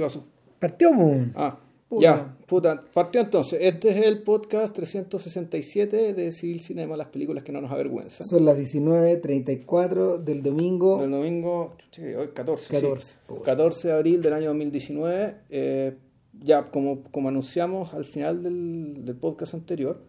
[0.00, 0.24] ¿Qué pasó?
[0.58, 1.26] Partió, pues.
[1.34, 2.02] Ah, Puta.
[2.02, 2.82] ya, puta.
[2.94, 3.58] Partió entonces.
[3.60, 8.26] Este es el podcast 367 de Civil Cinema, las películas que no nos avergüenzan.
[8.26, 11.04] Son las 19.34 del domingo.
[11.04, 12.64] El domingo, chucha, hoy 14.
[12.64, 12.72] sí.
[12.72, 13.42] 14, po.
[13.42, 15.36] 14 de abril del año 2019.
[15.50, 15.96] eh,
[16.42, 20.00] ya, como, como anunciamos al final del, del podcast anterior,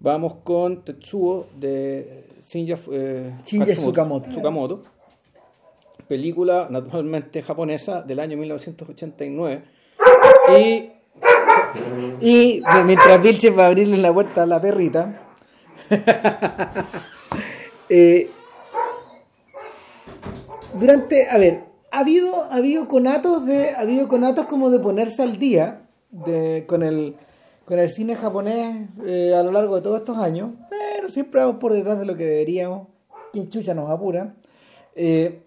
[0.00, 4.30] vamos con Tetsuo de Shinja, eh, Tsukamoto.
[4.30, 4.80] Tsukamoto.
[6.08, 9.62] Película naturalmente japonesa del año 1989.
[10.56, 10.92] Y
[12.20, 15.22] Y mientras Vilches va a abrirle la puerta a la perrita.
[17.88, 18.30] eh,
[20.74, 25.22] durante, a ver, ha habido, ha habido conatos de, ha habido conatos como de ponerse
[25.22, 27.16] al día de, con el
[27.68, 31.58] con el cine japonés eh, a lo largo de todos estos años, pero siempre vamos
[31.58, 32.88] por detrás de lo que deberíamos.
[33.30, 34.34] Quien chucha nos apura.
[34.96, 35.42] Eh,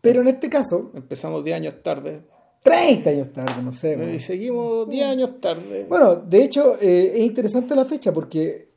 [0.00, 2.22] pero en este caso, empezamos 10 años tarde.
[2.62, 3.92] 30 años tarde, no sé.
[3.92, 4.18] Y bueno.
[4.18, 5.86] seguimos 10 años tarde.
[5.88, 8.68] Bueno, de hecho, eh, es interesante la fecha porque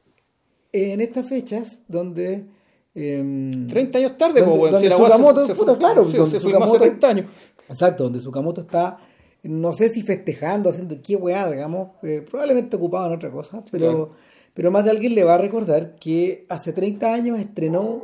[0.72, 2.46] en estas fechas donde...
[2.94, 6.46] em, 30 años tarde, donde, weón, donde si se- se puta, claro, sí, donde se
[6.46, 7.26] filmó hace Tsukamoto- 30 años.
[7.70, 8.98] Exacto, donde Sukamoto está,
[9.44, 13.86] no sé si festejando, haciendo qué weá, digamos, eh, probablemente ocupado en otra cosa, pero,
[13.88, 14.12] Claro.
[14.54, 18.04] pero más de alguien le va a recordar que hace 30 años estrenó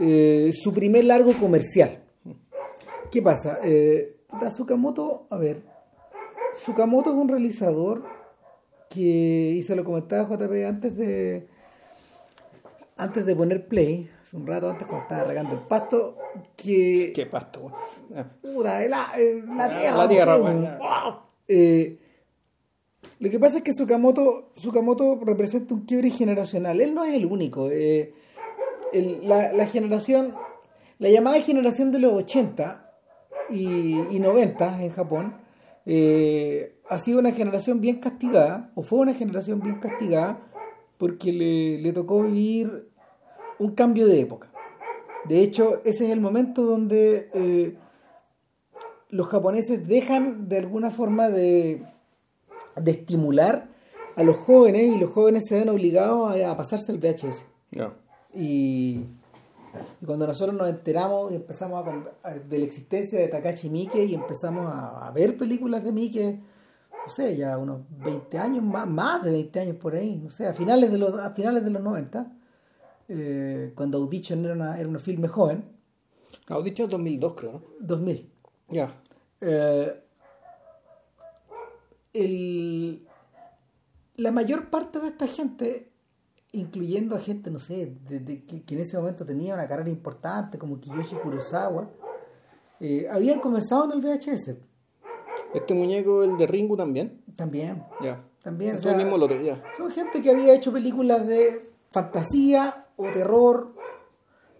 [0.00, 1.98] eh, su primer largo comercial.
[3.10, 3.58] ¿Qué pasa?
[3.64, 4.16] Eh,
[4.48, 5.62] Tsukamoto, a ver,
[6.52, 8.04] Tsukamoto es un realizador
[8.88, 9.00] que,
[9.56, 11.48] y se lo comentaba JP antes de
[12.96, 16.18] antes de poner play, hace un rato antes cuando estaba regando el pasto,
[16.54, 17.72] que Qué pasto.
[18.14, 19.96] Ah, Puta, la, eh, la tierra.
[19.96, 20.62] La no tierra, sé, weón.
[20.62, 21.16] weón.
[21.48, 21.98] Eh,
[23.20, 26.80] lo que pasa es que Sukamoto, Sukamoto representa un quiebre generacional.
[26.82, 27.70] Él no es el único.
[27.70, 28.12] eh,
[28.92, 30.34] el- la, la generación,
[30.98, 32.89] la llamada generación de los 80
[33.52, 35.34] y, y 90 en Japón,
[35.86, 40.40] eh, ha sido una generación bien castigada, o fue una generación bien castigada,
[40.98, 42.90] porque le, le tocó vivir
[43.58, 44.50] un cambio de época.
[45.26, 47.76] De hecho, ese es el momento donde eh,
[49.10, 51.82] los japoneses dejan de alguna forma de,
[52.76, 53.68] de estimular
[54.16, 57.44] a los jóvenes y los jóvenes se ven obligados a, a pasarse al VHS.
[58.34, 59.04] Y,
[60.00, 64.04] y cuando nosotros nos enteramos y empezamos a, a- de la existencia de Takashi Miike
[64.04, 66.40] y empezamos a, a ver películas de Miike,
[67.06, 70.46] no sé, ya unos 20 años más, más de 20 años por ahí, no sé,
[70.46, 72.26] a finales de los, a finales de los 90,
[73.08, 75.64] eh, cuando Audition era una, era una filme joven,
[76.64, 77.62] dicho 2002, creo, ¿no?
[77.80, 78.28] 2000.
[78.68, 78.92] Ya.
[79.40, 80.00] Eh,
[82.12, 83.06] el-
[84.16, 85.89] la mayor parte de esta gente,
[86.52, 89.90] incluyendo a gente, no sé, de- de- que, que en ese momento tenía una carrera
[89.90, 91.88] importante, como Kiyoshi Kurosawa,
[92.80, 94.56] eh, habían comenzado en el VHS.
[95.54, 97.20] Este muñeco, el de Ringu también.
[97.36, 98.22] También, Ya.
[98.42, 98.76] también.
[98.76, 103.74] o sea, mismo lote, son gente que había hecho películas de fantasía o terror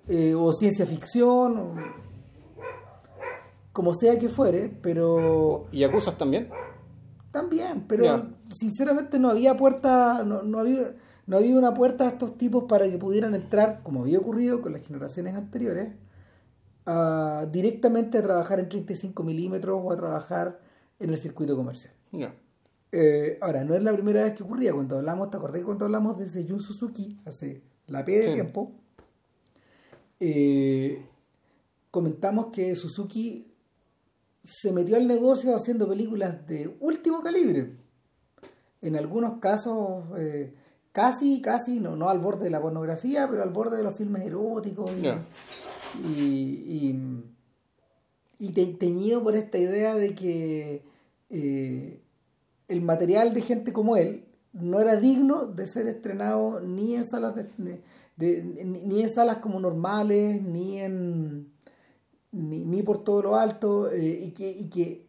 [0.09, 1.75] eh, o ciencia ficción, o
[3.73, 6.49] como sea que fuere, pero ¿Y acusas también?
[7.31, 10.97] También, pero sinceramente no había puerta, no, no había,
[11.27, 14.73] no había una puerta a estos tipos para que pudieran entrar, como había ocurrido con
[14.73, 15.89] las generaciones anteriores,
[16.87, 20.61] a- directamente a trabajar en 35 milímetros o a trabajar
[20.99, 21.95] en el circuito comercial.
[22.93, 24.73] Eh, ahora, no es la primera vez que ocurría.
[24.73, 28.33] Cuando hablamos, ¿te acordás cuando hablamos de ese Jun Suzuki hace la P de Sí.
[28.33, 28.73] tiempo?
[30.21, 31.03] eh,
[31.91, 33.47] comentamos que Suzuki
[34.45, 37.73] se metió al negocio haciendo películas de último calibre.
[38.83, 40.55] En algunos casos, eh,
[40.93, 44.25] casi, casi, no, no al borde de la pornografía, pero al borde de los filmes
[44.27, 45.03] eróticos y,
[46.07, 46.95] y,
[48.39, 50.83] y, y te- teñido por esta idea de que
[51.31, 52.01] eh,
[52.69, 57.35] el material de gente como él no era digno de ser estrenado ni en salas
[57.37, 57.81] de,
[58.17, 61.53] de- ni en salas como normales ni en
[62.33, 65.03] ni, ni por todo lo alto eh, y, que, y que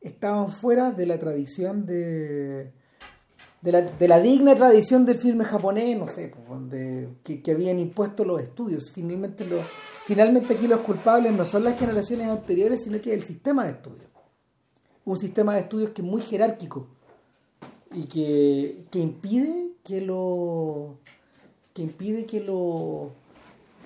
[0.00, 2.72] estaban fuera de la tradición de
[3.60, 7.50] de la, de la digna tradición del filme japonés, no sé, pues, donde, que, que
[7.52, 8.90] habían impuesto los estudios.
[8.92, 9.60] Finalmente, los,
[10.06, 14.06] finalmente aquí los culpables no son las generaciones anteriores, sino que el sistema de estudios.
[15.04, 16.86] Un sistema de estudios que es muy jerárquico
[17.92, 20.98] y que, que impide que lo
[21.72, 23.12] que impide que lo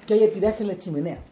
[0.07, 1.23] que haya tiraje en la chimenea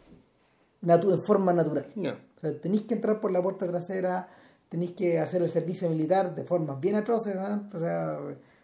[0.83, 1.87] natu- en forma natural.
[1.97, 2.21] Ya.
[2.37, 4.29] O sea, tenéis que entrar por la puerta trasera,
[4.71, 7.63] tenéis que hacer el servicio militar de formas bien atroces, ¿verdad?
[7.75, 8.19] o sea,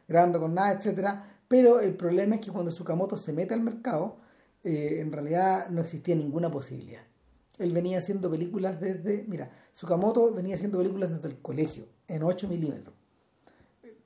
[0.09, 1.25] grabando con nada, etcétera.
[1.49, 4.17] Pero el problema es que cuando Sukamoto se mete al mercado,
[4.65, 7.03] eh, en realidad no existía ninguna posibilidad.
[7.59, 12.49] él venía haciendo películas desde, mira, Tsukamoto venía haciendo películas desde el colegio, en 8
[12.49, 12.95] milímetros,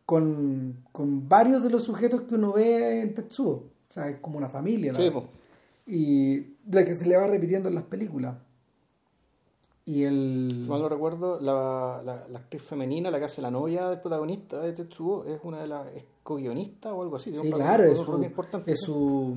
[0.06, 3.50] con, con varios de los sujetos que uno ve en Tetsuo,
[3.88, 4.98] o sea, es como una familia, ¿no?
[4.98, 5.12] Sí,
[5.86, 8.36] y la que se le va repitiendo en las películas.
[9.86, 10.58] Y el...
[10.60, 14.00] Si mal no recuerdo, la, la, la actriz femenina, la que hace la novia del
[14.00, 15.86] protagonista de Tetsuo, es una de las
[16.22, 17.34] co-guionista o algo así.
[17.34, 18.70] Sí, claro, es su, importante.
[18.72, 19.34] es, su,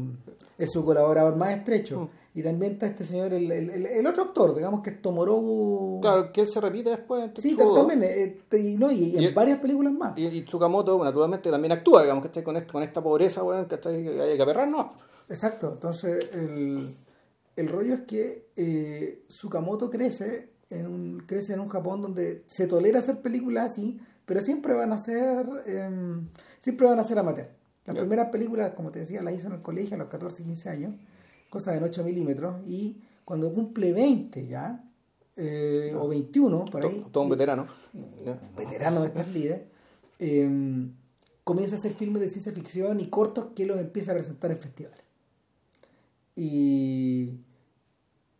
[0.57, 2.01] es su colaborador más estrecho.
[2.01, 2.09] Mm.
[2.35, 6.01] Y también está este señor, el, el, el- el otro actor, digamos que es Tomorobu.
[6.01, 7.87] Claro, que él se repite después en sí, Tetsuo 2.
[7.87, 8.03] también.
[8.03, 10.17] eh, te- y, no, y, y en varias películas más.
[10.17, 13.65] Y, y Tsukamoto, naturalmente, también actúa, digamos, que está con, este- con esta pobreza, weón,
[13.65, 14.87] que hay que aperrarnos.
[15.29, 15.71] Exacto.
[15.73, 16.95] Entonces, el,
[17.55, 22.67] el rollo es que eh, Tsukamoto crece en, un, crece en un Japón donde se
[22.67, 26.27] tolera hacer películas así, pero siempre van a ser, em,
[26.59, 27.49] siempre van a ser amateur.
[27.85, 28.01] Las Ya.
[28.01, 30.95] primeras películas, como te decía, las hizo en el colegio a los 14, 15 años,
[31.49, 34.83] cosas de 8 milímetros, y cuando cumple 20 ya,
[35.35, 37.67] eh, o 21, por ahí, Todo, todo un veterano.
[38.25, 38.39] Ya.
[38.55, 39.61] veterano de estas líderes,
[40.19, 40.87] eh,
[41.43, 44.57] comienza a hacer filmes de ciencia ficción y cortos que los empieza a presentar en
[44.59, 45.02] festivales.
[46.35, 47.29] Y,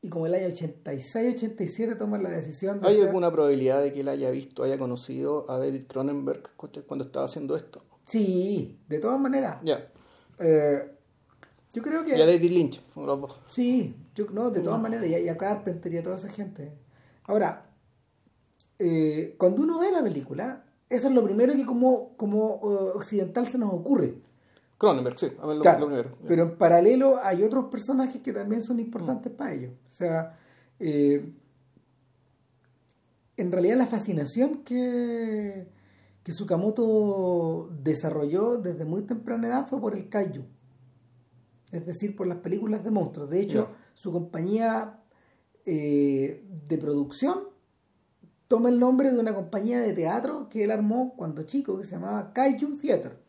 [0.01, 4.09] y como el año 86-87 toman la decisión de ¿Hay alguna probabilidad de que él
[4.09, 7.83] haya visto, haya conocido a David Cronenberg cuando estaba haciendo esto?
[8.05, 9.57] Sí, de todas maneras.
[9.63, 9.91] Ya.
[10.39, 10.91] Eh,
[11.71, 12.17] yo creo que...
[12.17, 13.41] Y a David Lynch, fueron los dos.
[13.49, 16.29] Sí, yo, no, de todas maneras, y a, y a Carpenter y a toda esa
[16.29, 16.71] gente.
[17.23, 17.69] Ahora,
[18.79, 23.47] eh, cuando uno ve la película, eso es lo primero que como, como eh, occidental
[23.47, 24.15] se nos ocurre.
[24.83, 26.17] Cronenberg, sí, a ver lo, Claro, lo primero.
[26.27, 29.71] Pero en paralelo hay otros personajes que también son importantes para ellos.
[29.87, 30.37] O sea,
[30.77, 31.33] eh,
[33.37, 35.69] en realidad la fascinación que,
[36.21, 40.43] que Tsukamoto desarrolló desde muy temprana edad fue por el kaiju.
[41.71, 43.29] Es decir, por las películas de monstruos.
[43.29, 44.99] De hecho, su compañía
[45.65, 47.45] eh, de producción
[48.49, 51.91] toma el nombre de una compañía de teatro que él armó cuando chico, que se
[51.91, 53.22] llamaba Kaiju Theater.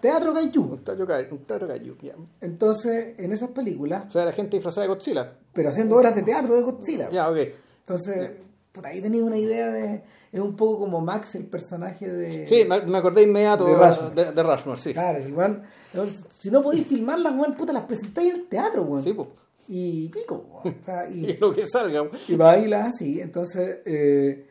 [0.00, 0.62] Teatro Kaiju.
[0.62, 0.92] Un ca-
[1.30, 2.14] un gallo, ya.
[2.40, 5.32] Entonces, en esas películas, O sea, la gente disfrazada de Godzilla.
[5.52, 7.10] pero haciendo obras de teatro de Godzilla.
[7.10, 7.36] Ya, ok.
[7.80, 8.30] Entonces,
[8.72, 10.02] puta, ahí tenía una idea de.
[10.32, 12.46] Es un poco como Max, el personaje de.
[12.46, 14.14] Sí, me, acordé inmediato de Rushmore.
[14.14, 14.92] de, de Rushmore, sí.
[14.92, 19.02] Claro, el- Si no podéis filmarlas, weón, puta, las presentáis en el teatro, weón.
[19.02, 19.28] Sí, pues.
[19.68, 20.46] Y pico.
[20.64, 22.02] O sea, Y y, lo que salga.
[22.28, 23.20] y baila así.
[23.20, 24.46] Entonces, eh,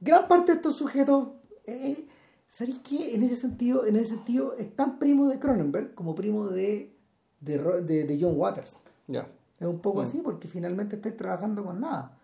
[0.00, 1.28] gran parte de estos sujetos.
[1.66, 2.06] Eh,
[2.56, 3.16] ¿Sabéis qué?
[3.16, 6.94] En ese sentido, en ese sentido, es tan primo de Cronenberg como primo de,
[7.40, 8.78] de, de- de John Waters.
[9.08, 9.26] Ya.
[9.58, 10.02] Es un poco Mm.
[10.04, 12.16] así porque finalmente estáis trabajando con nada.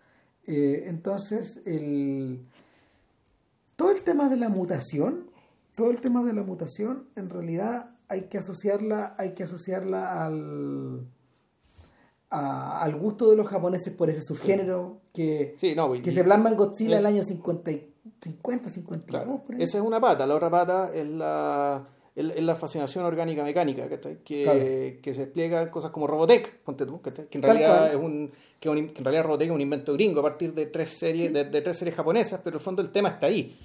[0.46, 2.46] Eh, entonces, el,
[3.74, 5.28] todo el tema de la mutación,
[5.74, 11.08] todo el tema de la mutación, en realidad hay que asociarla, hay que asociarla al,
[12.30, 16.22] a- al gusto de los japoneses por ese subgénero que, Sí, no, pues, que se
[16.22, 17.89] plasma en Godzilla el año 50, y-
[18.20, 19.42] 50 52, Claro.
[19.44, 19.62] por ahí.
[19.62, 23.88] Esa es una pata, la otra pata es la, es, la fascinación orgánica mecánica.
[23.88, 24.58] Que, Claro.
[25.02, 27.90] que se explica en cosas como Robotech, ponte tú, que en Tal realidad cual.
[27.90, 30.66] es un, que, un- que en realidad Robotech es un invento gringo a partir de
[30.66, 31.32] tres series, Sí.
[31.32, 33.58] de, de tres series japonesas, pero en el fondo el tema está ahí.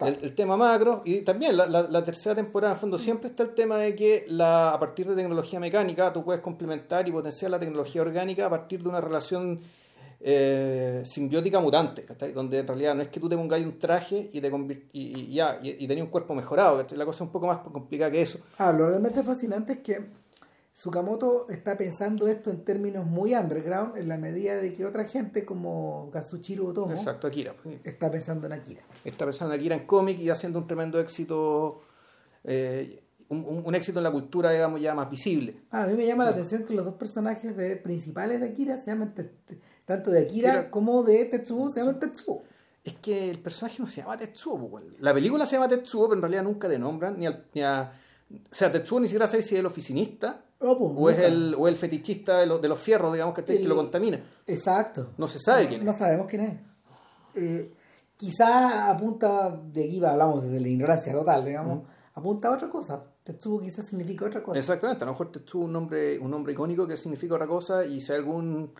[0.00, 3.44] El, el tema macro y también la, la- la tercera temporada, en fondo, siempre está
[3.44, 7.52] el tema de que la, a partir de tecnología mecánica tú puedes complementar y potenciar
[7.52, 9.60] la tecnología orgánica a partir de una relación
[10.20, 12.32] eh, simbiótica mutante, ¿cachai?
[12.32, 14.48] Donde en realidad no es que tú te pongas un traje y te
[14.92, 16.98] y, y ya, y, y tenías un cuerpo mejorado, ¿cachai?
[16.98, 18.38] La cosa es un poco más complicada que eso.
[18.58, 20.24] Ah, lo realmente fascinante es que
[20.72, 25.44] Tsukamoto está pensando esto en términos muy underground en la medida de que otra gente
[25.44, 27.54] como Kazuchiro Otomo Exacto, Akira.
[27.62, 28.82] pues, está pensando en Akira.
[29.04, 31.82] Está pensando en Akira en cómic y haciendo un tremendo éxito,
[32.42, 33.03] eh,
[33.42, 35.56] un, éxito en la cultura, digamos, ya más visible.
[35.70, 38.78] Ah, a mí me llama la atención que los dos personajes de, principales de Akira
[38.78, 39.12] se llaman
[39.84, 42.42] tanto de Akira como de Tetsuo se llaman Tetsuo.
[42.84, 44.80] Es que el personaje no se llama Tetsuo.
[45.00, 47.90] La película se llama Tetsuo, pero en realidad nunca te nombran, ni, al- ni a...
[48.50, 51.54] O sea, Tetsuo ni siquiera sabe si es el oficinista Oh, pues, o es el,
[51.58, 54.18] o el fetichista de los, de los fierros, digamos, que, El- que lo contamina.
[54.46, 55.10] Exacto.
[55.18, 55.98] No se sabe quién No es.
[55.98, 56.58] sabemos quién es.
[57.34, 57.70] Eh,
[58.16, 61.82] quizá apunta, de aquí hablamos desde la ignorancia total, digamos,
[62.14, 63.04] apunta a otra cosa.
[63.24, 64.58] Tetsuo quizás significa otra cosa.
[64.60, 67.84] Exactamente, a lo mejor Tetsuo es un nombre, un nombre icónico que significa otra cosa
[67.86, 68.70] y si hay algún...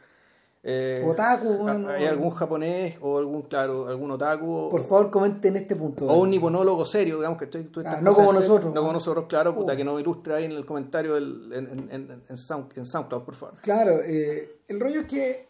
[0.62, 5.56] eh, Otaku, bueno, hay algún japonés o algún, claro, algún otaku o, Por favor, comenten
[5.56, 6.06] este punto.
[6.06, 7.70] o un niponólogo serio, digamos que estoy...
[7.86, 8.72] Ah, no como nosotros.
[8.74, 9.76] No como nosotros, claro, puta, Uh.
[9.76, 13.22] que nos ilustre ahí en el comentario del, en, en, en, en Sound- en SoundCloud,
[13.24, 13.56] por favor.
[13.62, 15.48] Claro, eh, el rollo es que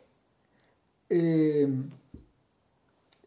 [1.10, 1.68] eh,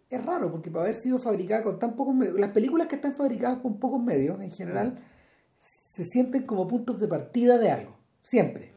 [0.09, 3.13] es raro porque para haber sido fabricada con tan pocos medios, las películas que están
[3.13, 4.99] fabricadas con pocos medios en general
[5.97, 8.71] se sienten como puntos de partida de algo, siempre.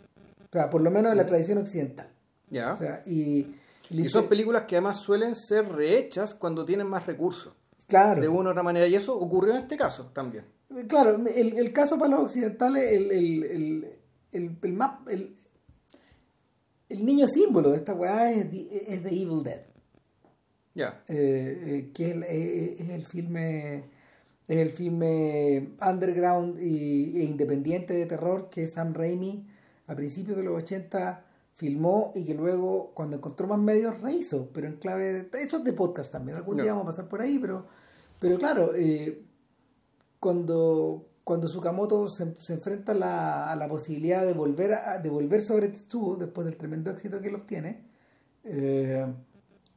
[0.44, 2.08] O sea, por lo menos en la tradición occidental.
[2.48, 2.72] Ya.
[2.72, 3.54] O sea, y,
[3.90, 7.52] Y son películas que además suelen ser rehechas cuando tienen más recursos.
[7.86, 8.86] claro, De una u otra manera.
[8.88, 10.44] Y eso ocurrió en este caso también.
[10.88, 13.44] claro, el, el caso para los occidentales, el, el,
[14.32, 15.34] el, el, más- el-
[16.88, 19.62] el niño símbolo de esta weá es, The- es The Evil Dead.
[20.74, 21.02] Ya.
[21.08, 23.84] eh, eh, que es eh, es el filme
[24.50, 29.46] es el filme underground y, e independiente de terror que Sam Raimi
[29.86, 34.66] a principios de los 80 filmó y que luego cuando encontró más medios rehizo pero
[34.66, 36.36] en clave de, eso es de podcast también.
[36.36, 37.66] Algún día vamos a pasar por ahí pero
[38.18, 39.22] pero claro eh,
[40.18, 45.10] cuando cuando Tsukamoto se, se enfrenta a la, a la posibilidad de volver a, de
[45.10, 47.84] volver sobre Tetsuo después del tremendo éxito que él obtiene
[48.42, 49.06] eh,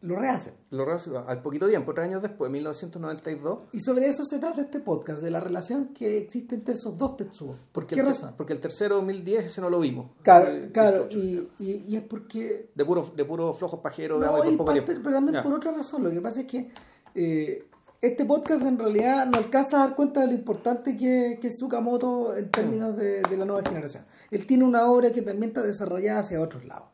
[0.03, 3.65] lo rehace Lo rehace al poquito tiempo, tres años después, 1992.
[3.72, 7.15] Y sobre eso se trata este podcast, de la relación que existe entre esos dos
[7.17, 7.55] Tetsuo.
[7.72, 8.33] ¿Por qué razón?
[8.38, 10.12] Porque el tercero 2010 ese no lo vimos.
[10.22, 11.19] Claro, Fue claro 18.
[11.60, 12.69] y, y, y es porque...
[12.75, 15.41] De puro, de puro flojos pajeros, No, y poco pero, pero también Ya.
[15.41, 16.03] por otra razón.
[16.03, 16.69] Lo que pasa es que
[17.15, 17.65] eh,
[18.01, 21.55] este podcast en realidad no alcanza a dar cuenta de lo importante que, que es
[21.55, 24.03] Tsukamoto en términos de, de la nueva generación.
[24.31, 26.89] Él tiene una obra que también está desarrollada hacia otros lados.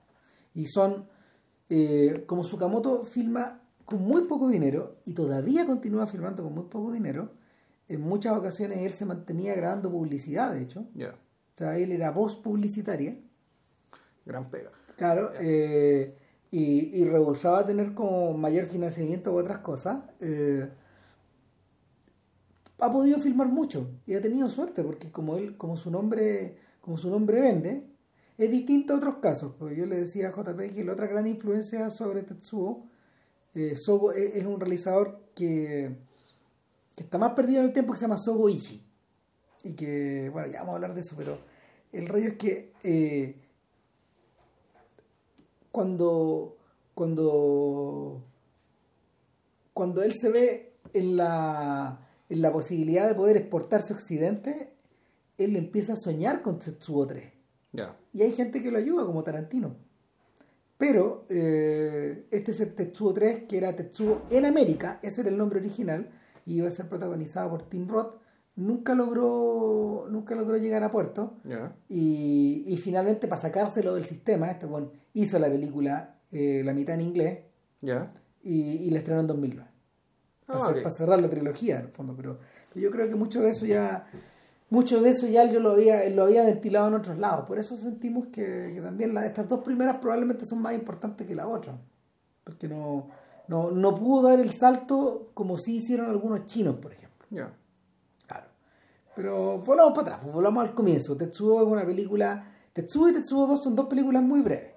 [0.54, 1.08] Y son,
[1.70, 6.92] eh, como Tsukamoto filma con muy poco dinero y todavía continúa filmando con muy poco
[6.92, 7.32] dinero,
[7.88, 10.86] en muchas ocasiones él se mantenía grabando publicidad, de hecho.
[10.94, 11.10] Ya.
[11.10, 13.18] O sea, él era voz publicitaria.
[14.26, 14.72] Gran pega.
[14.96, 16.16] Claro, eh,
[16.52, 20.04] y, y rehusaba tener como mayor financiamiento u otras cosas.
[20.20, 20.70] eh,
[22.80, 26.98] ha podido filmar mucho y ha tenido suerte porque como él, como su nombre, como
[26.98, 27.84] su nombre vende,
[28.40, 29.54] es distinto a otros casos.
[29.60, 32.88] Pues yo le decía a JP que la otra gran influencia sobre Tetsuo,
[33.54, 35.94] eh, Sogo es, un realizador que,
[36.96, 38.82] que está más perdido en el tiempo que se llama Sogo Ichi.
[39.64, 41.38] Y que, bueno, ya vamos a hablar de eso, pero
[41.92, 43.36] el rollo es que eh,
[45.70, 46.56] cuando,
[46.96, 48.24] cuando,
[49.74, 54.72] cuando él se ve en la, en la posibilidad de poder exportarse a Occidente,
[55.38, 57.34] él empieza a soñar con Tetsuo 3.
[57.74, 57.99] Ya.
[58.14, 59.76] Y hay gente que lo ayuda, como Tarantino.
[60.78, 65.38] Pero eh, este es el Tetsuo 3, que era Tetsuo en América, ese era el
[65.38, 66.10] nombre original,
[66.46, 68.16] y iba a ser protagonizado por Tim Roth.
[68.56, 71.38] Nunca logró, nunca logró llegar a puerto.
[71.90, 76.96] Y, y finalmente, para sacárselo del sistema, este bueno, hizo la película, eh, la mitad
[76.96, 77.40] en inglés,
[78.42, 79.70] y, y la estrenó en 2009.
[80.46, 80.76] Para, Ah, ok.
[80.82, 82.16] para cerrar la trilogía, en el fondo.
[82.16, 82.40] Pero
[82.74, 84.08] yo creo que mucho de eso ya
[84.70, 87.46] mucho de eso ya yo lo había, lo había ventilado en otros lados.
[87.48, 91.36] Por eso sentimos que, que también la- estas dos primeras probablemente son más importantes que
[91.36, 91.78] la otra.
[92.44, 93.08] Porque no,
[93.48, 97.26] no, no pudo dar el salto como sí hicieron algunos chinos, por ejemplo.
[97.30, 97.52] Ya.
[98.28, 98.46] Claro.
[99.16, 101.16] Pero volvamos para atrás, pues, volvamos al comienzo.
[101.18, 102.46] Tetsuo es una película.
[102.74, 104.74] Tetsuo y Tetsuo 2 son dos películas muy breves.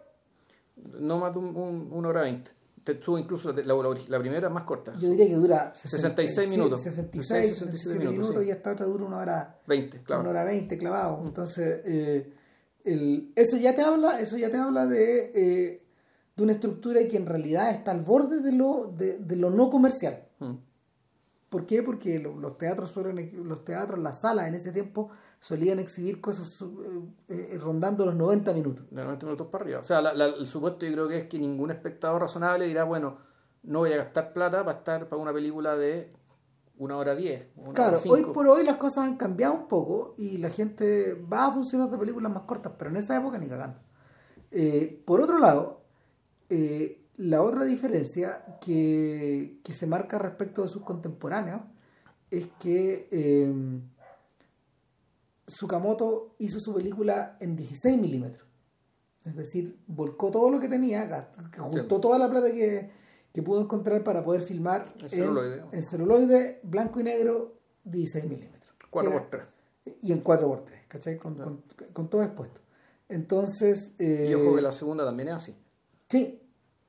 [1.00, 2.50] No más de un, un- una hora veinte.
[2.84, 4.92] Tetsuo incluso la, la, la primera es más corta.
[4.98, 6.82] Yo diría que dura 66 minutos.
[6.82, 8.48] 66, 66, 67 minutos, minutos, sí.
[8.48, 10.20] y esta otra dura una hora, 20, claro.
[10.22, 11.22] una hora 20 clavado.
[11.24, 12.32] Entonces, eh,
[12.84, 15.82] el- eso ya te habla, eso ya te habla de, eh,
[16.36, 19.70] de una estructura que en realidad está al borde de lo, de, de lo no
[19.70, 20.24] comercial.
[20.40, 20.52] Mm.
[21.52, 21.82] ¿Por qué?
[21.82, 26.62] Porque lo- los teatros suelen, los teatros, las salas en ese tiempo solían exhibir cosas
[27.28, 28.86] eh, eh, rondando los 90 minutos.
[28.90, 29.80] De 90 minutos para arriba.
[29.80, 32.84] O sea, la- la- el supuesto yo creo que es que ningún espectador razonable dirá,
[32.84, 33.18] bueno,
[33.64, 36.10] no voy a gastar plata para estar para una película de
[36.78, 37.48] una hora diez.
[37.56, 41.14] una Claro, hora hoy por hoy las cosas han cambiado un poco y la gente
[41.30, 43.78] va a funcionar de películas más cortas, pero en esa época ni cagando.
[44.50, 45.82] Eh, por otro lado,
[46.48, 51.62] eh, la otra diferencia que, que se marca respecto de sus contemporáneos
[52.30, 53.52] es que eh,
[55.46, 58.46] Tsukamoto hizo su película en 16 milímetros.
[59.24, 62.90] Es decir, volcó todo lo que tenía, juntó toda la plata que,
[63.32, 65.62] que pudo encontrar para poder filmar En celuloide.
[65.70, 68.74] en celuloide, blanco y negro, 16 milímetros.
[68.90, 69.48] 4 Que por era-
[69.84, 71.18] 3 Y en 4x3, ¿cachai?
[71.18, 71.62] Con, con,
[71.92, 72.60] con todo expuesto.
[73.08, 75.56] Entonces, eh, Y ojo que la segunda también es así.
[76.08, 76.38] sí,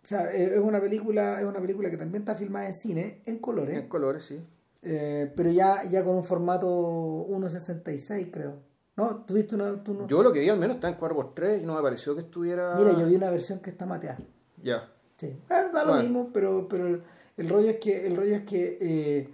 [0.03, 3.22] o sea, eh, es una película, es una película que también está filmada en cine,
[3.25, 4.39] en colores, En colores, sí.
[4.81, 6.67] eh, pero ya, ya con un formato
[7.29, 8.55] 1.66, creo.
[8.95, 9.24] ¿No?
[9.25, 10.07] ¿Tuviste una, tú no?
[10.07, 12.13] Yo lo que vi al menos está en 4 por 3 y no me pareció
[12.13, 12.75] que estuviera...
[12.75, 14.19] Mira, yo vi una versión que está mateada.
[14.62, 14.91] Ya.
[15.17, 15.39] Sí, Eh,
[15.74, 17.03] da lo mismo, pero, pero el,
[17.38, 19.29] el rollo es que el rollo es que eh,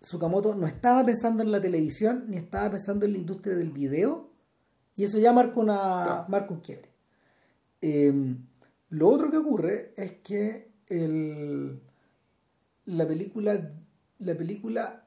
[0.00, 4.28] Tsukamoto no estaba pensando en la televisión ni estaba pensando en la industria del video
[4.94, 6.24] y eso ya marca una Claro.
[6.28, 6.88] marca un quiebre.
[7.80, 8.36] Eh,
[8.90, 11.80] lo otro que ocurre es que el,
[12.86, 13.72] la película
[14.20, 15.04] la película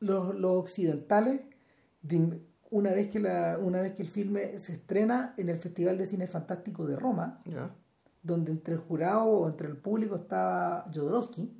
[0.00, 1.40] los, los occidentales
[2.02, 5.96] de- una vez que la, una vez que el filme se estrena en el Festival
[5.96, 7.40] de Cine Fantástico de Roma,
[8.22, 11.50] donde entre el jurado o entre el público estaba Jodorowsky,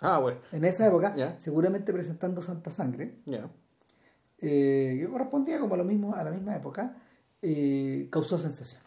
[0.00, 0.40] Ah, bueno.
[0.50, 3.48] en esa época, seguramente presentando Santa Sangre, Ya.
[4.38, 6.96] eh, que correspondía como a, lo mismo, a la misma época,
[7.40, 8.81] eh, causó sensación.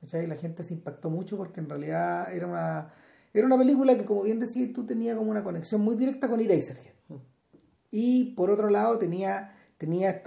[0.00, 0.26] ¿Cachai?
[0.26, 2.92] La gente se impactó mucho porque en realidad era una,
[3.32, 6.40] era una película que, como bien decías, tú tenía como una conexión muy directa con
[6.40, 6.94] Eraserhead.
[7.90, 10.22] Y por otro lado tenía, tenía,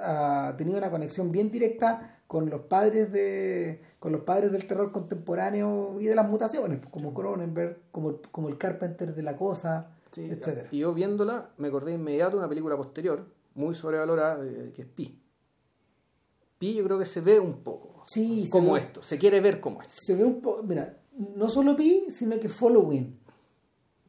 [0.57, 5.95] tenía una conexión bien directa con los padres de con los padres del terror contemporáneo
[6.01, 10.29] y de las mutaciones, pues, como Cronenberg, como, como el Carpenter de la cosa, Sí,
[10.29, 10.67] etcétera.
[10.71, 13.25] Y yo viéndola, me acordé de inmediato de una película posterior,
[13.55, 15.21] muy sobrevalorada, eh, que es Pi.
[16.59, 19.59] Pi yo creo que se ve un poco Sí, como ve- esto, se quiere ver
[19.59, 19.93] como esto.
[19.95, 20.97] Se ve un poco, mira,
[21.35, 23.19] no solo Pi, sino que Following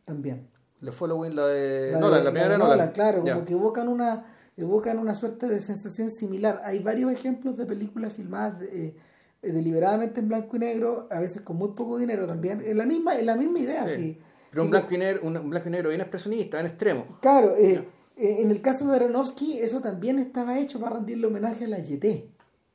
[0.05, 0.49] también.
[0.81, 1.93] Le following la de...
[1.93, 5.47] La la, de- la primera de Nolan, claro, como que evocan una, evocan una suerte
[5.49, 6.61] de sensación similar.
[6.65, 8.95] Hay varios ejemplos de películas filmadas eh,
[9.41, 12.63] deliberadamente en blanco y negro, a veces con muy poco dinero también.
[12.65, 13.95] Es la misma, es la misma idea, sí.
[13.97, 14.19] Sí.
[14.51, 17.19] Pero un blanco, y negro, un, un blanco y negro bien expresionista, bien extremo.
[17.21, 21.65] Claro, eh, eh, en el caso de Aronofsky, eso también estaba hecho para rendirle homenaje
[21.65, 22.05] a la YT.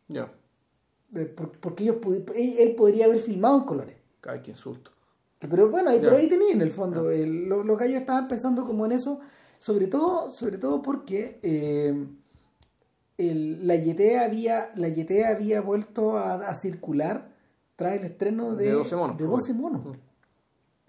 [0.09, 0.33] Ya,
[1.60, 3.96] porque ellos pudi- él, podría haber filmado en colores.
[4.28, 4.92] ay, qué insulto.
[5.39, 7.10] Pero bueno, ahí- pero ahí tenía en el fondo.
[7.12, 9.20] el- lo- los gallos estaban pensando como en eso,
[9.58, 12.08] sobre todo, sobre todo porque eh,
[13.18, 17.30] el- la YT había, la YT había vuelto a, a circular
[17.75, 19.72] tras el estreno de, De 12 monos, de por 12 favor.
[19.72, 19.98] monos.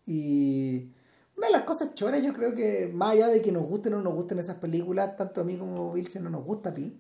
[0.07, 0.91] Y
[1.37, 3.97] una de las cosas choras, yo creo que más allá de que nos gusten o
[3.99, 6.97] no nos gusten esas películas, tanto a mí como a Vilche no nos gusta Pi.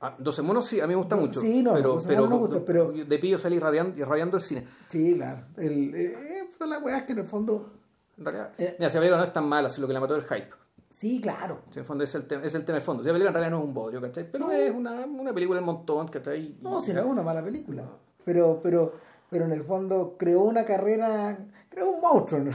[0.00, 1.40] Ah, 12 monos sí, a mí me gusta No, mucho.
[1.40, 4.66] sí, no, pero, 12 pero, me gusta, pero- de pillo salí radiando, irradiando el cine.
[4.88, 5.42] Sí, claro.
[5.56, 7.72] El, eh, eh, la weá es que en el fondo.
[8.18, 8.76] En realidad, Eh.
[8.78, 10.28] mira, si la película no es tan mala, si lo que la mató es el
[10.36, 10.50] hype.
[10.90, 11.60] Sí, claro.
[11.70, 13.02] Si en el fondo es el, tema, es el tema de fondo.
[13.02, 14.30] Si la película en realidad no es un bodrio, ¿cachai?
[14.30, 16.56] Pero es una, una película del montón, ¿cachai?
[16.62, 17.84] No, si no es una mala película.
[18.24, 18.94] Pero, pero,
[19.30, 21.38] pero en el fondo creó una carrera,
[21.68, 22.40] creó un monstruo.
[22.40, 22.50] ¿no?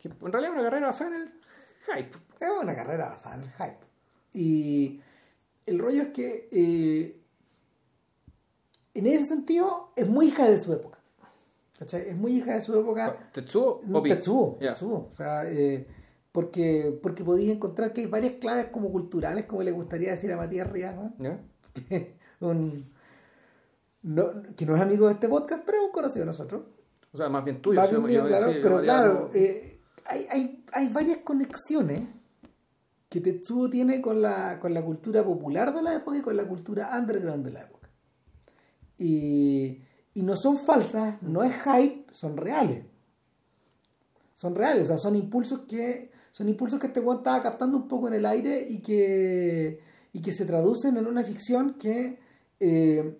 [0.00, 1.28] que en realidad es una carrera basada en el
[1.86, 2.16] hype.
[2.40, 3.78] Es una carrera basada en el hype.
[4.32, 5.00] Y
[5.70, 7.16] el rollo es que eh,
[8.94, 10.98] en ese sentido es muy hija de su época.
[11.78, 12.08] ¿Cachai?
[12.10, 13.30] Es muy hija de su época.
[13.32, 14.10] ¿Tetsuo o Pi?
[14.10, 14.74] Tetsuo, Ya.
[14.74, 15.08] Tetsuo.
[15.10, 15.86] O sea, eh,
[16.32, 20.36] porque, porque podía encontrar que hay varias claves como culturales, como le gustaría decir a
[20.36, 21.14] Matías Rías, ¿no?
[21.18, 21.40] ¿Ya?
[22.40, 22.92] un,
[24.02, 26.62] no, que no es amigo de este podcast, pero es un conocido de nosotros.
[27.12, 27.80] O sea, más bien tuyo.
[27.80, 32.02] Más bien yo- mío, yo- claro, yo pero claro, eh, hay, hay, hay varias conexiones
[33.10, 36.48] que Tetsuo tiene con la, con la cultura popular de la época y con la
[36.48, 37.90] cultura underground de la época.
[38.96, 39.82] Y,
[40.14, 42.86] y no son falsas, no es hype, son reales.
[44.32, 47.88] Son reales, o sea, son impulsos que son impulsos que este weón estaba captando un
[47.88, 49.80] poco en el aire y que,
[50.12, 52.18] y que se traducen en una ficción que,
[52.60, 53.18] eh,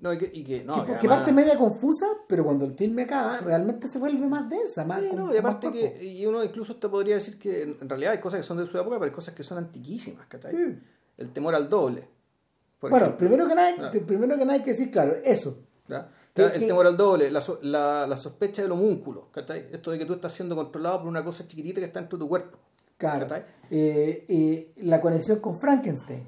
[0.00, 2.64] No, y que, y que- no, que, y que además- parte media confusa, pero cuando
[2.64, 6.24] el filme acaba, realmente se vuelve más densa, más Sí, no, y aparte que y
[6.26, 8.96] uno incluso te podría decir que en realidad hay cosas que son de su época,
[8.98, 10.54] pero hay cosas que son antiquísimas, ¿cachai?
[10.54, 10.80] Mm.
[11.18, 12.08] El temor al doble.
[12.80, 13.18] Bueno, ejemplo.
[13.18, 13.90] primero que, nada, Ah.
[14.06, 15.58] primero que nada hay que decir, claro, eso.
[16.34, 19.66] El temor al doble, la, la, la sospecha del homúnculo, ¿cachai?
[19.70, 22.24] Esto de que tú estás siendo controlado por una cosa chiquitita que está dentro de
[22.24, 22.56] tu cuerpo.
[22.96, 23.26] Claro.
[23.70, 26.24] Eh, eh, la conexión con Frankenstein.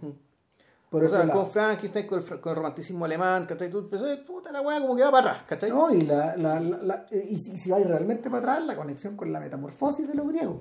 [0.93, 1.33] Por o sea, lado.
[1.41, 3.69] con Frankenstein, con con el romanticismo alemán, ¿cachai?
[3.71, 5.71] Tú pensás, "Eh, puta la weá, como que va para atrás, ¿cachai?
[5.71, 9.17] No, y, la, la, la- y, si- y si vais realmente para atrás, la conexión
[9.17, 10.59] con la metamorfosis de los griegos.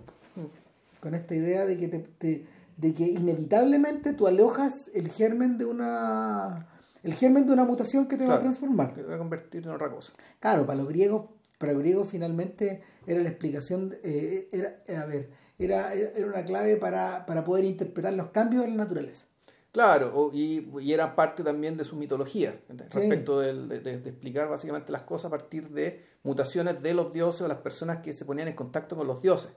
[1.01, 2.45] Con esta idea de que, te, te-
[2.77, 6.67] de que inevitablemente tú alojas el germen de una
[7.03, 8.41] el germen de una mutación que te va a Claro.
[8.43, 8.93] transformar.
[8.93, 10.13] Que va a convertir en otra cosa.
[10.39, 11.25] Claro, para los griegos,
[11.57, 16.77] para los griegos finalmente era la explicación, eh, era, a ver, era, era una clave
[16.77, 19.25] para, para poder interpretar los cambios en la naturaleza.
[19.71, 25.03] Claro, y, y eran parte también de su mitología, respecto del- de, explicar básicamente las
[25.03, 28.55] cosas a partir de mutaciones de los dioses o las personas que se ponían en
[28.55, 29.55] contacto con los dioses.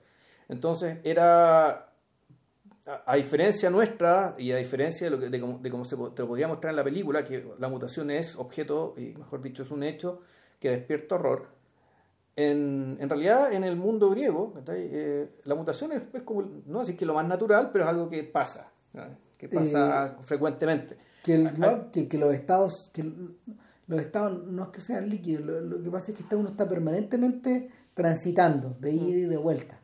[0.48, 1.68] Entonces era,
[2.87, 5.96] a, a diferencia nuestra y a diferencia de, lo que, de, cómo, de cómo se
[5.96, 9.64] te lo podría mostrar en la película, que la mutación es objeto, y mejor dicho,
[9.64, 10.20] es un hecho
[10.61, 11.48] que despierta horror,
[12.37, 14.55] en, en realidad en el mundo griego.
[14.68, 18.09] Eh, la mutación es, es como, no así que lo más natural, pero es algo
[18.09, 19.23] que pasa, ¿no?
[19.48, 20.96] Que pasa frecuentemente.
[21.22, 23.02] Que, el- no, que, que los estados, que
[23.87, 26.68] los estados no es que sean líquidos, lo, lo que pasa es que uno está
[26.68, 29.80] permanentemente transitando de ida y de vuelta.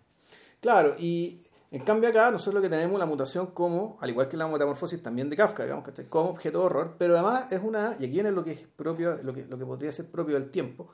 [0.61, 4.37] Claro, y en cambio acá nosotros lo que tenemos la mutación como, al igual que
[4.37, 6.07] la metamorfosis también de Kafka, digamos, ¿cachai?
[6.07, 9.18] como objeto de horror, pero además es una, y aquí viene lo que es propio,
[9.23, 10.88] lo que, lo que podría ser propio del tiempo,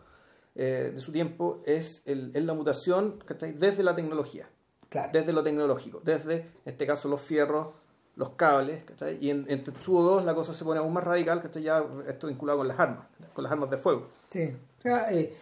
[0.54, 3.52] eh, de su tiempo, es, el, es la mutación ¿cachai?
[3.54, 4.48] desde la tecnología,
[4.88, 5.10] Claro.
[5.12, 7.68] desde lo tecnológico, desde, en este caso, los fierros
[8.16, 9.18] los cables, ¿cachai?
[9.20, 11.62] Y en, en Tetsuo 2 la cosa se pone aún más radical, ¿cachai?
[11.62, 14.08] Ya esto vinculado con las armas, con las armas de fuego.
[14.30, 15.34] Sí, o sea, eh,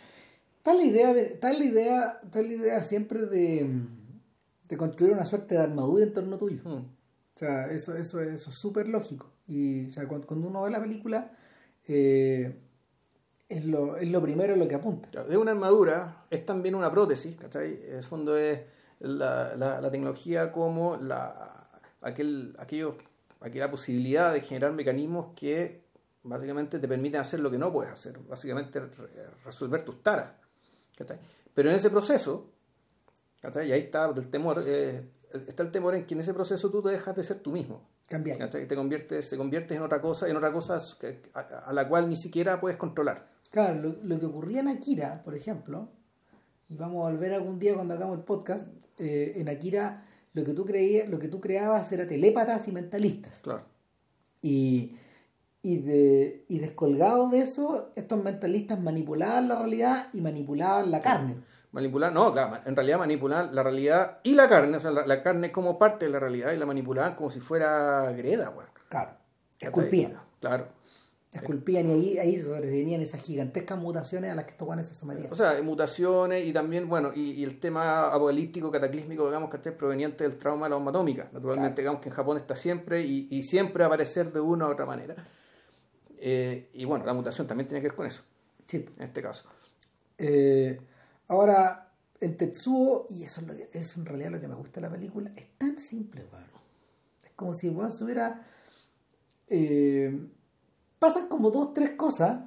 [0.62, 3.80] tal la idea, de, tal la idea, tal la idea siempre de,
[4.68, 6.60] de construir una suerte de armadura en torno tuyo.
[6.64, 6.84] Mm.
[7.34, 9.30] O sea, eso, eso, eso es súper lógico.
[9.46, 11.30] Y o sea, cuando, cuando uno ve la película,
[11.87, 12.56] eh,
[13.48, 15.24] es, lo, es lo primero en lo que apunta.
[15.28, 17.80] Es una armadura, es también una prótesis, ¿cachai?
[17.87, 18.60] En el fondo es
[18.98, 21.53] la, la, la tecnología como la,
[22.04, 22.96] aquel, aquello,
[23.40, 25.82] aquella posibilidad de generar mecanismos que
[26.22, 28.88] básicamente te permiten hacer lo que no puedes hacer, básicamente re-
[29.44, 30.32] resolver tus taras.
[30.96, 31.18] ¿cachai?
[31.54, 32.50] Pero en ese proceso,
[33.40, 33.68] ¿cachai?
[33.68, 35.02] y ahí está el temor, eh,
[35.46, 37.82] está el temor en que en ese proceso tú te dejas de ser tú mismo.
[38.08, 38.38] Cambiar.
[38.38, 38.66] ¿cachai?
[38.68, 40.78] Te conviertes, se conviertes en otra cosa, en otra cosa
[41.34, 43.28] a, a la cual ni siquiera puedes controlar.
[43.50, 45.88] Claro, lo, lo que ocurría en Akira, por ejemplo,
[46.68, 48.66] y vamos a volver algún día cuando hagamos el podcast,
[48.98, 53.40] eh, en Akira lo que tú creías, lo que tú creabas era telépatas y mentalistas.
[53.40, 53.62] Claro.
[54.42, 54.96] Y,
[55.62, 61.36] y, de, y descolgados de eso, estos mentalistas manipulaban la realidad y manipulaban la carne.
[61.72, 65.22] Manipular, no, claro, en realidad manipular la realidad y la carne, o sea, la, la
[65.22, 68.68] carne como parte de la realidad y la manipulaban como si fuera greda, weón.
[68.88, 69.12] Claro,
[69.58, 70.20] esculpían.
[70.40, 70.68] Claro.
[71.34, 75.32] Esculpían y ahí, ahí sobrevenían esas gigantescas mutaciones a las que estos guanes se sometían.
[75.32, 79.74] O sea, mutaciones y también, bueno, y, y el tema apocalíptico, cataclísmico, digamos, que es
[79.76, 81.28] proveniente del trauma de la bomba atómica.
[81.32, 84.66] Naturalmente, digamos que en Japón está siempre y, y siempre va a aparecer de una
[84.68, 85.16] u otra manera.
[86.18, 88.22] Eh, y bueno, la mutación también tiene que ver con eso,
[88.66, 88.86] Sí.
[88.96, 89.48] en este caso.
[90.16, 90.80] Eh,
[91.28, 94.80] ahora, en Tetsuo, y eso es, lo que, es en realidad lo que me gusta
[94.80, 96.44] de la película, es tan simple, weón.
[97.24, 98.40] Es como si se hubiera.
[99.48, 100.28] eh,
[100.98, 102.44] pasan como dos, tres cosas,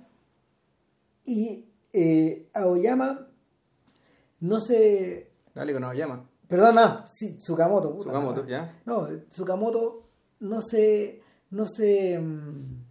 [1.26, 3.28] y eh, Aoyama
[4.40, 5.32] no se.
[5.54, 6.30] Dale llama.
[6.48, 8.46] Perdón, no, sí, Tsukamoto, puta Tsukamoto.
[8.46, 8.80] ¿ya?
[8.86, 10.04] No, Tsukamoto
[10.40, 11.22] no se.
[11.50, 12.20] No se.
[12.20, 12.84] mm,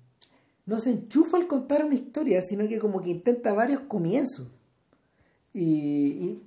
[0.67, 4.49] No se enchufa al contar una historia, sino que como que intenta varios comienzos.
[5.53, 6.43] Y, y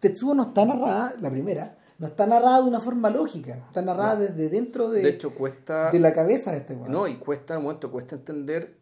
[0.00, 4.16] Tetsuo no está narrada, la primera, no está narrada de una forma lógica, está narrada
[4.16, 5.90] desde dentro de, De hecho, cuesta...
[5.90, 6.90] de la cabeza de este weón.
[6.90, 8.74] No, y cuesta, un momento, cuesta entender.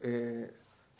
[0.00, 0.52] eh,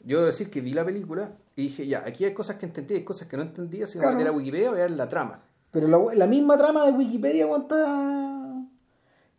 [0.05, 2.95] yo debo decir que vi la película y dije, ya, aquí hay cosas que entendí,
[2.95, 4.15] hay cosas que no entendía, si Claro.
[4.15, 5.43] meter a Wikipedia voy a ver la trama.
[5.71, 8.63] Pero la, la misma trama de Wikipedia está-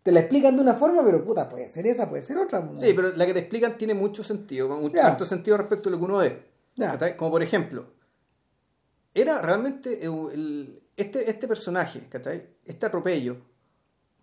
[0.04, 2.70] te la explican de una forma, pero puta, puede ser esa, puede ser otra.
[2.76, 6.04] Sí, pero la que te explican tiene mucho sentido, mucho, sentido respecto a lo que
[6.06, 6.44] uno ve.
[7.18, 7.86] Como por ejemplo,
[9.14, 12.44] era realmente eh, el- este, este personaje, ¿cachai?
[12.66, 13.34] Este atropello.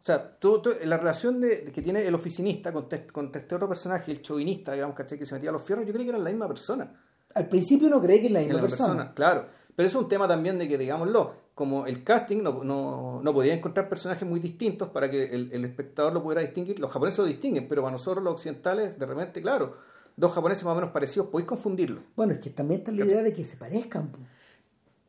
[0.03, 3.55] O sea, todo, todo- la relación de, que tiene el oficinista con, te- con este
[3.55, 5.19] otro personaje, el chauvinista, digamos, ¿cachai?
[5.19, 6.93] Que se metía a los fierros, yo creo que eran la misma persona.
[7.35, 8.89] Al principio uno cree que es la misma la persona.
[8.95, 9.47] persona, claro.
[9.75, 13.33] Pero eso es un tema también de que, digámoslo, como el casting no, no, no
[13.33, 16.79] podía encontrar personajes muy distintos para que el, el espectador lo pudiera distinguir.
[16.79, 19.77] Los japoneses lo distinguen, pero para nosotros los occidentales, de repente, claro,
[20.17, 22.01] dos japoneses más o menos parecidos, podéis confundirlo.
[22.15, 24.13] Bueno, es que también está la idea de que se parezcan.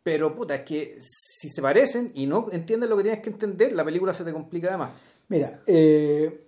[0.07, 3.73] Pero, puta, es que si se parecen y no entiendes lo que tienes que entender,
[3.73, 4.91] la película se te complica además.
[5.27, 6.47] Mira, eh,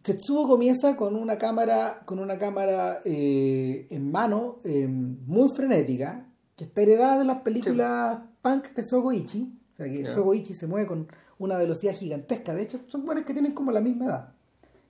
[0.00, 6.66] Tetsuo comienza con una cámara, con una cámara eh, en mano eh, muy frenética, que
[6.66, 9.58] está heredada de las películas punk de Sogoichi.
[9.72, 10.14] O sea que Ya.
[10.14, 11.08] Sogoichi se mueve con
[11.40, 12.54] una velocidad gigantesca.
[12.54, 14.34] De hecho, son buenos que tienen como la misma edad.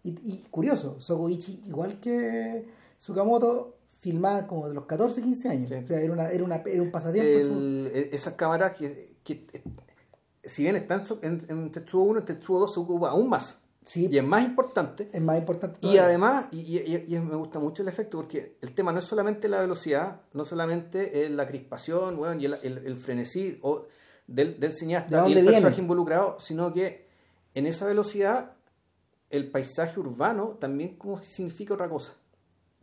[0.04, 2.66] Y, y curioso, Sogoichi, igual que
[2.98, 5.68] Tsukamoto, filmaba como de los 14, 15 años.
[5.70, 5.76] Sí.
[5.76, 7.28] O sea, era, una, era, una, era un pasatiempo.
[7.30, 9.62] El- e- esas cámaras que, que, eh,
[10.44, 13.60] si bien están en, en Tetsuo 1, en Tetsuo 2 se ocupa aún más.
[13.84, 15.08] Sí, Y es más importante.
[15.12, 15.78] es más importante.
[15.82, 19.04] Y además, y, y- y me gusta mucho el efecto, porque el tema no es
[19.04, 23.86] solamente la velocidad, no solamente es la crispación weón, y el, el- el frenesí o
[24.26, 25.82] del, del ¿De cineasta y el personaje viene?
[25.82, 27.06] involucrado, sino que
[27.54, 28.52] en esa velocidad
[29.28, 32.14] el paisaje urbano también como significa otra cosa.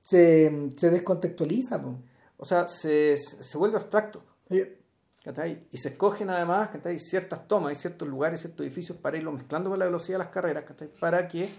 [0.08, 1.82] Se, se descontextualiza.
[1.82, 1.96] po.
[2.38, 4.24] O sea, se, se vuelve abstracto.
[4.50, 6.98] Y se escogen además ¿cachai?
[7.00, 10.34] ciertas tomas y ciertos lugares, ciertos edificios para irlo mezclando con la velocidad de las
[10.34, 10.88] carreras, ¿cachai?
[11.02, 11.50] para que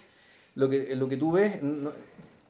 [0.55, 1.93] lo que, lo que tú ves no-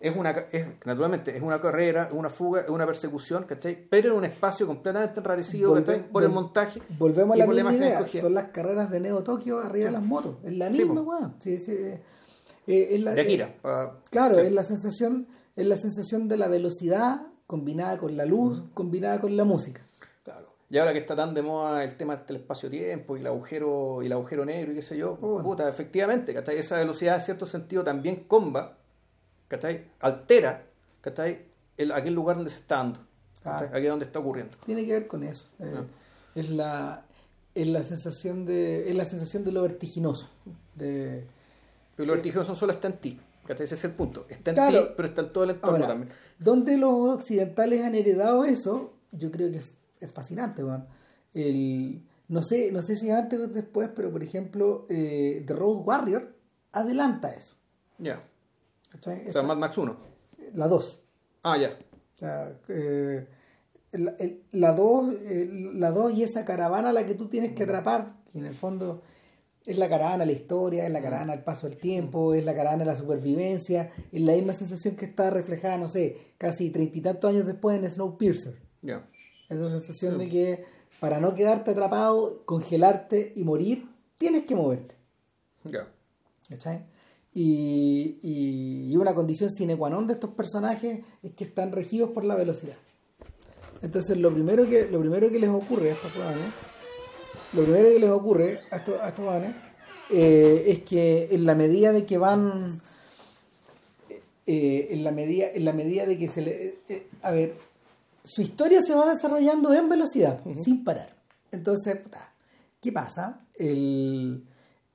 [0.01, 3.89] es una es, naturalmente es una carrera, es una fuga, es una persecución, ¿cachai?
[3.91, 6.09] pero en un espacio completamente enrarecido Volve- ¿cachai?
[6.09, 8.07] por el montaje Volvemos a la misma idea.
[8.07, 9.93] Son las carreras de Neo Tokio arriba de Sí.
[9.95, 10.37] las motos.
[10.45, 11.35] Es la misma.
[11.41, 12.01] Sí, sí, eh,
[12.69, 13.55] eh, es la- de Akira.
[13.65, 15.27] eh, claro, es la sensación,
[15.59, 19.83] es la sensación de la velocidad combinada con la luz, combinada con la música.
[20.25, 20.55] Claro.
[20.71, 24.07] Y ahora que está tan de moda el tema del espacio-tiempo y el agujero y
[24.07, 25.42] el agujero negro y qué sé yo, Oh.
[25.42, 26.59] puta, efectivamente, ¿cachai?
[26.59, 28.77] Esa velocidad en cierto sentido también comba,
[29.49, 29.87] ¿cachai?
[30.01, 30.66] Altera,
[31.01, 31.47] ¿cachai?
[31.77, 33.01] El, aquel lugar donde se está dando.
[33.44, 33.66] Ah.
[33.73, 34.59] aquí donde está ocurriendo.
[34.66, 35.47] Tiene que ver con eso.
[35.61, 35.85] Eh, Ah.
[36.35, 37.05] Es la
[37.55, 40.29] es la sensación de es la sensación de lo vertiginoso,
[40.77, 41.25] de
[41.97, 43.21] Pero lo vertiginoso solo está en ti.
[43.49, 43.65] ¿Cachai?
[43.65, 44.27] Ese es el punto.
[44.29, 44.87] Está en Claro.
[44.89, 46.13] ti, pero está en todo el entorno Ahora, también.
[46.39, 50.63] donde los occidentales han heredado eso, yo creo que es, fascinante.
[51.35, 55.83] El, no sé, no sé si antes o después, pero por ejemplo, eh, The Road
[55.85, 56.35] Warrior
[56.73, 57.57] adelanta eso.
[57.99, 58.23] Ya.
[58.91, 59.29] ¿cachai?
[59.29, 59.97] O sea, Mad Max 1.
[60.55, 61.03] la 2.
[61.43, 61.71] Ah, ya.
[61.71, 63.27] O sea, eh,
[63.93, 65.15] la 2
[65.75, 68.55] la dos y esa caravana a la que tú tienes que atrapar, que en el
[68.55, 69.03] fondo
[69.66, 72.55] es la caravana de la historia, es la caravana del paso del tiempo, es la
[72.55, 76.99] caravana de la supervivencia, es la misma sensación que está reflejada, no sé, casi treinta
[76.99, 78.55] y tantos años después en Snowpiercer.
[78.83, 79.07] Ya.
[79.49, 80.64] Esa sensación de que
[81.01, 84.94] para no quedarte atrapado, congelarte y morir, tienes que moverte.
[85.64, 85.87] Ya.
[86.49, 86.85] ¿cachai?
[87.35, 92.11] Y, y- y una condición sine qua non de estos personajes es que están regidos
[92.11, 92.77] por la velocidad.
[93.83, 96.47] Entonces lo primero que, lo primero que les ocurre a estos hueones,
[97.53, 99.55] lo primero que les ocurre a estos, a estos hueones,
[100.11, 102.81] eh, es que en la medida de que van
[104.47, 107.55] eh, en la medida en la medida de que se le eh, a ver
[108.25, 111.11] su historia se va desarrollando en velocidad sin parar
[111.53, 112.33] entonces puta,
[112.81, 114.43] qué pasa el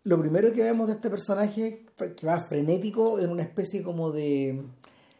[0.03, 1.85] lo primero que vemos de este personaje
[2.17, 4.61] que va frenético en una especie como de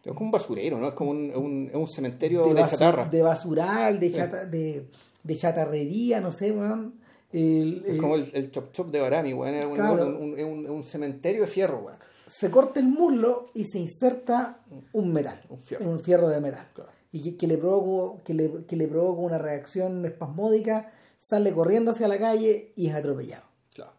[0.03, 0.89] Es como un basurero, ¿no?
[0.89, 3.05] Es como un, un, es un cementerio de, basu- chatarra.
[3.05, 4.87] de basural de, chata- de,
[5.23, 6.95] de chatarrería no sé weón.
[7.33, 9.55] El- Es como el, el chop chop de Barami, weón.
[9.55, 10.05] Es un, Claro.
[10.07, 11.97] un, un- es un- es un cementerio de fierro, weón.
[12.27, 14.59] se corta el muslo y se inserta
[14.93, 15.99] un metal, Un fierro.
[15.99, 16.67] fierro de metal.
[16.73, 16.89] Claro.
[17.11, 21.91] Y que, que le provoca, que, le, que le provoca una reacción espasmódica, sale corriendo
[21.91, 23.43] hacia la calle y es atropellado.
[23.73, 23.91] Claro.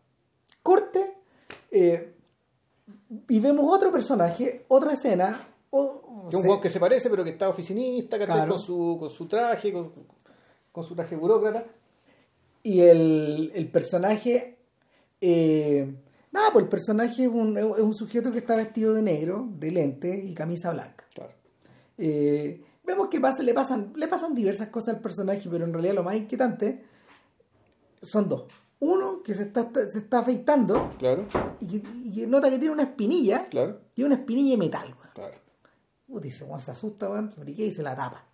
[0.63, 1.15] Corte,
[1.71, 2.15] eh,
[3.29, 5.49] y vemos otro personaje, otra escena.
[5.71, 8.35] o- Que un weón que se parece, pero que está oficinista, ¿cachai?
[8.37, 8.53] Claro.
[8.55, 9.93] Con, su, con su traje, con,
[10.73, 11.65] con su traje burócrata.
[12.65, 14.59] Y el, el personaje.
[15.21, 15.95] eh,
[16.33, 19.71] nada, pues el personaje es un, es un sujeto que está vestido de negro, de
[19.71, 21.05] lente y camisa blanca.
[21.15, 21.33] Claro.
[21.99, 25.95] Eh, vemos que pasa, le, pasan, le pasan diversas cosas al personaje, pero en realidad
[25.95, 26.85] lo más inquietante
[28.03, 28.45] son dos.
[28.81, 31.27] Uno que se está, se está afeitando Claro,
[31.61, 34.95] y que, y que nota que tiene una espinilla claro, y una espinilla de metal.
[35.15, 35.35] claro.
[36.07, 38.27] Puta, dice, se asusta, weón, se y se la tapa.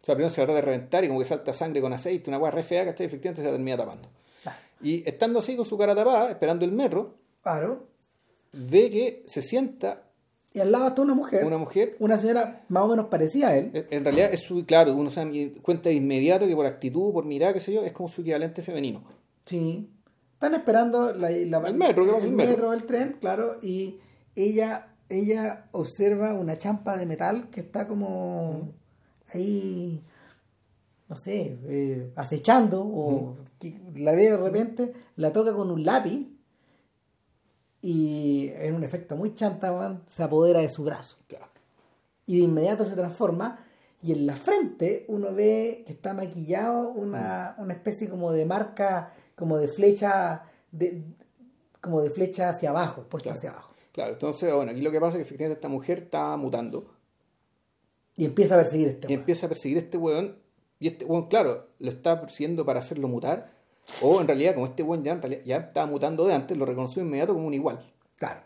[0.00, 2.38] O sea, primero se trata de reventar y como que salta sangre con aceite, una
[2.38, 3.06] weá re fea, ¿cachai?
[3.06, 4.08] Efectivamente se termina tapando.
[4.42, 4.58] Claro.
[4.80, 7.86] Y estando así con su cara tapada, esperando el metro, Claro.
[8.52, 10.04] ve que se sienta
[10.54, 13.56] Y al lado está una mujer, una mujer una señora más o menos parecida a
[13.56, 13.86] él.
[13.90, 15.30] En realidad es su, claro, uno se da
[15.62, 18.62] cuenta de inmediato que por actitud, por mirar, qué sé yo, es como su equivalente
[18.62, 19.02] femenino.
[19.44, 19.90] Sí.
[20.34, 22.24] Están esperando la, la- El metro, ¿qué pasa?
[22.26, 22.52] el El metro.
[22.52, 23.98] metro, el tren, claro, y
[24.36, 28.72] ella, ella observa una champa de metal que está como
[29.34, 30.02] ahí,
[31.08, 36.28] no sé, eh, acechando, o que la ve de repente, la toca con un lápiz
[37.80, 41.16] y en un efecto muy chanta, weón, se apodera de su brazo.
[42.26, 43.64] Y de inmediato se transforma
[44.02, 49.14] y en la frente uno ve que está maquillado una, una especie como de marca
[49.34, 51.04] como de flecha de
[51.80, 53.38] como de flecha hacia abajo puesta Claro.
[53.38, 56.36] hacia abajo Claro, entonces, bueno, aquí lo que pasa es que efectivamente esta mujer está
[56.36, 56.86] mutando
[58.18, 59.20] y empieza a perseguir a este y weón.
[59.20, 60.36] empieza a perseguir a este weón.
[60.80, 63.50] Y este weón, claro, lo está persiguiendo para hacerlo mutar.
[64.02, 66.66] O en realidad, como este weón ya, en realidad ya estaba mutando de antes, lo
[66.66, 67.80] reconoció de inmediato como un igual.
[68.16, 68.42] claro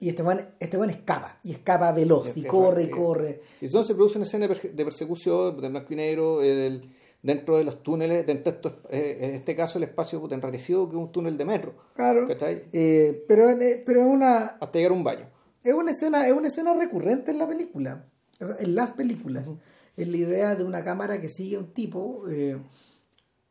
[0.00, 3.88] y este weón, este weón escapa y escapa veloz y corre y corre Y entonces
[3.88, 6.88] se produce una escena de perse- de persecución de blanco y negro el-
[7.20, 10.94] dentro de los túneles, dentro de estos, eh, en este caso el espacio enrarecido que
[10.94, 11.74] es un túnel de metro.
[11.96, 12.66] claro ¿Cachai?
[12.72, 15.26] Eh, pero eh, pero es una Hasta llegar a un baño.
[15.64, 18.04] es una escena es una escena recurrente en la película
[18.40, 19.48] en las películas
[19.96, 22.56] es la idea de una cámara que sigue a un tipo eh,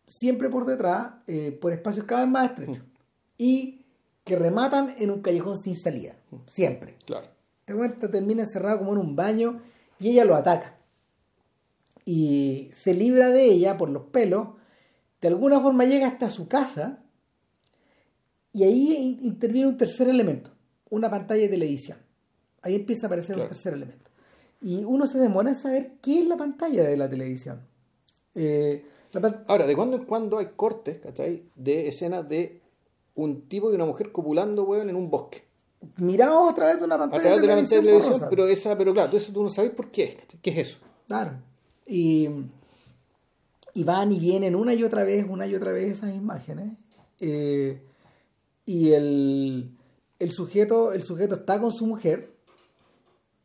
[0.05, 2.83] siempre por detrás eh, por espacios cada vez más estrechos.
[3.37, 3.81] Y
[4.23, 6.15] que rematan en un callejón sin salida
[6.47, 6.95] siempre.
[7.05, 7.27] Claro.
[7.65, 9.61] te cuenta termina encerrado como en un baño
[9.99, 10.77] y ella lo ataca.
[12.05, 14.49] Y se libra de ella por los pelos
[15.21, 16.99] de alguna forma llega hasta su casa
[18.53, 20.51] y ahí in- interviene un tercer elemento
[20.89, 21.97] una pantalla de televisión.
[22.61, 23.43] Ahí empieza a aparecer Claro.
[23.49, 24.09] un tercer elemento
[24.61, 27.61] y uno se demora en saber qué es la pantalla de la televisión
[28.35, 31.49] Eh, la Ahora, de cuando en cuando hay cortes, ¿cachai?
[31.55, 32.61] De escenas de
[33.15, 35.43] un tipo y una mujer copulando, weón, en un bosque.
[35.97, 38.77] miramos a través de una A pantalla través de la pantalla de televisión, pero esa,
[38.77, 40.39] pero claro, eso tú no sabes por qué, ¿cachai?
[40.41, 40.77] ¿Qué es eso?
[41.07, 41.31] Claro.
[41.85, 42.29] Y,
[43.73, 46.73] y van y vienen una y otra vez, una y otra vez esas imágenes.
[47.19, 47.81] Eh,
[48.65, 49.71] y el,
[50.19, 52.36] el, sujeto, el sujeto está con su mujer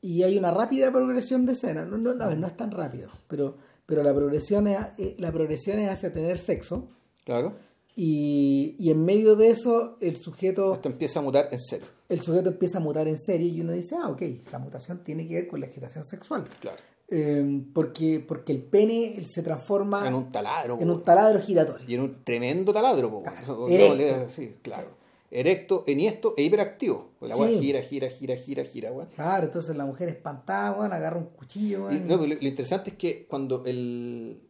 [0.02, 1.86] y hay una rápida progresión de escena.
[1.86, 5.78] No, no, no, no es tan rápido, pero, pero la, progresión es, eh, la progresión
[5.78, 6.88] es hacia tener sexo.
[7.24, 7.54] Claro.
[7.94, 11.86] Y, y en medio de eso, el sujeto, Esto empieza a mutar en serio.
[12.08, 15.26] el sujeto empieza a mutar en serio y uno dice, ah, ok, la mutación tiene
[15.28, 16.44] que ver con la agitación sexual.
[16.60, 16.78] Claro.
[17.14, 20.78] Eh, porque, porque el pene se transforma En un taladro.
[20.80, 21.84] en un taladro giratorio.
[21.86, 23.22] Y en un tremendo taladro.
[23.22, 24.96] Claro, le- sí, claro.
[25.34, 27.12] Erecto, enhiesto e hiperactivo.
[27.18, 27.58] Pues la Sí.
[27.58, 29.08] gira, gira, gira, gira, gira, weón.
[29.14, 32.90] Claro, entonces la mujer espantada, weón, agarra un cuchillo, Y, no, pero lo, lo interesante
[32.90, 34.42] es que cuando él,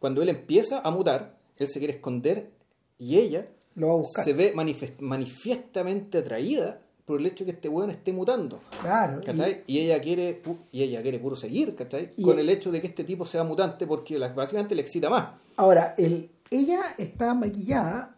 [0.00, 2.50] cuando él empieza a mutar, él se quiere esconder
[2.98, 4.24] y ella lo va a buscar.
[4.24, 8.60] se ve manifest- manifiestamente atraída por el hecho de que este weón esté mutando.
[8.80, 9.62] Claro, y- ¿cachai?
[9.66, 10.40] Y, ella quiere
[10.72, 12.10] y ella quiere puro seguir, ¿cachai?
[12.16, 15.38] Y- Con el hecho de que este tipo sea mutante porque básicamente le excita más.
[15.56, 18.13] Ahora, el, ella está maquillada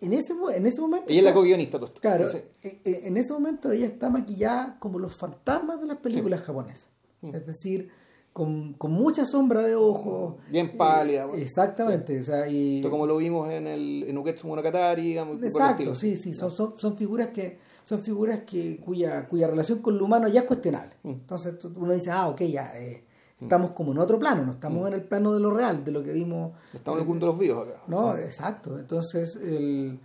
[0.00, 1.06] en ese, en ese momento.
[1.08, 1.78] Ella es la co-guionista.
[2.00, 6.40] Claro, eh, eh, en ese momento ella está maquillada como los fantasmas de las películas
[6.40, 6.88] japonesas.
[7.20, 7.34] Mm.
[7.34, 7.90] Es decir,
[8.32, 10.36] con, con mucha sombra de ojos.
[10.50, 11.42] Bien pálida, bueno.
[11.42, 12.20] exactamente.
[12.20, 16.16] O sea, y, esto como lo vimos en el en Uketsu Monogatari, digamos, Exacto, sí,
[16.16, 20.28] sí, son, son, son figuras que son figuras que cuya, cuya relación con lo humano
[20.28, 20.94] ya es cuestionable.
[21.02, 21.10] Mm.
[21.10, 23.02] Entonces uno dice, ah, ok, ya eh,
[23.40, 24.86] estamos como en otro plano, no estamos Mm.
[24.88, 26.52] en el plano de lo real, de lo que vimos.
[26.74, 27.82] Estamos en el mundo de los vivos acá.
[27.86, 28.78] No, exacto.
[28.78, 29.98] Entonces, el,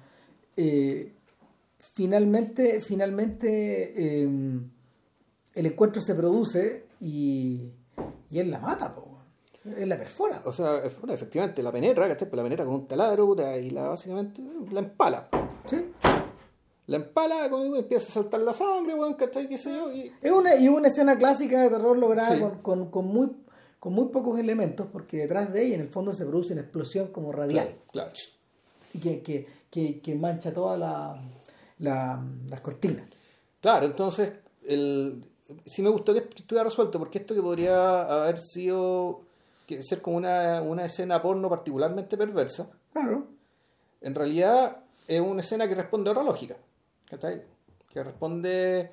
[0.55, 1.11] eh,
[1.93, 3.93] finalmente, finalmente
[4.23, 4.29] eh,
[5.55, 7.69] el encuentro se produce y,
[8.29, 9.07] y él la mata, po.
[9.77, 10.41] él la perfora.
[10.45, 10.77] O sea,
[11.09, 12.27] efectivamente, la penetra, ¿cachai?
[12.29, 14.41] Pues la penetra con un taladro, puta, y la básicamente
[14.71, 15.29] la empala.
[15.65, 15.85] ¿sí?
[16.87, 19.47] La empala, con, empieza a saltar la sangre, weón, ¿cachai?
[19.47, 19.91] ¿Qué sé yo?
[19.91, 22.41] Y, Es una, y una escena clásica de terror lograda Sí.
[22.41, 23.31] con, con, con muy,
[23.79, 27.07] con muy pocos elementos, porque detrás de ella en el fondo se produce una explosión
[27.07, 28.11] como radial claro.
[28.93, 31.21] y que, que, que, que mancha todas la,
[31.79, 33.05] la- las cortinas.
[33.61, 34.33] Claro, entonces,
[34.67, 35.23] el,
[35.65, 39.19] sí me gustó que estuviera resuelto, porque esto que podría haber sido,
[39.65, 43.25] que ser como una, una escena porno particularmente perversa, Claro.
[44.01, 46.55] en realidad es una escena que responde a otra lógica,
[47.13, 47.41] ¿cachai?
[47.91, 48.91] Que responde,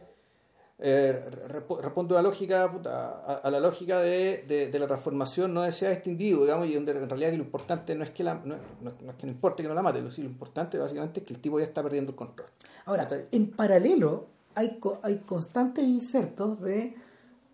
[0.78, 1.12] eh,
[1.48, 5.52] re- responde a la lógica, puta, a, a la lógica de, de- de la transformación
[5.54, 8.10] no deseada de este individuo, digamos, y donde en realidad que lo importante no es
[8.10, 10.22] que la, no, no- no es que no importe que no la mate, lo, sí,
[10.22, 12.48] lo importante básicamente es que el tipo ya está perdiendo el control.
[12.86, 13.26] Ahora, ¿cachai?
[13.32, 16.94] en paralelo hay, hay constantes insertos de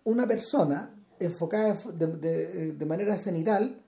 [0.05, 3.81] una persona enfocada de- de manera cenital,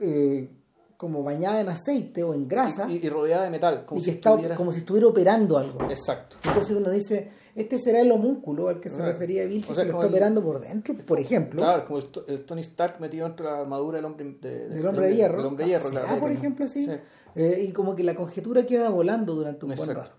[0.00, 0.48] eh,
[0.96, 4.10] como bañada en aceite o en grasa, Y, y rodeada de metal, como y si
[4.10, 5.90] que está estuviera- como si estuviera operando algo.
[5.90, 6.36] Exacto.
[6.44, 9.12] Entonces uno dice, este será el homúnculo al que se Claro.
[9.12, 11.60] refería Bill, O si sea, que lo está el- operando por dentro, por ejemplo.
[11.62, 14.68] Claro, como el, to- el Tony Stark metido dentro de la armadura del hombre de,
[14.68, 15.36] Del hombre de hierro.
[15.38, 16.20] Del hombre de hierro, ¿Será, claro.
[16.20, 16.84] por ejemplo, así?
[16.84, 16.92] Sí.
[17.36, 20.16] Eh, y como que la conjetura queda volando durante un buen rato.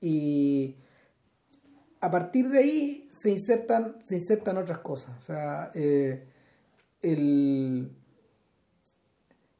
[0.00, 0.76] Y
[2.00, 5.10] a partir de ahí se insertan, se insertan otras cosas.
[5.20, 6.26] O sea, eh,
[7.02, 7.90] el...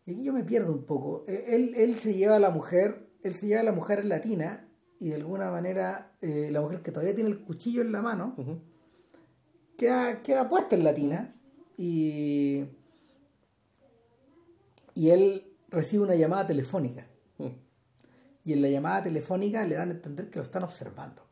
[0.07, 1.25] Y aquí yo me pierdo un poco.
[1.29, 4.09] Eh, Él, él se lleva a la mujer, él se lleva a la mujer en
[4.09, 8.03] latina y de alguna manera eh, la mujer que todavía tiene el cuchillo en la
[8.03, 8.35] mano
[9.77, 11.35] queda, queda puesta en latina
[11.77, 12.65] y,
[14.95, 17.07] y él recibe una llamada telefónica.
[17.39, 17.47] Mm.
[18.45, 21.23] Y en la llamada telefónica le dan a entender que lo están observando.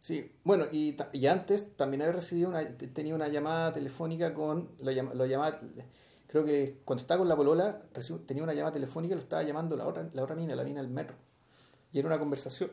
[0.00, 4.68] Sí, bueno, y, y antes también había recibido una, te- tenía una llamada telefónica con,
[4.82, 5.58] lo, llama- lo llamaba,
[6.34, 7.80] creo que cuando estaba con la polola,
[8.26, 10.82] tenía una llamada telefónica y lo estaba llamando la otra, la otra mina, la mina
[10.82, 11.14] del metro.
[11.92, 12.70] Y era una conversación.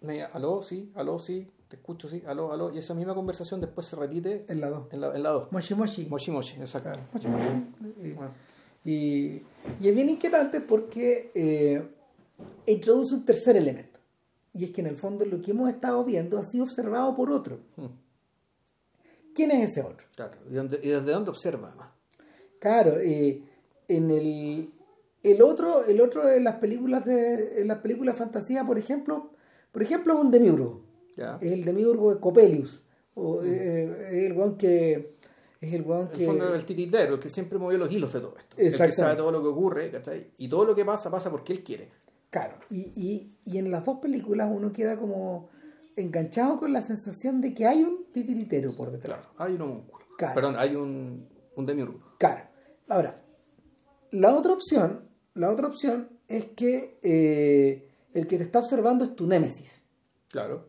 [0.00, 2.72] Me decía, aló, sí, aló, sí, te escucho, sí, aló, aló.
[2.72, 4.86] Y esa misma conversación después se repite En la 2.
[4.92, 5.52] en la, en la 2.
[5.52, 6.06] Moshi Moshi.
[6.06, 6.88] Moshi Moshi, exacto.
[6.88, 8.08] Claro, moshi, moshi.
[8.08, 8.30] Y- Bueno,
[8.84, 9.42] Y,
[9.80, 11.86] y es bien inquietante porque eh,
[12.66, 14.00] introduce un tercer elemento.
[14.54, 17.30] Y es que en el fondo lo que hemos estado viendo ha sido observado por
[17.30, 17.58] otro.
[19.34, 20.06] ¿Quién es ese otro?
[20.16, 20.38] claro.
[20.50, 21.87] ¿Y, dónde- y desde dónde observa además?
[22.60, 23.42] Claro, eh,
[23.88, 24.72] en el,
[25.22, 29.30] el otro, el otro en las películas de en las películas de fantasía, por ejemplo,
[29.72, 30.84] por ejemplo es un demiurgo.
[31.40, 32.84] Es el demiurgo de Copelius.
[33.14, 35.16] O, eh, es el weón que
[35.60, 38.12] es el En que el fondo era el titiritero, el que siempre movió los hilos
[38.12, 38.56] de todo esto.
[38.56, 40.30] El que sabe todo lo que ocurre, ¿cachai?
[40.36, 41.88] Y todo lo que pasa, pasa porque él quiere.
[42.30, 45.48] Claro, y, y, y en las dos películas uno queda como
[45.96, 49.26] enganchado con la sensación de que hay un titiritero por detrás.
[49.26, 50.04] Claro, hay un homúnculo.
[50.16, 50.34] Claro.
[50.34, 51.26] Perdón, hay un,
[51.56, 51.98] un demiurgo.
[52.18, 52.47] Claro.
[52.88, 53.20] Ahora,
[54.10, 59.14] la otra opción, la otra opción es que eh, el que te está observando es
[59.14, 59.82] tu némesis.
[60.28, 60.68] Claro.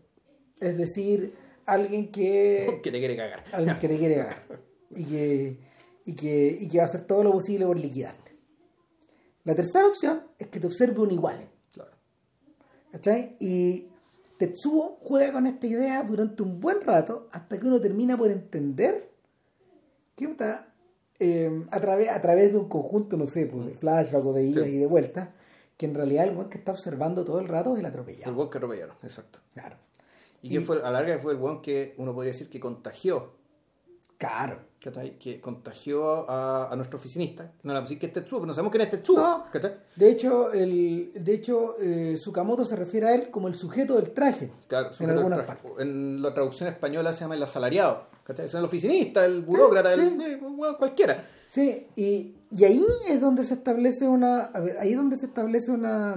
[0.59, 1.33] Es decir,
[1.65, 3.43] alguien que que te quiere cagar.
[3.51, 4.43] alguien que te quiere ganar
[4.95, 5.57] y que,
[6.05, 8.35] y, que, y que va a hacer todo lo posible por liquidarte.
[9.43, 11.49] La tercera opción es que te observe un igual.
[11.73, 11.91] Claro.
[12.91, 13.37] ¿Cachai?
[13.39, 13.87] Y
[14.37, 19.09] Tetsuo juega con esta idea durante un buen rato hasta que uno termina por entender
[20.15, 20.27] que
[21.19, 24.43] eh, a, través, a través de un conjunto, no sé, pues, de flashback o de
[24.43, 24.69] ida Sí.
[24.69, 25.33] y de vuelta,
[25.77, 28.33] que en realidad el buen que está observando todo el rato es el El atropellado.
[28.33, 29.39] buen que atropellaron, exacto.
[29.53, 29.75] Claro.
[30.41, 33.33] Y, que fue, a la larga fue el buen que uno podría decir que contagió,
[34.19, 34.69] Claro.
[34.83, 35.17] ¿cachai?
[35.19, 37.51] Que contagió a, a nuestro oficinista.
[37.63, 39.45] No le vamos a decir que es Tetsuo, pero no sabemos quién es Tetsuo, No.
[39.51, 39.73] ¿cachai?
[39.95, 44.11] De hecho, el, de hecho eh, Sukamoto se refiere a él como el sujeto del
[44.11, 44.49] traje.
[44.67, 45.61] Claro, en sujeto al algunas traje.
[45.63, 45.81] partes.
[45.85, 48.45] En la traducción española se llama el asalariado, ¿cachai?
[48.45, 49.99] Es el oficinista, el burócrata, sí.
[50.01, 51.25] el, eh, bueno, cualquiera.
[51.47, 55.25] Sí, y, y ahí es donde se establece una, a ver, ahí es donde se
[55.25, 56.15] establece una,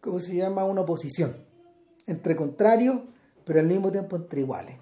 [0.00, 0.64] ¿cómo se llama?
[0.64, 1.36] Una oposición
[2.06, 3.00] entre contrarios,
[3.44, 4.76] pero al mismo tiempo entre iguales.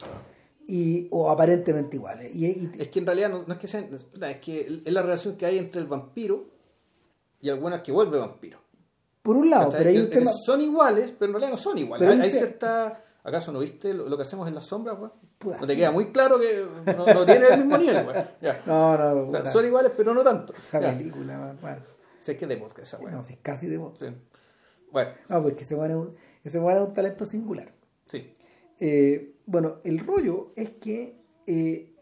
[0.70, 2.34] Y, o aparentemente iguales.
[2.34, 4.92] Y, y- Es que en realidad no, no es que sean, es es que es
[4.92, 6.44] la relación que hay entre el vampiro
[7.40, 8.60] y algunas que vuelve vampiro.
[9.22, 9.78] por un lado, ¿cachai?
[9.78, 10.30] pero hay un tema...
[10.44, 12.06] Son iguales, pero en realidad no son iguales.
[12.06, 13.02] Pero Hay, hay cierta...
[13.24, 15.12] ¿Acaso no viste lo, lo que hacemos en la sombra, weón?
[15.38, 16.66] Puta, No te queda muy claro que
[16.96, 18.06] no, no tiene el mismo nivel.
[18.42, 18.62] Ya.
[18.66, 20.52] No, no, O sea, puta, son iguales, pero no tanto.
[20.54, 20.94] esa Ya.
[20.96, 21.80] película, bueno,
[22.18, 23.76] Sé que es de podcast esa no, si es casi de.
[23.98, 24.16] Sí.
[24.92, 26.14] Bueno, No, porque ese bueno es un,
[26.44, 27.72] ese es un talento singular.
[28.06, 28.34] sí.
[28.80, 31.16] Eh, bueno, el rollo es que
[31.46, 31.94] eh,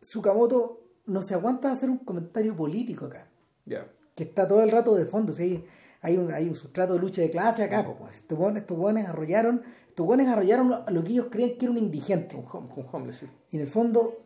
[0.00, 3.28] Sukamoto no se aguanta hacer un comentario político acá,
[3.66, 3.86] Ya.
[4.14, 5.32] que está todo el rato de fondo.
[5.32, 5.64] ¿sí?
[6.00, 7.84] Hay, un, hay un sustrato de lucha de clase acá.
[7.98, 8.16] pues.
[8.16, 11.78] Estos hueones- estos arrollaron, estos hueones arrollaron a lo que ellos creían que era un
[11.78, 12.36] indigente.
[12.36, 13.26] Un, hom- un homeless, sí.
[13.50, 14.18] Y en el fondo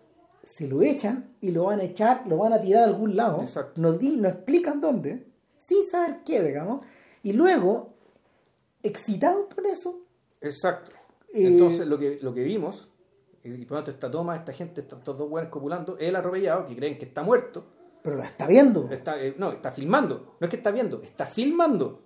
[0.43, 3.41] se lo echan y lo van a echar, lo van a tirar a algún lado.
[3.43, 3.81] Exacto.
[3.81, 5.27] No, di, no explican dónde,
[5.59, 6.87] sin saber qué, digamos.
[7.23, 7.95] Y luego,
[8.83, 9.99] excitados por eso,
[10.41, 10.93] Exacto.
[11.33, 12.89] Eh, Entonces lo que, lo que vimos,
[13.45, 17.05] y pronto esta toma, esta gente, estos dos buenos copulando, el atropellado, que creen que
[17.05, 17.65] está muerto,
[18.03, 18.89] pero lo está viendo.
[18.91, 22.03] está, eh, no, está filmando, no es que está viendo, está filmando.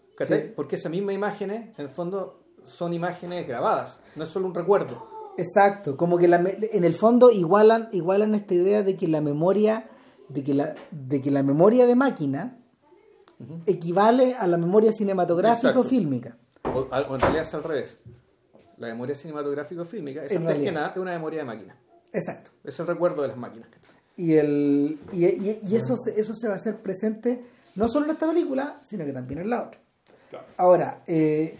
[0.54, 5.08] Porque esas mismas imágenes, en el fondo, son imágenes grabadas, no es solo un recuerdo.
[5.38, 9.88] Exacto, como que la en el fondo igualan, igualan esta idea de que la memoria,
[10.28, 12.58] de que la, de que la memoria de máquina
[13.64, 16.36] equivale a la memoria cinematográfica o fílmica.
[16.64, 18.02] O, o en realidad es al revés.
[18.80, 21.76] La memoria cinematográfica o fílmica es En antes que nada es una memoria de máquina.
[22.12, 22.50] Exacto.
[22.64, 23.68] Es el recuerdo de las máquinas.
[24.16, 27.40] Y, el, y, y- y eso, se- eso se va a hacer presente
[27.76, 29.80] no solo en esta película, sino que también en la otra.
[30.56, 31.56] Ahora, eh,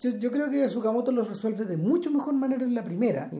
[0.00, 3.30] yo, yo creo que Sukamoto lo resuelve de mucho mejor manera en la primera,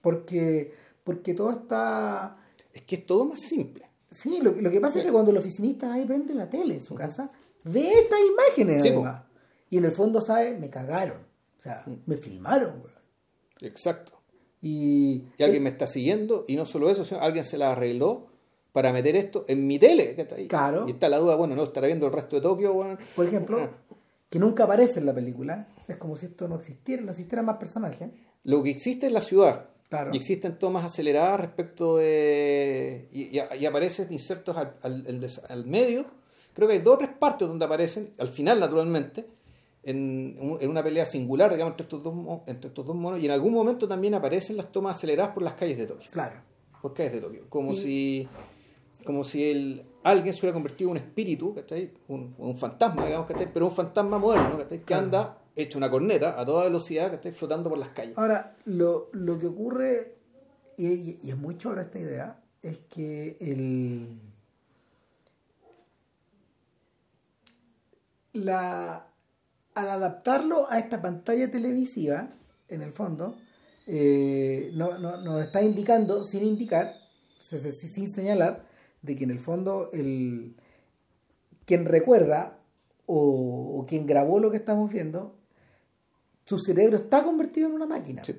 [0.00, 0.72] porque,
[1.04, 2.36] porque todo está...
[2.72, 3.88] Es que es todo más simple.
[4.10, 6.74] Sí, lo, lo que pasa es que cuando el oficinista va y prende la tele
[6.74, 7.30] en su casa,
[7.64, 9.22] ve estas imágenes Sí, además.
[9.70, 11.21] Y en el fondo sabe, me cagaron.
[11.62, 12.90] O sea, me filmaron, weón.
[13.60, 14.12] Exacto.
[14.60, 18.26] Y, Y alguien me está siguiendo, y no solo eso, sino alguien se la arregló
[18.72, 20.16] para meter esto en mi tele.
[20.16, 20.48] que está ahí.
[20.48, 20.86] Claro.
[20.88, 22.98] Y está la duda, bueno, no estará viendo el resto de Tokio, bueno.
[23.14, 23.70] por ejemplo,
[24.28, 27.58] que nunca aparece en la película, es como si esto no existiera, no existieran más
[27.58, 28.10] personajes.
[28.42, 29.68] Lo que existe es la ciudad.
[29.88, 30.10] Claro.
[30.12, 33.08] Y existen tomas aceleradas respecto de.
[33.12, 36.06] Y, y- y aparecen insertos al, al- al medio.
[36.54, 39.26] Creo que hay dos o tres partes donde aparecen, al final, naturalmente,
[39.84, 42.14] en, en una pelea singular, digamos, entre estos, dos,
[42.46, 43.20] entre estos dos monos.
[43.20, 46.08] Y en algún momento también aparecen las tomas aceleradas por las calles de Tokio.
[46.12, 46.36] Claro.
[46.80, 47.44] por calles de Tokio.
[47.48, 48.28] Como Y- si
[49.04, 51.90] como si el, alguien se hubiera convertido en un espíritu, ¿cachai?
[52.06, 53.52] Un, un fantasma, digamos, ¿cachai?
[53.52, 54.78] Pero un fantasma moderno, ¿cachai?
[54.78, 55.02] Que Claro.
[55.04, 58.16] anda hecho una corneta a toda velocidad, que está flotando por las calles.
[58.16, 60.14] Ahora, lo, lo que ocurre,
[60.76, 64.06] y, y- y es muy chora esta idea, es que el.
[68.34, 69.06] La,
[69.74, 72.30] al adaptarlo a esta pantalla televisiva,
[72.68, 73.36] en el fondo,
[73.86, 76.94] eh, no, no- nos está indicando, sin indicar,
[77.40, 78.66] sin señalar,
[79.02, 80.54] de que en el fondo el,
[81.66, 82.58] quien recuerda
[83.06, 85.36] o, o quien grabó lo que estamos viendo,
[86.44, 88.22] su cerebro está convertido en una máquina.
[88.24, 88.36] Sí.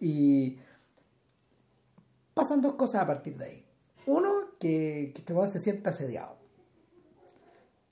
[0.00, 0.58] Y
[2.34, 3.66] pasan dos cosas a partir de ahí.
[4.06, 6.39] Uno, que, que este se sienta asediado.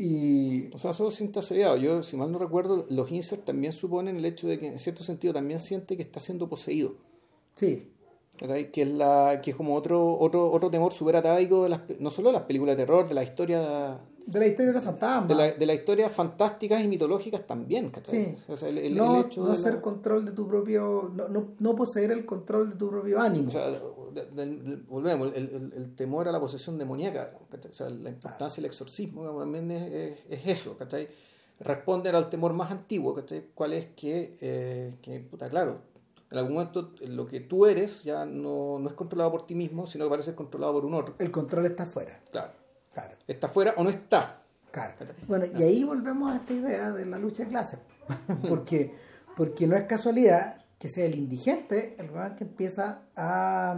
[0.01, 1.77] Y O sea, solo siente asediado.
[1.77, 5.03] Yo, si mal no recuerdo, los inserts también suponen el hecho de que, en cierto
[5.03, 6.95] sentido, también siente que está siendo poseído.
[7.55, 7.91] sí.
[8.73, 12.09] Que es, la, que es como otro, otro, otro temor súper atávico, de las, no
[12.13, 15.27] solo de las películas de terror, de la historia de la historia de fantasma.
[15.27, 18.37] de, la, de las historias fantásticas y mitológicas también, ¿cachai?
[18.37, 18.45] Sí.
[18.53, 21.11] O sea, el, el- no el hecho no de la- ser control de tu propio.
[21.17, 23.49] No, no, no poseer el control de tu propio ánimo.
[23.49, 23.98] O sea, de- de- de-
[24.89, 27.71] volvemos, el, el- el temor a la posesión demoníaca, ¿cachai?
[27.71, 31.09] O sea, la importancia del exorcismo digamos, también es, es- es eso, ¿cachai?
[31.61, 33.47] Responden al temor más antiguo, ¿cachai?
[33.55, 35.81] ¿Cuál es que, eh, que, puta, claro,
[36.31, 39.87] en algún momento lo que tú eres ya no, no es controlado por ti mismo,
[39.87, 41.15] sino que parece controlado por un otro.
[41.19, 42.21] el control está afuera.
[42.31, 42.53] Claro.
[42.93, 43.17] Claro.
[43.27, 44.41] ¿Está fuera o no está?
[44.71, 44.95] Claro.
[45.27, 47.79] Bueno, y ahí volvemos a esta idea de la lucha de clases.
[48.49, 48.95] porque,
[49.37, 53.77] porque no es casualidad que sea el indigente el weón que empieza a,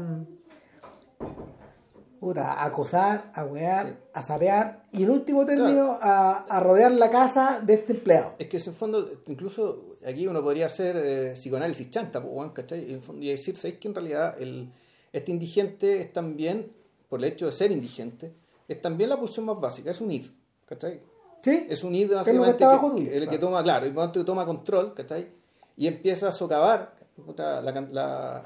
[2.20, 7.11] puta, a acosar, a wear, a sapear y en último término a, a rodear la
[7.11, 8.32] casa de este empleado.
[8.38, 12.22] Es que en el fondo, incluso aquí uno podría hacer eh, psicoanálisis chanta,
[12.53, 13.01] ¿cachai?
[13.20, 14.70] Y, decir, ¿sabéis que en realidad el,
[15.12, 16.70] este indigente es también,
[17.09, 18.34] por el hecho de ser indigente,
[18.68, 20.26] es también la pulsión más básica, es un id,
[20.66, 21.01] ¿cachai?
[21.42, 21.66] ¿Sí?
[21.70, 23.40] Es un id que básicamente bajo que- tuyo, el que claro.
[23.40, 25.39] toma, claro, y por tanto que toma control, ¿cachai?
[25.80, 26.94] Y empieza a socavar
[27.38, 28.42] la, la,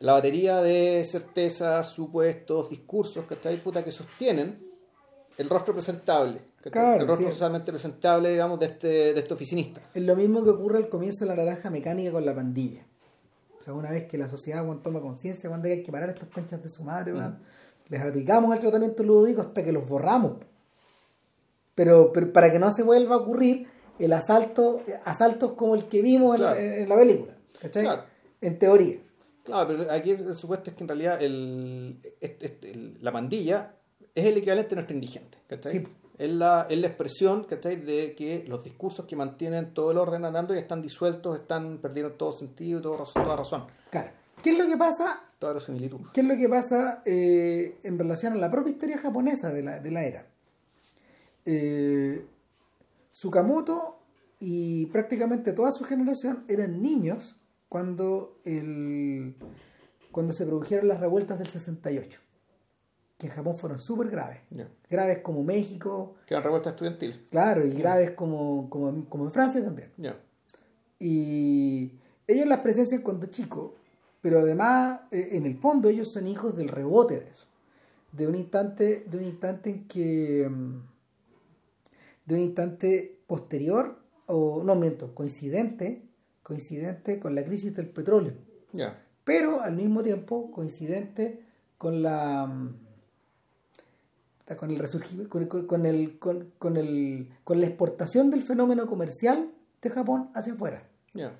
[0.00, 3.62] la batería de certezas, supuestos, discursos, ¿cachai?
[3.62, 4.58] Puta, que sostienen
[5.36, 7.32] el rostro presentable, el rostro sí.
[7.32, 9.82] socialmente presentable, digamos, de este, de este oficinista.
[9.92, 12.86] Es lo mismo que ocurre al comienzo de la naranja mecánica con la pandilla.
[13.60, 16.12] O sea, una vez que la sociedad weón, toma conciencia cuando hay que parar a
[16.12, 17.12] estos conchas de su madre,
[17.88, 20.38] les aplicamos el tratamiento lúdico hasta que los borramos.
[21.74, 23.68] Pero, pero para que no se vuelva a ocurrir
[23.98, 26.58] el asalto, asaltos como el que vimos en- Claro.
[26.60, 27.34] en, en la película.
[27.60, 27.84] ¿Cachai?
[27.84, 28.02] Claro.
[28.40, 28.98] En teoría.
[29.42, 33.74] Claro, pero aquí el, supuesto es que en realidad el, este- este- la pandilla
[34.14, 35.72] es el equivalente a nuestro indigente, ¿cachai?
[35.72, 35.88] Sí.
[36.16, 37.76] Es, la, es la expresión, ¿cachai?
[37.76, 42.16] De que los discursos que mantienen todo el orden andando ya están disueltos, están perdieron
[42.16, 42.98] todo sentido y toda
[43.36, 44.10] razón, Claro.
[44.42, 46.00] ¿Qué es lo que pasa toda la similitud.
[46.12, 49.80] ¿Qué es lo que pasa eh, en relación a la propia historia japonesa de la,
[49.80, 50.26] de la era?
[51.44, 52.24] Eh,
[53.14, 54.00] Tsukamoto
[54.40, 57.36] y prácticamente toda su generación eran niños
[57.68, 59.36] cuando, el,
[60.10, 62.20] cuando se produjeron las revueltas del 68,
[63.16, 64.40] que en Japón fueron súper graves.
[64.90, 67.18] Graves como México, Que eran revueltas estudiantiles.
[67.30, 69.92] claro, y graves como, como, como en Francia también.
[69.96, 70.18] Ya.
[70.98, 71.92] Y
[72.26, 73.72] ellos las presencian cuando chicos,
[74.20, 77.46] pero además, eh, en el fondo, ellos son hijos del rebote de eso.
[78.10, 80.50] De un instante, de un instante en que.
[82.24, 86.02] De un instante posterior, o no miento, coincidente,
[86.42, 88.34] coincidente con la crisis del petróleo.
[89.24, 91.42] Pero al mismo tiempo coincidente
[91.78, 92.46] con la.
[92.46, 92.78] mm,
[94.58, 98.86] con el resurgimiento, con, con- con el, con, con el, con la exportación del fenómeno
[98.86, 99.50] comercial
[99.80, 101.34] de Japón hacia afuera Ya.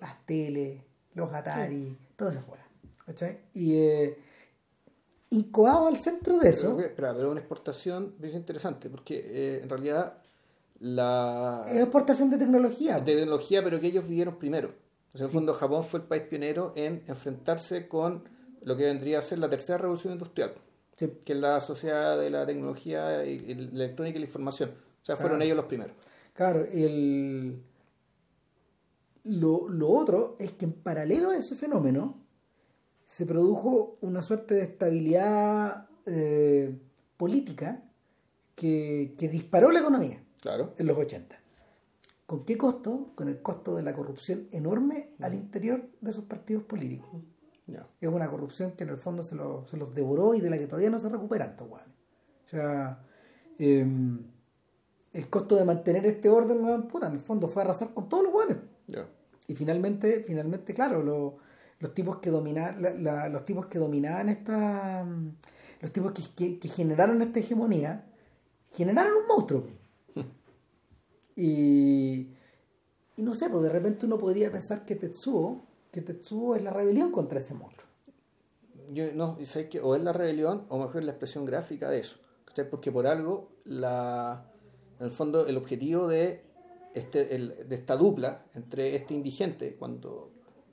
[0.00, 0.80] las teles,
[1.14, 2.66] los Atari, todo eso fuera.
[3.04, 3.40] ¿cachai?
[3.52, 4.18] Y eh,
[5.30, 9.68] incoado al centro de eso, Pero, espera, pero una exportación es interesante porque eh, en
[9.68, 10.16] realidad
[10.80, 13.00] la es exportación de tecnología.
[13.00, 14.74] de tecnología, pero que ellos vivieron primero.
[15.14, 18.24] O sea, en el fondo Japón fue el país pionero en enfrentarse con
[18.62, 20.52] lo que vendría a ser la tercera revolución industrial,
[20.96, 24.70] Sí, que es la sociedad de la tecnología y, y la electrónica y la información.
[24.70, 25.44] O sea, fueron Claro.
[25.44, 25.96] ellos los primeros.
[26.34, 27.62] claro, el,
[29.24, 32.22] lo, lo otro es que en paralelo a ese fenómeno
[33.06, 36.76] se produjo una suerte de estabilidad eh,
[37.16, 37.82] política
[38.54, 40.22] que, que disparó la economía.
[40.40, 40.74] Claro.
[40.78, 41.36] en los 80.
[42.26, 43.12] ¿Con qué costo?
[43.14, 47.08] Con el costo de la corrupción enorme al interior de esos partidos políticos.
[47.66, 47.86] Ya.
[48.00, 50.58] Es una corrupción que en el fondo se, lo- se los devoró y de la
[50.58, 51.68] que todavía no se recuperan estos.
[51.70, 53.00] O sea,
[53.58, 54.24] em,
[55.12, 58.24] el costo de mantener este orden, weón, puta, en el fondo fue arrasar con todos
[58.24, 58.58] los weones.
[58.86, 59.08] Ya.
[59.48, 61.36] Y finalmente, finalmente claro, lo-
[61.78, 65.30] los tipos que dominaban, la- la- los tipos que dominaban esta, mm,
[65.82, 68.04] los tipos que, que- que generaron esta hegemonía,
[68.72, 69.66] generaron un monstruo.
[71.36, 72.28] Y,
[73.16, 75.60] y no sé, pues de repente uno podría pensar que Tetsuo,
[75.92, 77.86] que Tetsuo es la rebelión contra ese monstruo.
[78.92, 82.18] Yo no, sabes que o es la rebelión o mejor la expresión gráfica de eso.
[82.70, 84.50] Porque por algo, la,
[84.98, 86.42] en el fondo, el objetivo de,
[86.94, 90.30] este, el- de esta dupla entre este indigente cuando,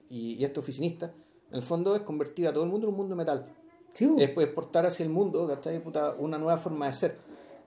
[0.09, 1.13] y, y este oficinista,
[1.49, 3.53] en el fondo es convertir a todo el mundo en un mundo metal.
[3.93, 4.09] Sí.
[4.17, 5.83] Es pues, exportar hacia el mundo ¿cachai?
[5.83, 7.17] Puta, una nueva forma de ser.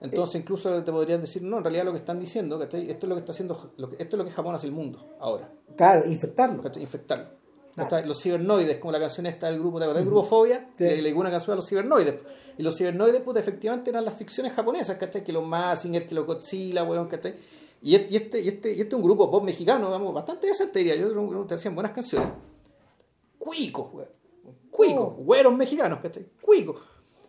[0.01, 2.89] Entonces, incluso te podrían decir, no, en realidad lo que están diciendo, ¿cachai?
[2.89, 4.73] Esto es lo que está haciendo, lo que, esto es lo que Japón hace el
[4.73, 5.51] mundo ahora.
[5.75, 6.61] claro, infectarlo.
[6.61, 6.83] ¿cachai?
[6.83, 7.37] infectarlo.
[8.05, 10.71] Los cibernoides, como la canción esta del grupo, ¿te acordás del grupo Fobia?
[10.77, 10.83] Sí.
[10.83, 12.23] Le, le una canción a los cibernoides.
[12.57, 15.23] Y los cibernoides, puta, efectivamente eran las ficciones japonesas, ¿cachai?
[15.23, 17.35] Que los Mazinger, que los Godzilla, weón, ¿cachai?
[17.83, 20.47] Y este, y este, y este, y este es un grupo pop mexicano, digamos, bastante
[20.47, 22.29] decente, diría yo, creo que te hacían buenas canciones.
[23.37, 24.09] Cuicos, weón.
[24.71, 25.23] Cuicos, Oh.
[25.23, 26.25] güeros mexicanos, ¿cachai?
[26.41, 26.77] Cuicos.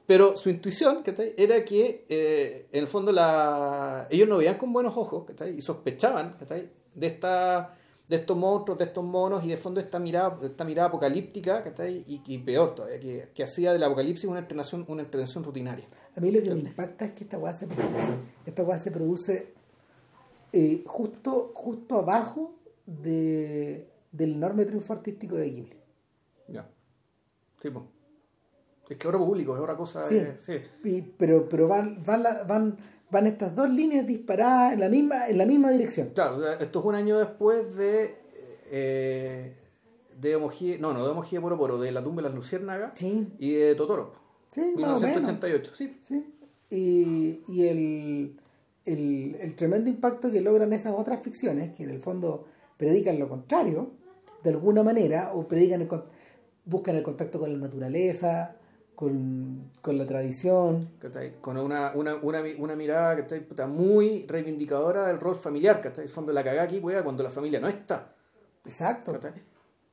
[0.08, 1.34] Pero su intuición, ¿cachai?
[1.36, 4.06] Era que, eh, en el fondo, la...
[4.08, 5.58] ellos no veían con buenos ojos, ¿cachai?
[5.58, 6.70] Y sospechaban, ¿cachai?
[6.94, 7.76] De, esta,
[8.08, 12.04] de estos monstruos, de estos monos, y de fondo esta mirada, esta mirada apocalíptica, ¿cachai?
[12.08, 15.84] Y, y peor todavía, que, que hacía del apocalipsis una entrenación, una entretención rutinaria.
[16.16, 18.12] A mí lo que me impacta es que esta weá se produce,
[18.46, 19.52] esta weá se produce
[20.54, 22.54] eh, justo, justo abajo
[22.86, 25.76] de, del enorme triunfo artístico de Ghibli.
[26.48, 26.66] Ya.
[27.60, 27.84] Sí, pues.
[28.88, 30.04] Es que ahora público, es otra cosa.
[30.04, 30.16] Sí.
[30.16, 30.54] eh, sí.
[30.84, 32.76] Y- pero pero van, van, la- van,
[33.10, 36.10] van estas dos líneas disparadas en la misma, en la misma dirección.
[36.14, 38.16] Claro, esto es un año después de.
[38.70, 39.54] Eh,
[40.20, 43.28] de no, no, de Emoji de Poro Poro, de La tumba de las luciérnagas Sí,
[43.38, 44.12] y de Totoro.
[44.50, 45.30] Sí, más o menos.
[45.74, 45.96] Sí.
[46.02, 46.24] sí.
[46.70, 48.36] Y, y el,
[48.84, 53.28] el, el, tremendo impacto que logran esas otras ficciones, que en el fondo predican lo
[53.28, 53.92] contrario,
[54.42, 55.88] de alguna manera, o predican el,
[56.64, 58.56] buscan el contacto con la naturaleza,
[58.98, 60.90] con, con la tradición.
[61.40, 66.02] Con una, una, una, una mirada que está muy reivindicadora del rol familiar, que está
[66.02, 68.12] el fondo de la cagada aquí, cuando la familia no está.
[68.64, 69.16] Exacto.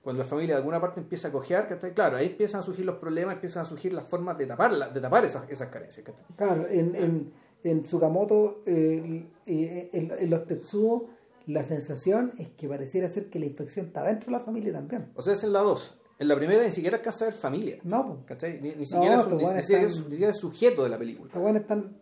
[0.01, 2.95] Cuando la familia de alguna parte empieza a cojear, claro, ahí empiezan a surgir los
[2.95, 6.03] problemas, empiezan a surgir las formas de tapar, de tapar esas, esas carencias.
[6.35, 7.31] Claro, en, en,
[7.63, 11.09] en Tsukamoto, eh, en, en, los Tetsuo,
[11.45, 15.11] la sensación es que pareciera ser que la infección está dentro de la familia también.
[15.13, 15.99] O sea, es en la 2.
[16.17, 17.77] En la primera ni siquiera alcanza a ver familia.
[17.83, 18.61] No, ¿cachai?
[18.61, 21.27] Ni, siquiera, es, ni, siquiera es, sujeto de la película.
[21.27, 21.97] Estos buenos están,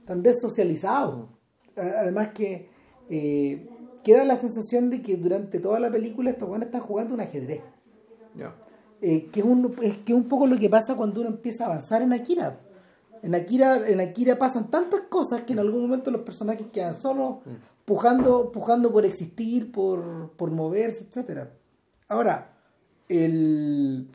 [0.00, 1.28] están desocializados.
[1.76, 2.70] Además que
[3.10, 3.68] eh,
[4.02, 7.60] queda la sensación de que durante toda la película estos buenos están jugando un ajedrez.
[9.02, 11.66] Eh, que, es un, es que un poco lo que pasa cuando uno empieza a
[11.66, 12.60] avanzar en Akira.
[13.22, 17.36] En Akira, en Akira pasan tantas cosas que en algún momento los personajes quedan solos,
[17.44, 17.84] mm.
[17.84, 21.52] pujando, pujando por existir, por, por moverse, etcétera.
[22.08, 22.51] Ahora,
[23.18, 24.08] el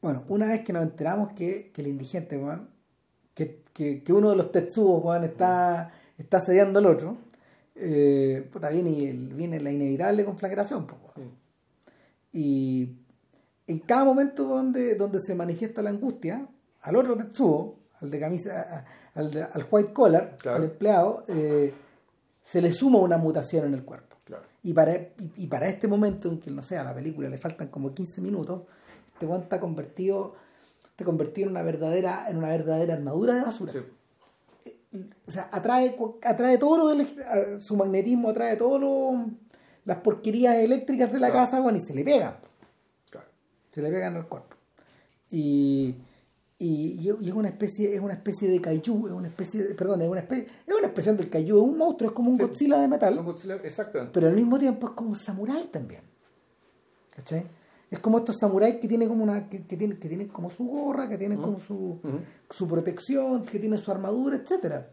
[0.00, 2.40] bueno, una vez que nos enteramos que, que el indigente,
[3.34, 7.16] que, que, que, uno de los Tetsuo está, está sediando al otro,
[7.74, 10.86] eh, puta, viene, viene la inevitable conflagración.
[12.32, 12.96] Y
[13.66, 16.46] en cada momento donde, donde se manifiesta la angustia,
[16.82, 21.74] al otro Tetsuo, al de camisa, al, al white collar, al empleado, eh,
[22.40, 24.07] se le suma una mutación en el cuerpo.
[24.62, 24.92] Y, para,
[25.36, 28.20] y, para este momento en que, no sé, a la película le faltan como 15
[28.20, 28.62] minutos,
[29.12, 30.34] este Juan está convertido,
[30.90, 33.72] está convertido en una verdadera, en una verdadera armadura de basura.
[35.26, 39.26] O sea, atrae, atrae todo lo su magnetismo atrae todo
[39.84, 42.40] las porquerías eléctricas de la casa, bueno, y se le pega.
[43.70, 44.56] Se le pegan al cuerpo.
[45.30, 45.94] Y,
[46.60, 50.08] y, es una especie es una especie de kaiju es una especie de, perdón es
[50.08, 52.88] una especie es una expresión del kaiju es un monstruo es como un Godzilla de
[52.88, 53.14] metal.
[54.12, 56.02] Pero al mismo tiempo es como un samurái también.
[57.14, 57.46] ¿cachai?
[57.90, 61.08] es como estos samuráis que tienen como una que, tienen que tienen como su gorra
[61.08, 62.00] que tienen como su,
[62.50, 64.90] su protección que tienen su armadura etcétera.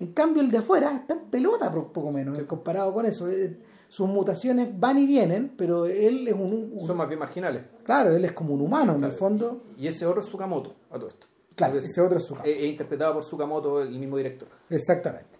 [0.00, 3.28] En cambio el de afuera está en pelota poco menos comparado con eso.
[3.28, 3.58] Eh,
[3.88, 8.24] sus mutaciones van y vienen pero él es un, son más bien marginales claro él
[8.24, 11.26] es como un humano en el fondo y ese otro es Sukamoto a todo esto.
[11.54, 12.50] Claro, ese otro es Sukamoto.
[12.50, 14.48] Es, interpretado por Sukamoto, el mismo director.
[14.70, 15.38] Exactamente.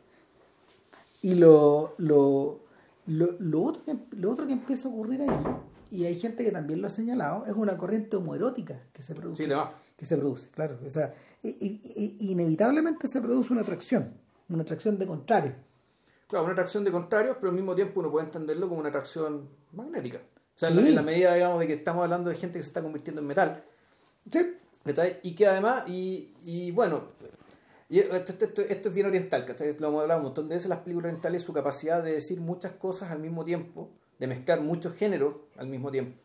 [1.22, 2.61] Y lo, lo,
[3.07, 5.28] lo, otro que, lo otro que empieza a ocurrir ahí,
[5.90, 9.44] y hay gente que también lo ha señalado, es una corriente homoerótica que se produce.
[9.44, 9.51] Sí,
[9.96, 10.78] que se produce, claro.
[10.84, 14.14] O sea, inevitablemente se produce una atracción,
[14.49, 15.55] una atracción de contrario.
[16.29, 19.49] Claro, una atracción de contrarios, pero al mismo tiempo uno puede entenderlo como una atracción
[19.72, 20.18] magnética.
[20.18, 22.83] O sea, en, la, medida, digamos, de que estamos hablando de gente que se está
[22.83, 23.64] convirtiendo en metal.
[24.31, 24.55] Sí.
[25.22, 27.03] Y que además, y, y bueno,
[27.89, 29.47] y esto, esto, esto, es bien oriental,
[29.79, 32.72] Lo hemos hablado un montón de veces, las películas orientales, su capacidad de decir muchas
[32.72, 36.18] cosas al mismo tiempo, de mezclar muchos géneros al mismo tiempo,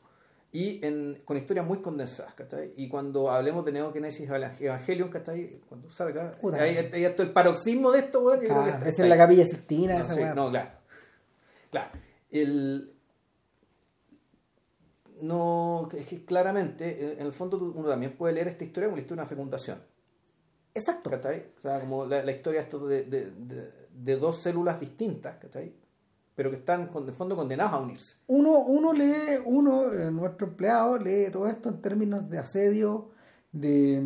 [0.56, 2.36] y en, con historias muy condensadas,
[2.78, 5.60] Y cuando hablemos de Neogenesis Evangelion, ¿cachai?
[5.68, 8.44] Cuando salga, ahí, ahí, el paroxismo de esto, bueno,
[8.86, 10.70] esa es la capilla Sistina, no, esa No, claro.
[11.72, 11.90] Claro.
[12.30, 12.94] El,
[15.22, 19.02] no, es que claramente, en el fondo uno también puede leer esta historia como la
[19.02, 19.82] historia de una fecundación.
[20.76, 21.10] Exacto.
[21.10, 23.32] O sea, como la, historia esto de, de,
[23.92, 25.74] de, dos células distintas, ¿cachai?
[26.36, 28.16] Pero que están, con, de fondo, condenadas a unirse.
[28.28, 33.12] Uno, uno lee, uno, eh, nuestro empleado, lee todo esto en términos de asedio,
[33.52, 34.02] de,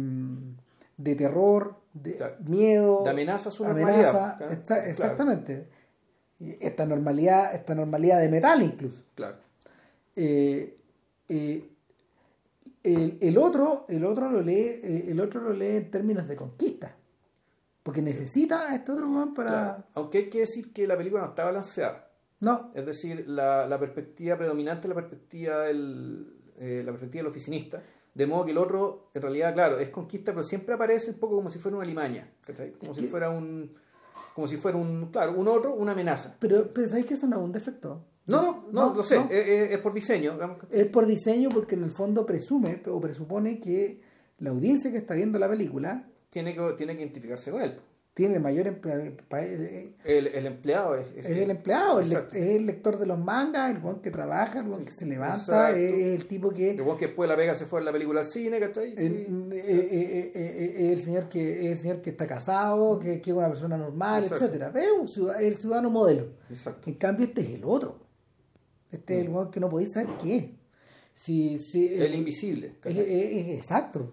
[0.98, 3.04] de terror, de miedo.
[3.04, 4.42] De amenaza a su normalidad.
[4.86, 5.70] exactamente.
[6.40, 9.04] Esta normalidad, esta normalidad de metal incluso.
[9.16, 9.38] Claro.
[10.16, 10.78] Eh,
[11.30, 11.70] eh,
[12.84, 16.96] el, otro, el otro lo lee, el otro lo lee en términos de conquista.
[17.84, 19.86] Porque necesita a este otro man para.
[19.94, 22.07] Aunque hay que decir que la película no está balanceada.
[22.40, 22.72] No.
[22.76, 27.82] Es decir, la, la perspectiva predominante es la perspectiva del, eh, la perspectiva del oficinista.
[28.14, 31.36] De modo que el otro, en realidad, claro, es conquista, pero siempre aparece un poco
[31.36, 32.28] como si fuera una limaña.
[32.80, 33.76] Como si fuera un.
[34.34, 35.12] Como si fuera un.
[35.12, 36.36] Claro, un otro, una amenaza.
[36.40, 38.04] Pero pensáis que eso no es un defecto.
[38.26, 40.38] No, no, no, lo sé, Es, por diseño.
[40.70, 44.02] Es por diseño porque en el fondo presume o presupone que
[44.40, 47.80] la audiencia que está viendo la película tiene que, tiene que identificarse con él.
[48.18, 49.04] Tiene mayor empleado.
[49.04, 53.78] Eh, el, el, empleado es, es, el empleado, es el lector de los mangas, el
[53.78, 56.72] buen que trabaja, el buen que se levanta, es el tipo que.
[56.72, 58.96] El buen que después de la Vega se fue a la película al cine, ¿cachai?
[58.98, 63.50] El, eh, eh, el, señor que, el señor que está casado, que, que es una
[63.50, 66.30] persona normal, etcétera Es un el ciudadano modelo.
[66.50, 66.90] Exacto.
[66.90, 68.00] En cambio, este es el otro.
[68.92, 69.52] Este es el mm.
[69.52, 70.46] que no podéis saber qué es.
[71.14, 72.78] Si, si, El invisible.
[72.84, 74.12] exacto.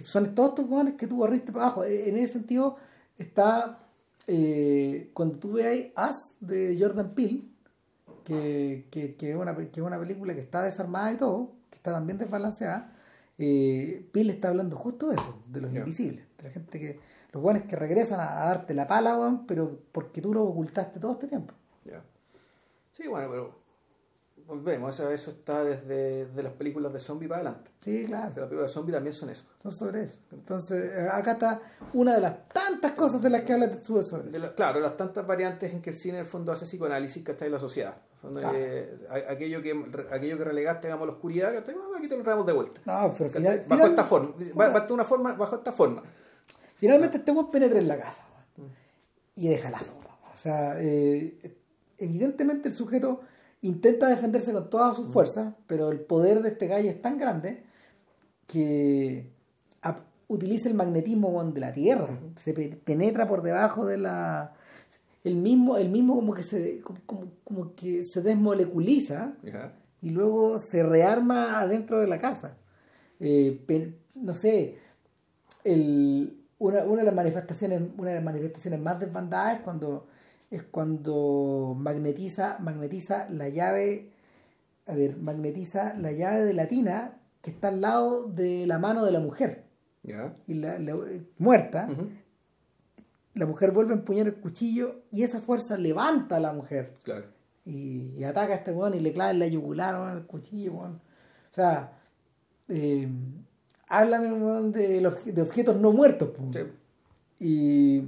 [0.00, 1.84] Son todos estos hueones que tú barriste para abajo.
[1.84, 2.76] E- En ese sentido
[3.18, 3.78] está
[4.26, 7.42] eh, cuando tú ves ahí As de Jordan Peele,
[8.24, 11.76] que, que, que es una, que es una película que está desarmada y todo, que
[11.76, 12.92] está también desbalanceada,
[13.38, 17.00] eh, Peele está hablando justo de eso, de los invisibles, de la gente que,
[17.32, 21.00] los buenos que regresan a, a darte la pala, weón, pero porque tú lo ocultaste
[21.00, 21.52] todo este tiempo.
[22.92, 23.63] Sí, bueno, pero
[24.46, 27.70] volvemos, eso, eso está desde de las películas de zombie para adelante.
[27.80, 28.30] Sí, O claro.
[28.30, 29.44] sea, las películas de zombie también son eso.
[29.62, 30.18] Son sobre eso.
[30.32, 31.60] Entonces, eh, acá está
[31.92, 34.38] una de las tantas cosas de las que habla Tetsuo sobre eso.
[34.38, 37.50] la- claro, las tantas variantes en que el cine en el fondo hace psicoanálisis ¿cachai?
[37.50, 37.96] la sociedad.
[38.20, 38.56] Son, Claro.
[38.58, 39.70] eh, aquello, que,
[40.10, 41.74] aquello que relegaste digamos, la oscuridad, ¿cachai?
[41.96, 42.80] Aquí te lo traemos de vuelta.
[42.86, 46.02] No, pero final- bajo final- esta forma, ba- bajo, una forma, bajo esta forma.
[46.76, 48.24] Finalmente este weón penetra en la casa
[48.58, 48.70] weón,
[49.36, 50.16] y deja la zorra.
[50.32, 51.56] O sea, eh,
[51.98, 53.20] evidentemente el sujeto
[53.64, 57.64] intenta defenderse con todas sus fuerzas, pero el poder de este gallo es tan grande
[58.46, 59.30] que
[60.28, 62.18] utiliza el magnetismo de la Tierra.
[62.36, 64.52] Se pe- penetra por debajo de la...
[65.22, 67.00] El mismo, el mismo como que se como,
[67.44, 69.34] como- que se desmoleculiza
[70.02, 72.56] y luego se rearma adentro de la casa.
[73.20, 74.76] Eh, pe- no sé,
[75.64, 80.06] el, una, una de las manifestaciones, una de las manifestaciones más desbandadas es cuando
[80.50, 84.10] es cuando magnetiza, magnetiza la llave,
[84.86, 89.04] a ver, magnetiza la llave de la tina que está al lado de la mano
[89.04, 89.64] de la mujer
[90.02, 90.34] ¿Ya?
[90.46, 90.96] y la, la-
[91.38, 91.88] muerta.
[93.34, 97.26] La mujer vuelve a empuñar el cuchillo y esa fuerza levanta a la mujer Claro.
[97.64, 100.72] y, y ataca a este weón y le clava en la yugular weón, el cuchillo,
[100.74, 100.92] weón.
[100.94, 101.98] O sea,
[102.68, 103.08] eh,
[103.88, 106.30] háblame weón, de, los- de objetos no muertos.
[106.52, 106.60] Sí.
[107.40, 108.02] Y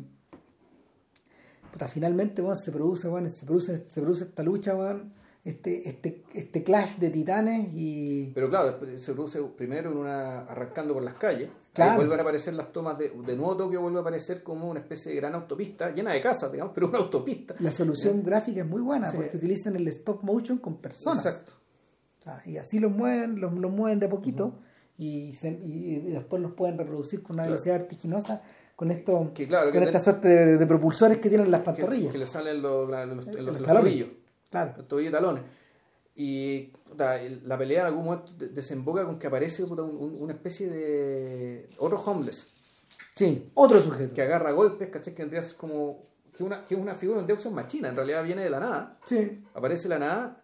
[1.77, 5.13] puta, finalmente weón, se produce, weón, se produce, se produce esta lucha, weón,
[5.45, 8.33] este, este, este clash de titanes y.
[8.35, 11.51] Pero claro, se produce primero en una arrancando por las calles.
[11.73, 11.91] Claro.
[11.93, 14.81] Ahí vuelven a aparecer las tomas de, de nuevo Tokio vuelve a aparecer como una
[14.81, 17.55] especie de gran autopista, llena de casas, digamos, pero una autopista.
[17.61, 19.19] La solución gráfica es muy buena Sí.
[19.19, 21.25] porque utilizan el stop motion con personas.
[21.25, 21.53] Exacto.
[22.21, 24.59] O sea, y así los mueven, los, los mueven de poquito
[24.99, 27.53] y, se- y- y después los pueden reproducir con una Claro.
[27.53, 28.43] velocidad vertiginosa
[28.77, 31.63] con esto Que claro, que con esta ten- suerte de, de propulsores que tienen las
[31.63, 32.13] pantorrillas.
[32.13, 34.09] que le salen los, la- los, los- En tobillos.
[34.51, 34.75] Claro.
[34.77, 35.43] los tobillos y talones.
[36.15, 40.23] Y puta, la pelea en algún momento de- desemboca con que aparece puta, un- un-
[40.23, 42.53] una especie de otro homeless
[43.15, 44.15] Sí, otro sujeto.
[44.15, 45.15] que agarra golpes, ¿cachai?
[45.15, 46.03] Que vendría como
[46.37, 48.99] que una, que es una figura de Deus Machina, en realidad viene de la nada,
[49.07, 49.43] Sí.
[49.55, 50.37] aparece de la nada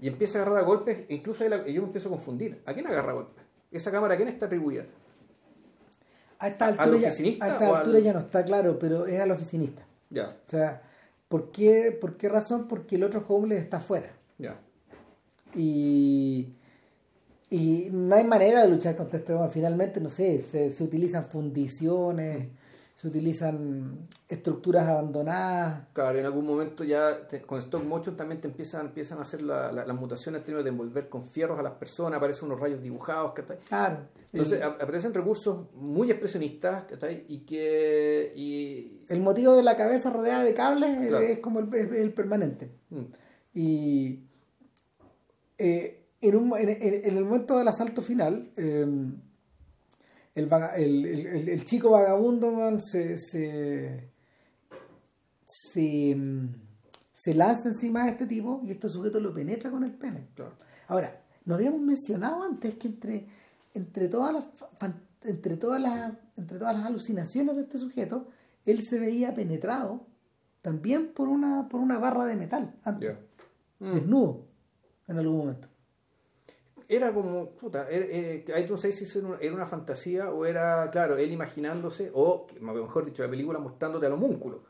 [0.00, 1.50] y empieza a agarrar a golpes, e incluso yo
[1.82, 2.62] me empiezo a confundir.
[2.64, 3.44] ¿A quién agarra golpes?
[3.70, 4.84] ¿Esa cámara a quién está atribuida?
[6.38, 9.20] A esta ¿Al altura, ya, a esta altura al- ya no está claro, pero es
[9.20, 9.82] al oficinista.
[10.10, 10.82] Ya, O sea,
[11.28, 12.68] ¿por qué, ¿por qué razón?
[12.68, 14.12] Porque el otro homeless está afuera.
[14.38, 14.58] ya.
[15.54, 16.48] Y,
[17.50, 19.50] y no hay manera de luchar contra este hombre.
[19.50, 22.48] Finalmente, no sé, se, se utilizan fundiciones,
[22.96, 25.86] se utilizan estructuras abandonadas.
[25.92, 29.42] Claro, en algún momento ya te- con stop motion también te empiezan, empiezan a hacer
[29.42, 32.58] la- la- las mutaciones en términos de envolver con fierros a las personas, aparecen unos
[32.58, 33.58] rayos dibujados, ¿cachai?
[33.68, 33.98] Claro.
[34.32, 37.22] Entonces el, aparecen recursos muy expresionistas, ¿cachai?
[37.28, 38.32] Y que...
[38.34, 41.24] Y, el motivo de la cabeza rodeada de cables eh, Claro.
[41.26, 42.70] es como el, el- el permanente.
[42.88, 43.02] mm,
[43.52, 44.20] Y
[45.58, 48.86] eh, en, un, en, en- en el momento del asalto final, eh,
[50.36, 54.10] el, el, el- el- chico vagabundo man, se, se,
[55.44, 56.16] se,
[57.12, 60.28] se lanza encima de este tipo y este sujeto lo penetra con el pene.
[60.34, 60.52] claro.
[60.88, 63.26] Ahora, nos habíamos mencionado antes que entre,
[63.74, 64.44] entre, todas las,
[65.22, 68.28] entre, todas las, entre todas las alucinaciones de este sujeto,
[68.64, 70.06] él se veía penetrado
[70.62, 73.16] también por una, por una barra de metal antes.
[73.78, 73.92] Mm.
[73.92, 74.46] desnudo,
[75.06, 75.68] en algún momento.
[76.88, 78.44] Era como, puta, era, eh,
[78.76, 83.22] sabes si era una, era una fantasía o era, claro, él imaginándose, o mejor dicho,
[83.24, 84.62] la película mostrándote al homúnculo.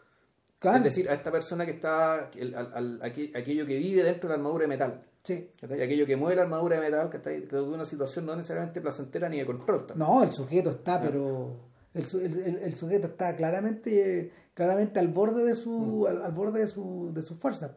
[0.59, 4.03] Claro, Es decir, a esta persona que está, el- al- al- aqu- aquello que vive
[4.03, 5.03] dentro de la armadura de metal.
[5.23, 5.51] sí.
[5.63, 9.29] Aquello que mueve la armadura de metal, que está de una situación no necesariamente placentera
[9.29, 9.85] ni de control.
[9.87, 10.09] también.
[10.09, 11.01] No, el sujeto está, Ah.
[11.03, 11.57] pero
[11.93, 16.33] el, su- el- el- el sujeto está claramente, claramente al borde de su, al, al
[16.33, 17.73] borde de su, de sus fuerzas.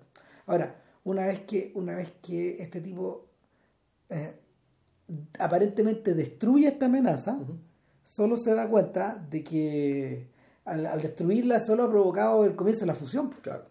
[0.45, 3.25] Ahora, una vez que, una vez que este tipo
[4.09, 4.35] eh,
[5.39, 7.39] aparentemente destruye esta amenaza,
[8.03, 10.27] solo se da cuenta de que
[10.65, 13.29] al, al destruirla solo ha provocado el comienzo de la fusión.
[13.41, 13.65] Claro.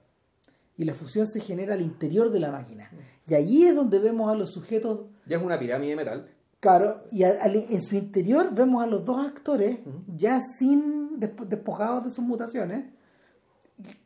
[0.76, 2.91] Y la fusión se genera al interior de la máquina.
[3.26, 6.28] Y allí es donde vemos a los sujetos Ya es una pirámide de metal.
[6.61, 9.78] Claro, y en su interior vemos a los dos actores
[10.16, 12.84] ya sin despo- despojados de sus mutaciones,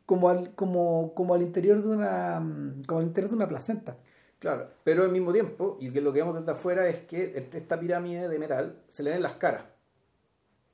[0.05, 3.97] como al, como, como al interior de una mm, como al interior de una placenta.
[4.43, 7.79] Claro, pero al mismo tiempo, y que lo que vemos desde afuera es que esta
[7.79, 9.63] pirámide de metal se le ven las caras.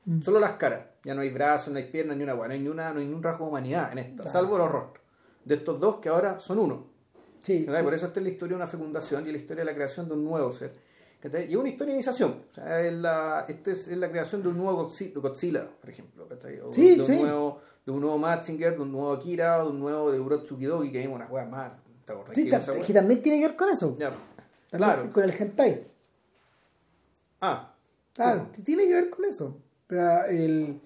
[0.06, 0.24] Mm.
[0.24, 0.88] Solo las caras.
[1.04, 3.06] Ya no hay brazos, no hay piernas, ni una no hay ni una, no hay
[3.06, 5.06] ni un rasgo de humanidad en esta, salvo los rostros.
[5.46, 6.88] De estos dos que ahora son uno.
[7.44, 7.68] Sí.
[7.84, 10.08] Por eso esta es la historia de una fecundación y la historia de la creación
[10.08, 10.74] de un nuevo ser.
[11.48, 12.46] Y una historia de iniciación.
[12.50, 16.28] O sea, es la, este es, la creación de un nuevo Godzilla, por ejemplo.
[16.64, 19.80] O sí, de, un nuevo, de un nuevo Matzinger, de un nuevo Akira, de un
[19.80, 21.74] nuevo de Urotsukidogi, que vimos unas weas más.
[22.34, 22.50] Sí,
[22.86, 23.96] que también tiene que ver con eso.
[23.98, 24.14] Ya,
[24.72, 25.12] claro.
[25.12, 25.88] Con el hentai.
[27.42, 27.74] Ah.
[28.14, 29.58] Claro, tiene que ver con eso.
[30.30, 30.82] el,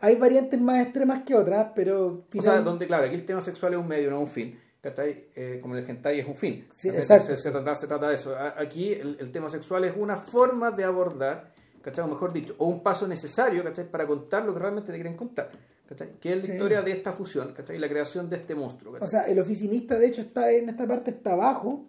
[0.00, 2.26] hay variantes más extremas que otras, pero...
[2.34, 4.58] O sea, donde, claro, aquí el tema sexual es un medio, no un fin.
[4.82, 6.66] Eh, como el hentai es un fin.
[6.72, 7.36] Sí, exacto.
[7.36, 8.34] Se, trata, se, trata, de eso.
[8.56, 11.52] Aquí el, tema sexual es una forma de abordar,
[11.82, 12.04] ¿cachai?
[12.04, 13.90] O mejor dicho, o un paso necesario ¿cachai?
[13.90, 15.50] para contar lo que realmente te quieren contar.
[15.88, 16.12] ¿Cachai?
[16.20, 17.78] Que es la historia de esta fusión, ¿cachai?
[17.78, 18.94] la creación de este monstruo.
[19.00, 21.86] O sea, el oficinista, de hecho, está en esta parte, está abajo,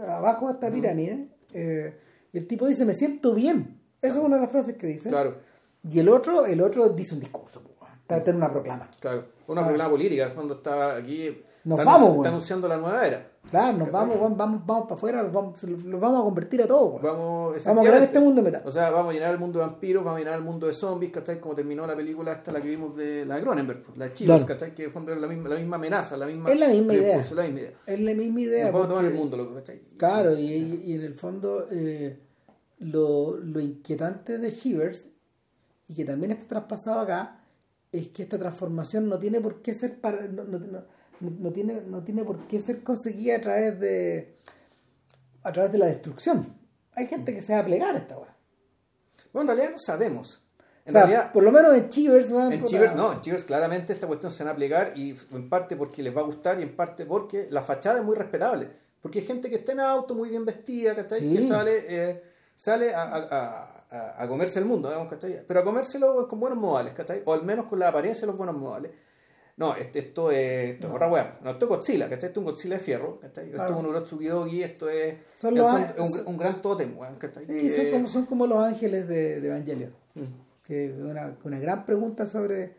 [0.00, 1.94] abajo de esta pirámide, eh,
[2.32, 3.78] y el tipo dice, me siento bien.
[4.00, 5.10] Eso es una de las frases que dice.
[5.10, 5.36] Claro.
[5.88, 7.62] Y el otro, el otro dice un discurso,
[8.08, 8.88] está en una proclama.
[9.00, 9.66] Claro, una ah.
[9.66, 13.28] proclama política, fondo está aquí nos está vamos, Está anunciando la nueva era.
[13.50, 16.66] Claro, nos vamos, vamos, vamos, vamos para afuera, los vamos, los vamos a convertir a
[16.66, 17.02] todos.
[17.02, 18.62] Vamos, vamos a crear este mundo metal.
[18.64, 20.74] O sea, vamos a llenar el mundo de vampiros, vamos a llenar el mundo de
[20.74, 21.40] zombies, ¿cachai?
[21.40, 24.14] Como terminó la película esta, la que vimos de la de Cronenberg, pues, la de
[24.14, 24.74] Chivas, ¿cachai?
[24.74, 26.50] Que fue la misma, la misma amenaza, la misma...
[26.50, 27.20] Es la misma idea.
[27.20, 27.72] Es la misma idea.
[27.86, 28.70] Es la misma idea.
[28.70, 29.80] vamos a tomar el mundo, loco, ¿cachai?
[29.96, 32.20] Claro, y, y, en el fondo eh,
[32.78, 35.08] lo, lo inquietante de Shivers,
[35.88, 37.44] y que también está traspasado acá,
[37.90, 40.22] es que esta transformación no tiene por qué ser para...
[40.28, 41.01] No, no, no,
[41.52, 44.36] tiene, no tiene por qué ser conseguida a través de
[45.42, 46.56] a través de la destrucción.
[46.94, 48.36] Hay gente que se va a plegar a esta weá.
[49.32, 50.42] Bueno, en realidad no sabemos.
[50.84, 54.32] En realidad, por lo menos en Chivers, En Chivers no, en Chivers claramente esta cuestión
[54.32, 57.06] se va a plegar y en parte porque les va a gustar y en parte
[57.06, 58.68] porque la fachada es muy respetable.
[59.00, 61.20] Porque hay gente que está en auto muy bien vestida, ¿cachai?
[61.20, 62.22] Que sale, eh,
[62.54, 65.44] sale a, a, a, comerse el mundo, digamos, ¿cachai?
[65.46, 67.22] Pero a comérselo con buenos modales, ¿cachai?
[67.24, 68.92] O al menos con la apariencia de los buenos modales.
[69.56, 71.38] No, este, esto es, esto es otra weá.
[71.42, 72.28] No, esto es Godzilla, ¿cachai?
[72.28, 73.50] Esto es un Godzilla de fierro, ¿cachai?
[73.50, 77.44] Esto es un Urotsukidogi, esto es, son un, un, gran tótem, weón, ¿cachai?
[77.44, 79.94] Sí, son, como, son como los ángeles de, de Evangelion.
[80.14, 80.22] Mm.
[80.64, 82.74] Que una, una gran pregunta sobre,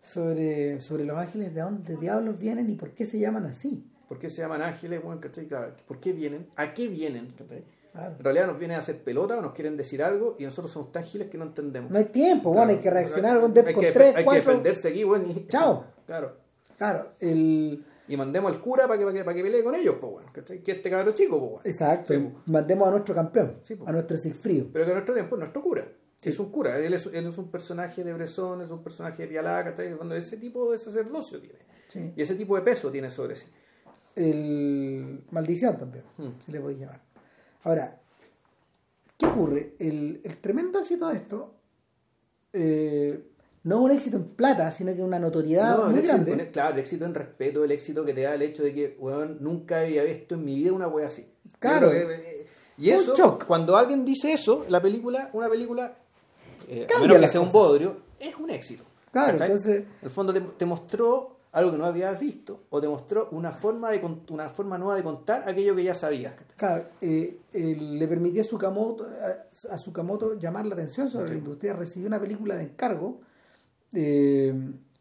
[0.00, 3.84] sobre, sobre los ángeles, de dónde diablos vienen y por qué se llaman así.
[4.08, 5.46] ¿Por qué se llaman ángeles, weón, ¿cachai?
[5.46, 6.46] Claro, ¿por qué vienen?
[6.56, 7.64] ¿A qué vienen, ¿cachai?
[7.94, 10.92] En realidad nos vienen a hacer pelota o nos quieren decir algo y nosotros somos
[10.92, 11.90] tan giles que no entendemos.
[11.90, 15.04] No hay tiempo, bueno, hay que reaccionar con, hay, que, 3, hay que defenderse aquí,
[15.04, 15.46] bueno, y...
[15.46, 15.84] Chao.
[16.06, 16.36] Claro.
[16.78, 17.84] Claro, el...
[18.08, 20.88] Y mandemos al cura para que, para que, pelee con ellos, pues bueno, que este
[20.88, 21.62] cabrón chico, pues bueno.
[21.64, 22.14] Exacto,
[22.46, 24.68] mandemos a nuestro campeón, a nuestro Sigfrido.
[24.72, 25.86] Pero que nuestro tiempo es nuestro cura.
[26.22, 29.28] Es un cura, él es, él es, un personaje de Bresón, es un personaje de
[29.28, 31.58] Pialá, Cuando ese tipo de sacerdocio tiene.
[32.16, 33.46] Y ese tipo de peso tiene sobre sí.
[34.16, 36.40] El maldición también, hmm.
[36.44, 37.00] si le podéis llamar.
[37.64, 38.00] Ahora,
[39.16, 39.74] ¿qué ocurre?
[39.78, 41.54] El, el tremendo éxito de esto
[42.52, 43.24] eh,
[43.64, 46.50] no es un éxito en plata, sino que una notoriedad muy grande.
[46.50, 49.38] claro, el éxito en respeto, el éxito que te da el hecho de que, weón,
[49.40, 51.26] nunca había visto en mi vida una wea así.
[51.58, 51.92] Claro.
[51.92, 52.46] Eh,
[52.78, 55.98] y eso, cuando alguien dice eso, la película, una película,
[56.68, 58.84] eh, a menos que sea un bodrio, es un éxito.
[59.10, 59.78] Claro, entonces...
[59.78, 63.90] En el fondo te, mostró algo que no habías visto o te mostró una forma
[63.90, 66.34] de una forma nueva de contar aquello que ya sabías.
[66.56, 71.72] Claro, eh, le permitió a Sukamoto, a, a Sukamoto llamar la atención sobre la industria,
[71.72, 73.20] recibió una película de encargo
[73.92, 74.54] eh,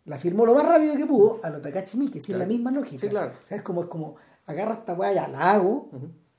[0.05, 2.71] la firmó lo más rápido que pudo a los Takashi Miike, si es la misma
[2.71, 2.99] lógica.
[2.99, 3.33] Sí, claro.
[3.49, 5.89] es como, es como agarra esta weá, ya la hago,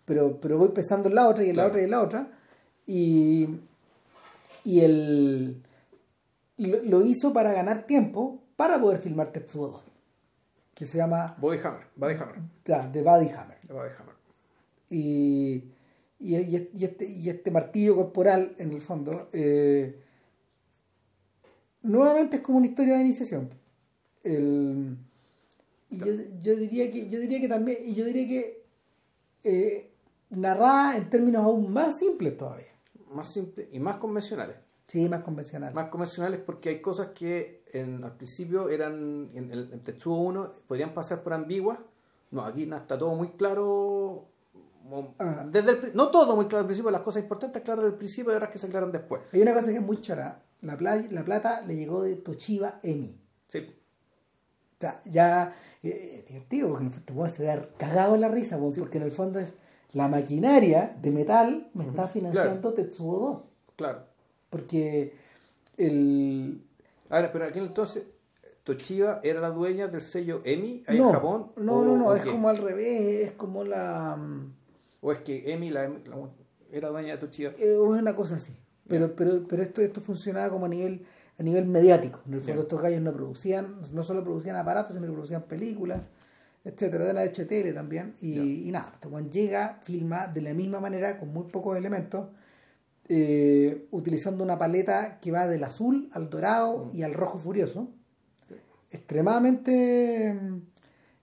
[0.04, 2.30] pero, pero voy pensando en la otra y en la otra y en la otra.
[2.86, 3.48] Y,
[4.64, 5.62] y el,
[6.56, 9.82] lo, hizo para ganar tiempo para poder filmar Tetsuo 2,
[10.78, 11.36] que se llama...
[11.40, 12.36] Body Hammer, Body Hammer.
[12.62, 13.60] Claro, de Body Hammer.
[13.62, 14.14] De Body Hammer.
[14.88, 15.64] Y,
[16.20, 20.00] y, y, este, y este martillo corporal, en el fondo, eh,
[21.82, 23.50] nuevamente es como una historia de iniciación.
[24.22, 24.96] El,
[25.90, 26.06] y yo,
[26.38, 28.64] yo, diría que yo diría que también y yo diría que
[29.42, 29.90] eh,
[30.30, 32.72] narrada en términos aún más simples todavía
[33.10, 34.56] más simples y más convencionales
[34.88, 39.70] sí más convencionales más convencionales porque hay cosas que en, al principio eran en el
[39.72, 41.78] en texto 1 podrían pasar por ambiguas
[42.32, 44.26] no aquí está todo muy claro
[45.20, 45.44] ah.
[45.46, 48.34] desde el, no todo muy claro al principio las cosas importantes claras del principio y
[48.34, 50.76] otras que se aclaran después hay una cosa que es muy chora la,
[51.10, 53.20] la plata le llegó de Toshiba Emi.
[53.46, 53.58] Sí.
[53.58, 59.04] O sea, ya eh, divertido, porque te puedes dar cagado en la risa, porque en
[59.04, 59.54] el fondo es
[59.92, 63.42] la maquinaria de metal me está financiando Tetsuo 2.
[63.76, 64.07] Claro.
[64.50, 65.14] Porque
[65.76, 66.62] el.
[67.10, 68.04] Ahora, pero aquí entonces,
[68.64, 71.52] Toshiba era la dueña del sello EMI ahí en Japón.
[71.56, 74.18] No, no, no, es como al revés, es como la.
[75.00, 76.28] ¿O es que Emi la, la-
[76.72, 77.50] era dueña de Toshiba?
[77.52, 78.54] Eh, Es una cosa así.
[78.88, 81.04] Pero, pero, pero esto, esto funcionaba como a nivel,
[81.38, 82.20] a nivel mediático.
[82.26, 86.00] En el fondo estos gallos no producían, no solo producían aparatos, sino que producían películas,
[86.64, 88.14] etcétera, de la tele también.
[88.22, 92.28] Y, nada, este llega, filma de la misma manera, con muy pocos elementos,
[93.08, 96.96] eh, utilizando una paleta que va del azul al dorado Mm.
[96.96, 97.88] y al rojo furioso.
[98.90, 100.38] Extremadamente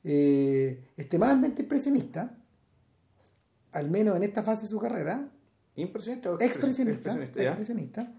[0.04, 2.36] eh, extremadamente impresionista,
[3.72, 5.30] al menos en esta fase de su carrera,
[5.78, 8.12] ¿Impresionista o expresionista, expresionista?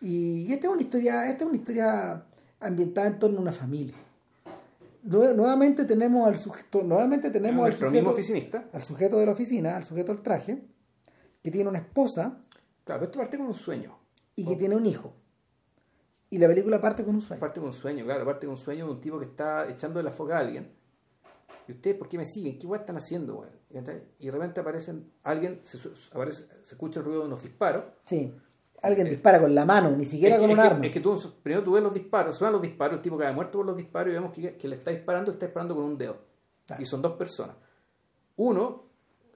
[0.00, 2.24] Y, y esta es una historia, esta es una historia
[2.60, 3.94] ambientada en torno a una familia.
[5.04, 8.64] Nue- nuevamente tenemos al sujeto, nuevamente tenemos al mismo sujeto, oficinista.
[8.72, 10.62] al sujeto de la oficina, al sujeto del traje,
[11.42, 12.38] que tiene una esposa
[12.84, 13.98] Claro, esto parte con un sueño.
[14.34, 15.12] y que tiene un hijo.
[16.30, 17.38] Y la película parte con un sueño.
[17.40, 19.98] Parte con un sueño, claro, parte con un sueño de un tipo que está echando
[19.98, 20.72] de la foca a alguien.
[21.68, 22.58] ¿Y ustedes por qué me siguen?
[22.58, 23.46] ¿Qué están haciendo?
[23.72, 24.02] ¿Cachai?
[24.18, 27.84] Y de repente aparecen, alguien, se, su- aparece, se escucha el ruido de unos disparos.
[28.04, 28.34] Sí.
[28.82, 30.86] Alguien dispara con la mano, ni siquiera que- con un es que- arma.
[30.86, 33.58] Es que tú, primero tú ves los disparos, suenan los disparos, el tipo cae muerto
[33.58, 35.98] por los disparos y vemos que, que le está disparando, le está disparando con un
[35.98, 36.16] dedo.
[36.66, 36.82] Claro.
[36.82, 37.54] Y son dos personas.
[38.36, 38.86] Uno,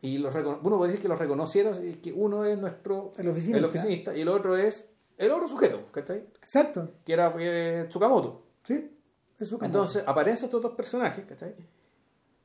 [0.02, 3.58] y los uno puede decir que los reconocieras, y que uno es nuestro El oficinista.
[3.58, 6.18] el oficinista y el otro es el otro sujeto, ¿cachai?
[6.42, 6.92] Exacto.
[7.04, 8.44] Que era eh, Tsukamoto.
[8.62, 8.90] Sí.
[9.38, 11.54] Eso como- Entonces aparecen estos dos personajes, ¿cachai?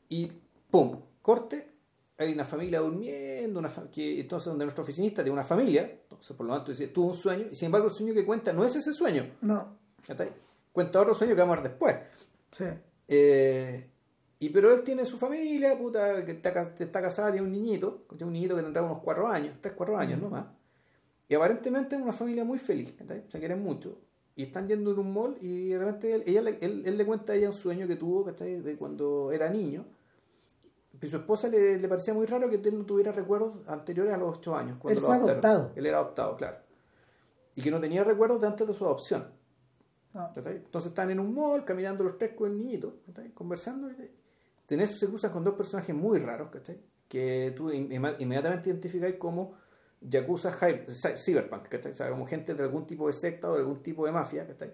[0.09, 0.31] Y
[0.69, 0.99] ¡pum!
[1.21, 1.69] Corte,
[2.17, 6.35] hay una familia durmiendo, una fa- que, entonces donde nuestro oficinista tiene una familia, entonces
[6.35, 8.63] por lo tanto dice, tuvo un sueño, y sin embargo el sueño que cuenta no
[8.63, 9.77] es ese sueño, No.
[10.07, 10.31] ¿cachai?
[10.71, 11.95] Cuenta otro sueño que vamos a ver después.
[12.51, 12.65] Sí.
[13.07, 13.89] Eh,
[14.41, 18.25] y pero él tiene su familia, puta, que está, está casada, tiene un niñito, tiene
[18.25, 20.23] un niñito que tendrá unos cuatro años, tres, cuatro años Mm.
[20.23, 20.45] nomás.
[21.29, 22.93] Y aparentemente es una familia muy feliz,
[23.29, 23.97] se quieren mucho.
[24.35, 27.05] Y están yendo en un mall y de repente él, ella, le- él, él le
[27.05, 28.61] cuenta a ella un sueño que tuvo, ¿cachai?
[28.61, 29.85] De cuando era niño.
[31.01, 34.17] Y su esposa le, le parecía muy raro que él no tuviera recuerdos anteriores a
[34.17, 34.77] los ocho años.
[34.79, 35.45] Cuando Él fue adoptaron.
[35.45, 35.71] adoptado.
[35.75, 36.57] Él era adoptado, claro.
[37.55, 39.27] Y que no tenía recuerdos de antes de su adopción.
[40.13, 40.57] ¿cachai?
[40.57, 43.31] Entonces están en un mall, caminando los tres con el niñito, ¿cachai?
[43.31, 43.89] conversando.
[44.75, 46.79] En eso se cruzan con dos personajes muy raros, ¿cachai?
[47.11, 49.53] que tú inmediatamente identificáis como
[49.99, 50.57] Yakuza
[51.17, 51.91] Cyberpunk, ¿cachai?
[51.91, 54.47] O sea, como gente de algún tipo de secta o de algún tipo de mafia,
[54.47, 54.71] ¿cachai?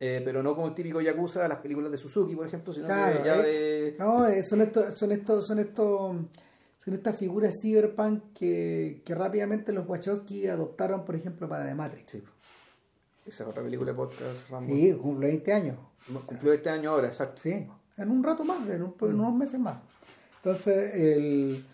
[0.00, 2.86] Eh, pero no como el típico Yakuza de las películas de Suzuki, por ejemplo, sino
[2.86, 3.96] Claro, que ya eh, de...
[3.98, 6.16] No, eh, son estos, son estos, son estos,
[6.78, 12.12] son estas figuras cyberpunk que, que rápidamente los Wachowski adoptaron, por ejemplo, para The Matrix.
[12.12, 12.22] Sí.
[13.26, 14.66] Esa es otra película de podcast, Rambo.
[14.66, 15.76] Sí, cumple 20 años.
[16.24, 17.42] Cumplió este año ahora, exacto.
[17.42, 17.68] Sí,
[18.00, 19.20] en un rato más, en, un- en Mm.
[19.20, 19.76] unos meses más.
[20.42, 21.64] Entonces, el,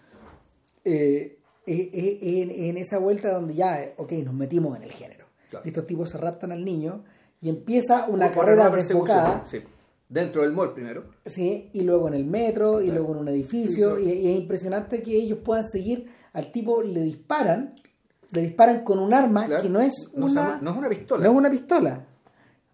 [0.84, 4.90] eh, eh, eh, en, en esa vuelta donde ya, eh, ok, nos metimos en el
[4.92, 5.26] género.
[5.50, 5.64] Claro.
[5.64, 7.04] Y estos tipos se raptan al niño
[7.40, 9.44] y empieza una carrera desbocada.
[9.44, 9.60] Sí.
[10.08, 11.04] Dentro del mall primero.
[11.24, 14.12] Sí, y luego en el metro, y luego en un edificio, Sí, y, sí.
[14.22, 17.74] y es impresionante que ellos puedan seguir al tipo, le disparan,
[18.30, 19.62] le disparan con un arma Claro.
[19.62, 21.24] que no es No, una, no es una pistola.
[21.24, 22.06] no es una pistola.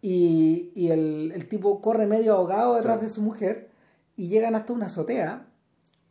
[0.02, 3.08] Y, y el, el tipo corre medio ahogado detrás Claro.
[3.08, 3.70] de su mujer,
[4.16, 5.46] y llegan hasta una azotea,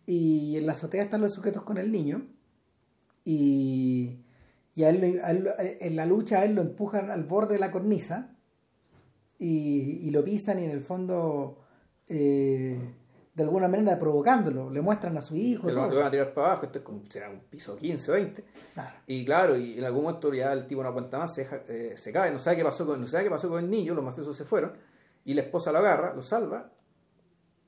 [0.08, 2.26] y en la azotea están los sujetos con el niño,
[3.26, 4.18] y,
[4.74, 7.56] y a él a él lo- en la lucha a él lo empujan al borde
[7.56, 8.34] de la cornisa,
[9.38, 11.60] y, y lo pisan y en el fondo
[12.08, 12.80] eh,
[13.34, 16.48] de alguna manera provocándolo le muestran a su hijo lo, lo van a tirar para
[16.48, 18.44] abajo, esto es como, será un piso 15 o 20.
[18.74, 18.96] Claro.
[19.08, 21.96] Y claro, y en algún momento ya el tipo no aguanta más, se, deja- eh,
[21.96, 24.04] se cae, no sabe qué pasó con, no sabe qué pasó con el niño, los
[24.04, 24.74] mafiosos se fueron,
[25.24, 26.72] y la esposa lo agarra, lo salva,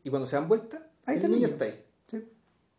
[0.04, 1.86] y cuando se dan vuelta, Ahí está el niño está ahí.
[2.08, 2.30] Sí.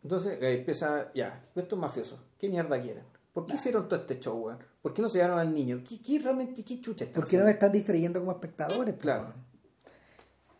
[0.02, 3.04] Entonces eh, empieza, ya, estos mafiosos, ¿qué mierda quieren?
[3.32, 4.58] ¿Por qué hicieron todo este show, weón?
[4.80, 5.82] ¿Por qué no se llevaron al niño?
[5.88, 9.34] ¿Qué, qué realmente, qué chucha están porque no me están distrayendo como espectadores pues, Claro.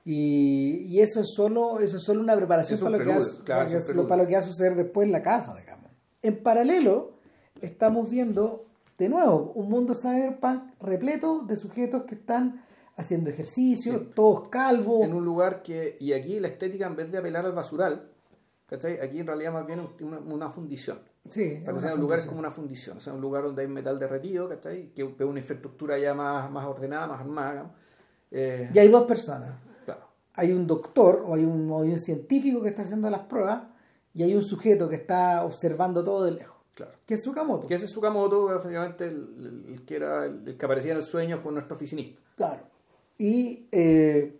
[0.04, 3.70] Y, y eso es solo eso es solo una preparación para lo, que va, claro,
[3.70, 5.90] para, que- para lo que va a suceder después en la casa digamos
[6.22, 7.12] en paralelo
[7.62, 8.66] estamos viendo
[8.98, 12.62] de nuevo un mundo cyberpunk repleto de sujetos que están
[12.96, 14.10] haciendo ejercicio Sí.
[14.14, 17.52] todos calvos en un lugar que, y aquí la estética en vez de apelar al
[17.52, 18.08] basural,
[18.66, 19.00] ¿cachai?
[19.00, 21.00] Aquí en realidad más bien una, una fundición.
[21.28, 23.68] sí Parece una un lugar es como una fundición, o sea, un lugar donde hay
[23.68, 24.90] metal derretido, ¿cachai?
[24.94, 27.74] Que es una infraestructura ya más, más ordenada, más armada.
[28.30, 29.58] Eh, y hay dos personas
[30.34, 33.64] hay un doctor o hay un, o hay un científico que está haciendo las pruebas
[34.12, 36.92] y hay un sujeto que está observando todo de lejos, claro.
[37.06, 37.66] que es Sukamoto.
[37.66, 41.54] Que ese es Sukamoto, efectivamente, el, que era el, que aparecía en el sueño con
[41.54, 42.20] nuestro oficinista.
[42.36, 42.62] Claro.
[43.18, 44.36] Y eh,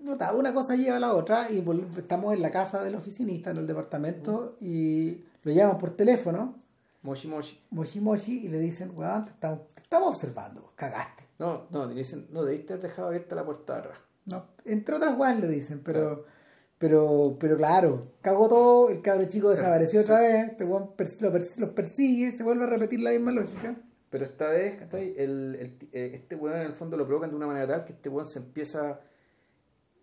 [0.00, 1.64] una cosa lleva a la otra y
[1.96, 6.56] estamos en la casa del oficinista, en el departamento, y lo llaman por teléfono,
[7.02, 7.60] Moshi Moshi.
[7.70, 11.24] Moshi Moshi, y le dicen, weón, te estamos, te estamos observando, cagaste.
[11.38, 13.98] No, no, le dicen, no, debiste haber dejado abierta la puerta de atrás.
[14.26, 14.46] ¿No?
[14.64, 16.24] Entre otras weas le dicen, pero,
[16.78, 20.04] Pero, pero claro, cagó todo, el cabro chico Sí, desapareció sí.
[20.04, 23.76] otra vez, este pers- lo pers- los persigue, se vuelve a repetir la misma lógica.
[24.10, 25.14] Pero esta vez, ¿cachai?
[25.16, 27.92] El, el- eh, este weón en el fondo lo provocan de una manera tal que
[27.92, 29.00] este weón se empieza,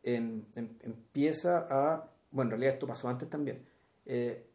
[0.03, 3.65] em- em- empieza a, bueno, en realidad esto pasó antes también,
[4.05, 4.45] eh,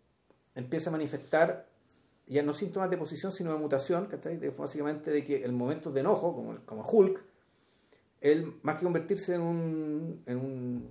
[0.55, 1.69] empieza a manifestar
[2.27, 4.39] ya no síntomas de posición, sino de mutación, ¿cachai?
[4.39, 7.23] De, básicamente de que el momento de enojo, como, el- como Hulk,
[8.25, 10.89] él, más que convertirse en un, en un,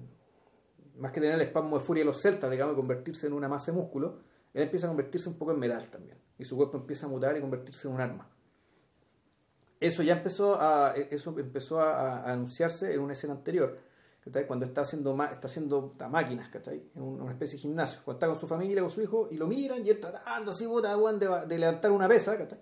[0.99, 3.71] más que tener el espasmo de furia de los celtas, digamos, convertirse en una masa
[3.71, 4.19] de músculo,
[4.53, 6.17] él empieza a convertirse un poco en metal también.
[6.37, 8.29] Y su cuerpo empieza a mutar y convertirse en un arma.
[9.79, 13.77] Eso ya empezó a, eso empezó a, anunciarse en una escena anterior,
[14.23, 14.45] ¿cachai?
[14.47, 16.83] cuando está haciendo, está haciendo máquinas, ¿cachai?
[16.95, 19.37] en un- una especie de gimnasio, cuando está con su familia, con su hijo, y
[19.37, 22.59] lo miran y él tratando así, puta, de, de levantar una pesa, ¿cachai?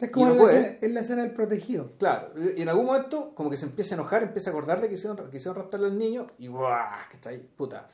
[0.00, 1.92] Es como no en, la escena, en la escena del protegido.
[1.98, 4.88] Claro, y en algún momento como que se empieza a enojar, empieza a acordar de
[4.88, 7.08] que hicieron, que hicieron raptarle al niño y ¡buah!
[7.08, 7.88] que está ahí, puta,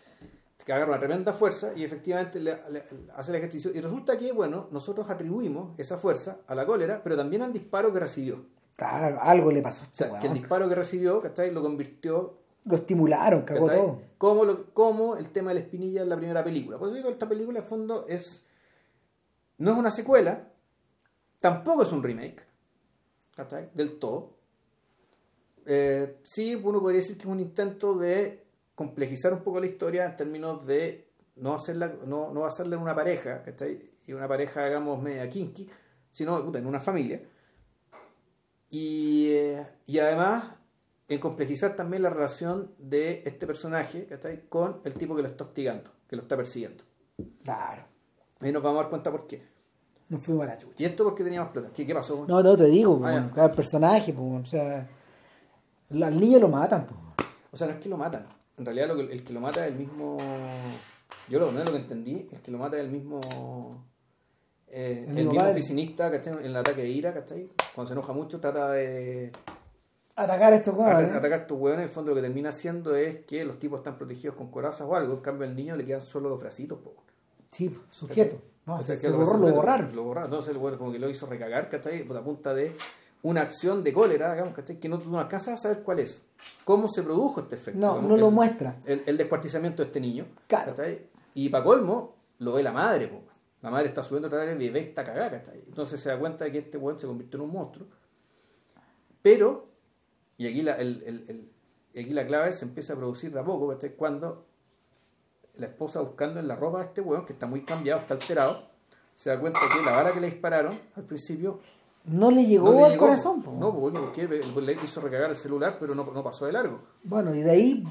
[0.65, 2.83] que agarra una tremenda fuerza y efectivamente le, le-
[3.15, 3.71] hace el ejercicio.
[3.75, 7.93] Y resulta que, bueno, nosotros atribuimos esa fuerza a la cólera, pero también al disparo
[7.93, 8.45] que recibió.
[8.77, 11.51] Claro, algo le pasó a O este sea, que el disparo que recibió, ¿cachai?
[11.53, 13.81] Lo convirtió, Lo estimularon, cagó ¿cachai?
[13.83, 14.03] todo.
[14.19, 16.79] Como, lo- como el tema de la espinilla en la primera película.
[16.79, 18.43] Por eso digo, esta película, en fondo, es
[19.59, 20.49] no es una secuela,
[21.41, 22.43] tampoco es un remake,
[23.35, 23.71] ¿cachai?
[23.75, 24.37] Del todo.
[25.67, 30.07] Eh, sí, uno podría decir que es un intento de complejizar un poco la historia
[30.07, 33.91] en términos de no hacerla, no, no hacerla en una pareja, ¿cachai?
[34.07, 35.69] Y una pareja, digamos, media kinky,
[36.11, 37.23] sino puta, en una familia.
[38.71, 40.59] Y, eh, y además
[41.09, 44.47] en complejizar también la relación de este personaje ¿cachai?
[44.49, 46.85] con el tipo que lo está hostigando, que lo está persiguiendo.
[47.43, 47.87] Claro.
[48.41, 49.43] Ahí nos vamos a dar cuenta por qué.
[50.11, 50.75] No fuimos a la chucha.
[50.79, 51.69] ¿Y esto por qué teníamos plata?
[51.75, 52.25] ¿Qué, qué pasó?
[52.27, 54.89] No, no te digo, Ah, cada personaje, pues, o sea,
[55.91, 57.29] al niño lo matan, pues.
[57.53, 58.27] O sea, no es que lo matan.
[58.57, 60.17] En realidad lo que- el que lo mata es el mismo...
[61.29, 63.21] Yo lo, no, lo que entendí es que lo mata es el mismo...
[64.69, 65.53] eh, El el mismo padre.
[65.53, 66.35] oficinista, ¿cachai?
[66.39, 67.49] En el ataque de ira, ¿cachai?
[67.75, 69.31] Cuando se enoja mucho trata de
[70.17, 71.11] Atacar a estos Atacar, huevones.
[71.17, 73.79] atacar a estos hueones, en el fondo lo que termina haciendo es que los tipos
[73.81, 76.79] están protegidos con corazas o algo, en cambio al niño le quedan solo los bracitos,
[76.81, 76.95] po.
[77.51, 78.41] Sí, sujeto.
[78.69, 79.97] No, O sea, se, que se lo borró, lo resolver- borraron.
[79.97, 82.05] Lo borraron, entonces el hueón como que lo hizo recagar, ¿cachai?
[82.05, 82.77] Por la punta de
[83.23, 84.79] una acción de cólera, digamos, ¿cachai?
[84.79, 86.25] Que no, no alcanzas a saber cuál es.
[86.65, 87.81] ¿Cómo se produjo este efecto?
[87.81, 88.77] No, no lo el- muestra.
[88.85, 90.27] El, el descuartizamiento de este niño.
[90.47, 90.73] Claro.
[90.75, 91.07] ¿cachai?
[91.35, 93.23] Y para colmo, lo ve la madre, po.
[93.63, 95.65] La madre está subiendo otra vez y ve esta cagada, ¿cachai?
[95.67, 97.89] Entonces se da cuenta de que este hueón se convirtió en un monstruo.
[99.23, 99.67] Pero,
[100.37, 101.51] y aquí la, el-
[101.91, 103.95] aquí la clave se empieza a producir de a poco, ¿cachai?
[103.97, 104.47] Cuando
[105.59, 108.63] la esposa buscando en la ropa de este hueón, que está muy cambiado, está alterado,
[109.15, 111.61] se da cuenta que la vara que le dispararon al principio
[112.05, 113.53] No le llegó no le al llegó, corazón, po.
[113.53, 116.81] No, porque el- le hizo recagar el celular, pero no, no pasó de largo.
[117.03, 117.85] Bueno, y de ahí,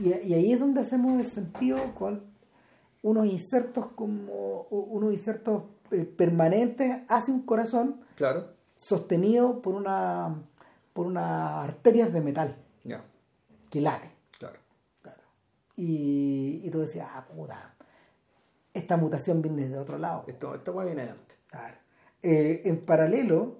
[0.00, 2.22] y, y ahí es donde hacemos el sentido con
[3.02, 8.48] unos insertos como unos insertos eh, permanentes hacia un corazón Claro.
[8.76, 10.42] sostenido por una
[10.92, 13.02] por unas arterias de metal Ya,
[13.70, 14.10] que late.
[15.76, 17.74] Y, y tú decías, ah, puta,
[18.72, 20.24] esta mutación viene de otro lado.
[20.26, 21.38] Esto, hueá viene de antes.
[21.48, 21.76] Claro.
[22.22, 23.58] Eh, en paralelo,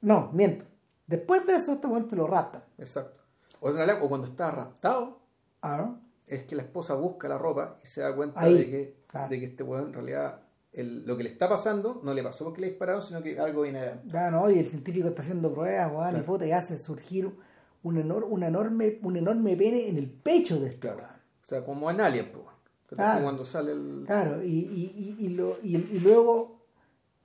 [0.00, 0.64] no, miento.
[1.06, 2.62] Después de eso, este weón te lo raptan.
[2.78, 3.20] Exacto.
[3.60, 5.20] O, sea, en realidad, o cuando está raptado,
[5.64, 5.94] Ah,
[6.26, 9.28] es que la esposa busca la ropa y se da cuenta Ahí, de, que, claro.
[9.28, 10.40] de que este weón en realidad
[10.72, 13.62] el- lo que le está pasando no le pasó porque le dispararon, sino que algo
[13.62, 14.12] viene de antes.
[14.12, 16.24] Ya, no, y el científico está haciendo pruebas, weón, y Claro.
[16.24, 17.32] puta, y hace surgir
[17.84, 21.04] un, enor- una enorme, un enorme pene en el pecho de este Claro.
[21.42, 22.46] O sea, como en Alien, pues.
[22.86, 23.22] Claro.
[23.24, 24.04] Cuando sale el.
[24.06, 26.66] Claro, y, y, y, lo- y- luego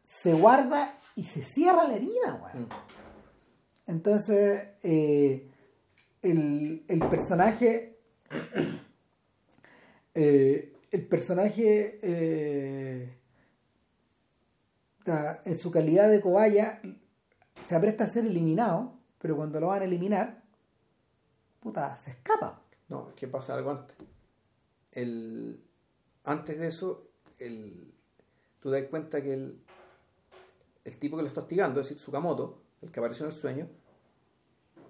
[0.02, 2.64] se guarda y se cierra la herida, weón.
[2.66, 2.70] Mm.
[3.92, 5.50] Entonces, eh,
[6.22, 8.00] el, el personaje.
[10.14, 12.00] eh, el personaje.
[12.02, 13.14] eh,
[15.46, 16.82] en su calidad de cobaya
[17.66, 20.44] se apresta a ser eliminado, pero cuando lo van a eliminar,
[21.60, 22.62] puta, se escapa.
[22.90, 23.96] No, es que pasa algo antes.
[24.92, 25.62] El,
[26.24, 27.08] antes de eso,
[27.40, 27.94] el,
[28.60, 29.60] tú te das cuenta que el,
[30.86, 33.70] el tipo que lo está hostigando, es decir, Tsukamoto, el que apareció en el sueño,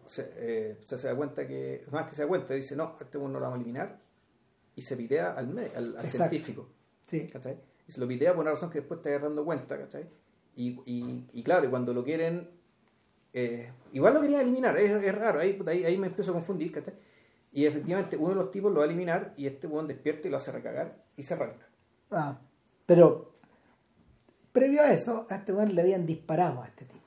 [0.05, 3.17] se, eh, se, se da cuenta que, más que se da cuenta, dice, no, este
[3.17, 3.99] uno no lo vamos a eliminar,
[4.75, 6.69] y se pitea al, me- al, al científico.
[7.05, 7.27] Sí.
[7.27, 7.59] ¿cachai?
[7.87, 10.07] Y se lo pitea por una razón que después te vas dando cuenta, ¿cachai?
[10.55, 12.49] Y, y, y claro, y cuando lo quieren,
[13.33, 16.71] eh, igual lo querían eliminar, es, es raro, ahí, ahí, ahí me empiezo a confundir,
[16.71, 16.93] ¿cachai?
[17.51, 20.31] Y efectivamente uno de los tipos lo va a eliminar y este buen despierta y
[20.31, 21.67] lo hace recagar y se arranca.
[22.11, 22.39] Ah,
[22.85, 23.33] pero
[24.51, 27.05] previo a eso, a este weón le habían disparado a este tipo.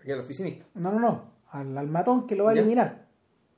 [0.00, 0.66] Aquí al oficinista.
[0.74, 1.32] No, no, no.
[1.50, 3.06] Al, al matón que lo va a eliminar.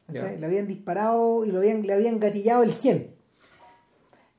[0.08, 3.16] Le habían disparado y lo habían, le habían gatillado el gen.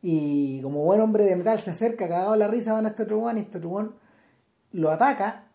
[0.02, 3.20] Y como buen hombre de metal se acerca, cagado la risa, van a este otro
[3.20, 3.96] weón y este otro weón
[4.72, 5.47] lo ataca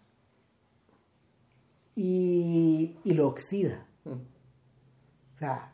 [1.95, 3.87] y, y lo oxida.
[4.05, 4.11] Mm.
[4.13, 5.73] O sea,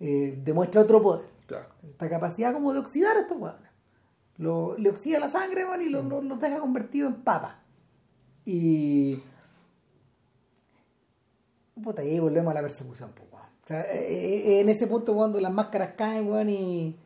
[0.00, 1.26] eh, demuestra otro poder.
[1.46, 1.68] Claro.
[1.82, 3.70] Esta capacidad como de oxidar a estos weones.
[4.38, 7.60] Lo, le oxida la sangre, weón, y lo- lo- los deja convertidos en papa.
[8.44, 9.22] Y.
[11.82, 13.26] Puta, y ahí volvemos a la persecución, pues.
[13.32, 16.96] O sea, eh, eh, en ese punto cuando las máscaras caen, weón, y.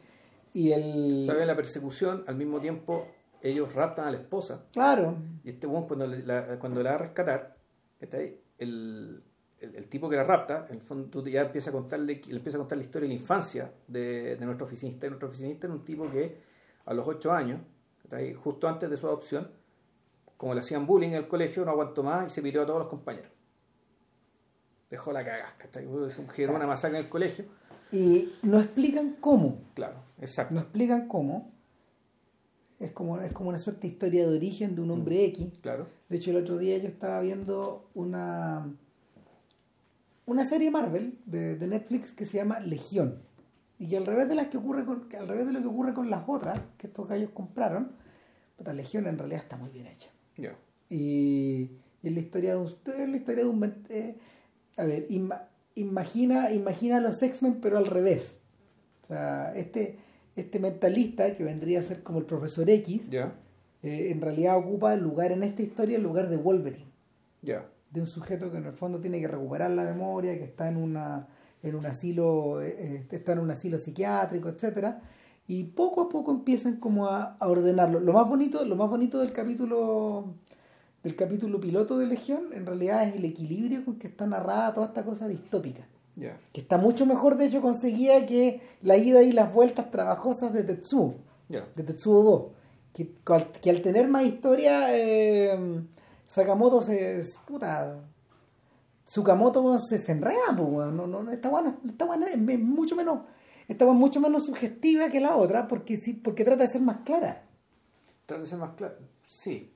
[0.52, 1.22] Y el.
[1.24, 2.24] ¿Saben la persecución?
[2.26, 3.06] Al mismo tiempo,
[3.42, 4.64] ellos raptan a la esposa.
[4.72, 5.16] Claro.
[5.44, 7.56] Y este weón, cuando, la, cuando la va a rescatar.
[8.01, 9.22] El, el,
[9.60, 12.60] el tipo que la rapta, en el fondo ya empieza a contarle, le empieza a
[12.60, 15.06] contar la historia de la infancia de, de nuestro oficinista.
[15.06, 16.40] Y nuestro oficinista era un tipo que
[16.86, 17.60] a los 8 años,
[18.43, 19.51] justo antes de su adopción,
[20.36, 22.81] como le hacían bullying en el colegio, no aguantó más y se pidió a todos
[22.81, 23.31] los compañeros.
[24.89, 25.55] Dejó la cagada.
[26.09, 27.44] Es un generó una masacre en el colegio.
[27.93, 29.62] Y no explican cómo.
[29.74, 30.55] Claro, exacto.
[30.55, 31.52] No explican cómo.
[32.81, 35.47] Es como, es como una suerte de historia de origen de un hombre X.
[35.61, 35.86] Claro.
[36.09, 38.74] De hecho, el otro día yo estaba viendo una,
[40.27, 43.19] una serie Marvel de, de Netflix que se llama Legión.
[43.78, 45.66] Y que al revés de las que ocurre con, que al revés de lo que
[45.66, 47.93] ocurre con las otras que estos gallos compraron,
[48.57, 50.09] puta, Legión en realidad está muy bien hecha.
[50.36, 50.57] Ya.
[50.89, 51.70] Y,
[52.02, 54.16] y es la historia de un, es la historia de un eh,
[54.78, 55.44] a ver, ima-
[55.74, 58.39] imagina, imagina a los X-Men pero al revés.
[59.02, 59.98] O sea, este,
[60.40, 63.30] este mentalista que vendría a ser como el profesor X, eh,
[63.82, 66.90] en realidad ocupa el lugar en esta historia, el lugar de Wolverine,
[67.42, 70.76] de un sujeto que en el fondo tiene que recuperar la memoria, que está en
[70.76, 71.28] una
[71.62, 75.02] en un asilo, eh, eh, está en un asilo psiquiátrico, etcétera,
[75.46, 78.00] y poco a poco empiezan como a, a ordenarlo.
[78.00, 80.34] Lo más bonito, lo más bonito del capítulo
[81.02, 84.86] del capítulo piloto de Legión, en realidad es el equilibrio con que está narrada toda
[84.86, 85.86] esta cosa distópica
[86.52, 90.64] Que está mucho mejor de hecho conseguida que la ida y las vueltas trabajosas de
[90.64, 91.14] Tetsuo
[91.74, 92.42] de Tetsuo 2
[92.92, 93.10] que,
[93.60, 95.59] que al tener más historia eh,
[96.26, 97.98] Sakamoto se puta
[99.05, 103.20] Tsukamoto se, se enreda pues, no, no, no, esta no- esta no es, mucho menos
[103.66, 106.98] esta es mucho menos sugestiva que la otra porque sí porque trata de ser más
[107.05, 107.44] clara
[108.26, 108.94] Trata de ser más claro.
[109.22, 109.72] Sí.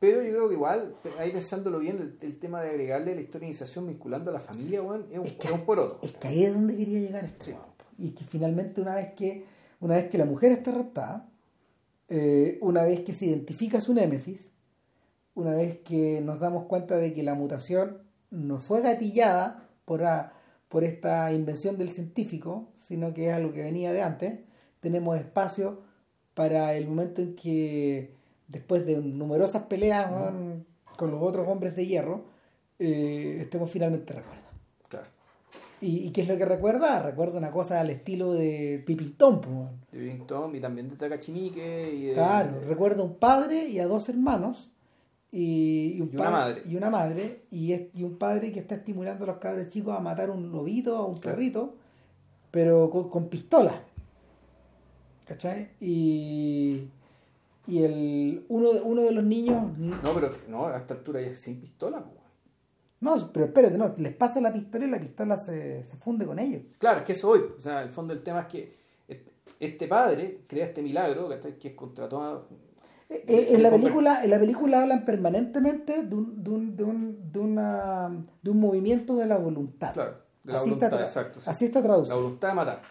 [0.00, 3.86] Pero yo creo que igual, ahí pensándolo bien, el, el tema de agregarle la historianización
[3.88, 5.98] vinculando a la familia, es un, Es que- es un poroto.
[6.02, 7.54] es que ahí es donde quería llegar esto Sí.
[7.98, 9.44] y que finalmente una vez que
[9.80, 11.28] una vez que la mujer está raptada
[12.08, 14.50] eh, una vez que se identifica su némesis
[15.34, 17.98] una vez que nos damos cuenta de que la mutación
[18.30, 20.32] no fue gatillada por, a-
[20.68, 24.40] por esta invención del científico sino que es algo que venía de antes
[24.80, 25.82] tenemos espacio
[26.34, 28.14] para el momento en que
[28.48, 30.10] después de numerosas peleas
[30.96, 32.24] con los otros hombres de hierro
[32.78, 34.44] eh, estemos finalmente recuerdos
[34.88, 35.06] Claro.
[35.80, 37.00] ¿Y, y qué es lo que recuerda?
[37.02, 38.98] Recuerda una cosa al estilo de pues,
[39.46, 39.80] weón.
[39.92, 42.14] De Big Tom y también de Takashi Miike y de...
[42.14, 44.70] Claro, recuerda a un padre y a dos hermanos
[45.30, 46.62] y, y un Y una madre.
[46.66, 49.94] Y una madre y, es- y un padre que está estimulando a los cabros chicos
[49.96, 51.36] a matar un lobito, a un Claro.
[51.36, 51.74] perrito,
[52.50, 53.82] pero con, con pistola.
[55.26, 55.68] ¿Cachai?
[55.80, 56.88] Y,
[57.68, 59.76] y el, uno, de- uno de los niños...
[59.78, 62.18] No, pero no, a esta altura ya es sin pistola, pues.
[63.00, 66.38] No, pero espérate, no, les pasa la pistola y la pistola se, se funde con
[66.40, 66.62] ellos.
[66.78, 68.78] Claro, es que eso hoy, o sea, el fondo del tema es que
[69.60, 72.42] este padre crea este milagro, que es contra toda...
[73.10, 76.76] Eh, eh, en, la El- película, en la película hablan permanentemente de un, de un,
[76.76, 78.10] de un, de una,
[78.42, 79.94] de un movimiento de la voluntad.
[79.94, 81.40] Claro, de la así voluntad, está, exacto.
[81.40, 81.50] sí.
[81.50, 82.16] así está La traducido.
[82.20, 82.82] voluntad de matar.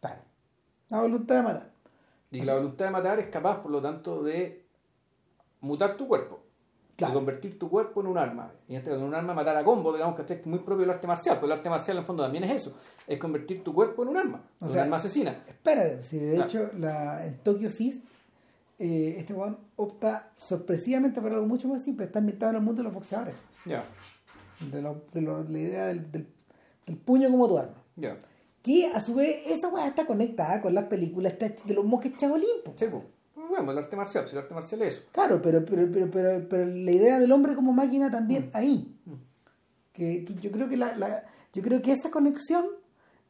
[0.00, 0.20] Claro.
[0.90, 1.70] La voluntad de matar.
[2.30, 4.64] Y la voluntad de matar es capaz, por lo tanto, de
[5.60, 6.40] mutar tu cuerpo.
[6.96, 7.12] Claro.
[7.14, 8.50] De convertir tu cuerpo en un arma.
[8.66, 10.80] Y en este caso, en un arma matar a combo, digamos que es muy propio
[10.80, 11.36] del arte marcial.
[11.36, 12.76] Porque el arte marcial, en el fondo, también es eso.
[13.06, 14.42] Es convertir tu cuerpo en un arma.
[14.60, 15.30] O un sea, arma asesina.
[15.46, 16.48] Espérate, si de Claro.
[16.48, 18.04] hecho la, en Tokyo Fist
[18.80, 22.06] eh, este weón opta sorpresivamente por algo mucho más simple.
[22.06, 23.34] Está ambientado en el mundo de los boxeadores.
[23.64, 23.84] Ya,
[24.72, 26.26] De, lo- de lo- de la idea del, del-
[26.86, 27.74] del puño como tu arma.
[27.96, 28.16] ya.
[28.68, 32.48] Que a su vez esa weá está conectada con las películas de los monjes chabolín.
[32.76, 33.02] Sí, pues.
[33.48, 35.04] Bueno, el arte marcial, si el arte marcial es eso.
[35.10, 38.94] Claro, pero, pero, pero, pero, pero la idea del hombre como máquina también ahí.
[39.92, 41.24] Que, que yo creo que la, la-
[41.54, 42.66] yo creo que esa conexión,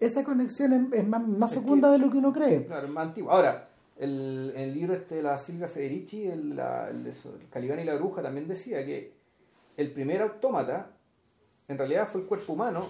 [0.00, 2.66] esa conexión es, es más, más Es fecunda que- de lo que uno cree.
[2.66, 3.30] Claro, es más antiguo.
[3.30, 7.84] Ahora, el, el libro este de la Silvia Federici, el, la- el el Calibán y
[7.84, 9.14] la Bruja, también decía que
[9.76, 10.90] el primer autómata,
[11.68, 12.86] en realidad fue el cuerpo humano,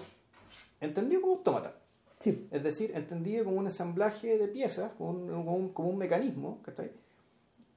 [0.81, 1.75] entendido como autómata.
[2.19, 5.97] Sí, Es decir, entendido como un ensamblaje de piezas, como un, como un, como un
[5.97, 6.91] mecanismo, ¿cachai?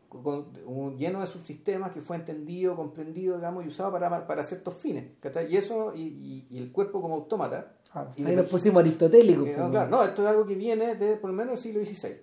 [0.09, 4.75] Con- un- lleno de subsistemas que fue entendido, comprendido, digamos, y usado para, para ciertos
[4.75, 5.51] fines, ¿cachai?
[5.53, 7.73] Y eso, y, y- y el cuerpo como autómata.
[7.95, 9.47] Ah, y ahí nos pusimos aristotélicos.
[9.49, 9.63] eh, po.
[9.63, 12.17] no, claro, no, esto es algo que viene de por lo menos el siglo XVI.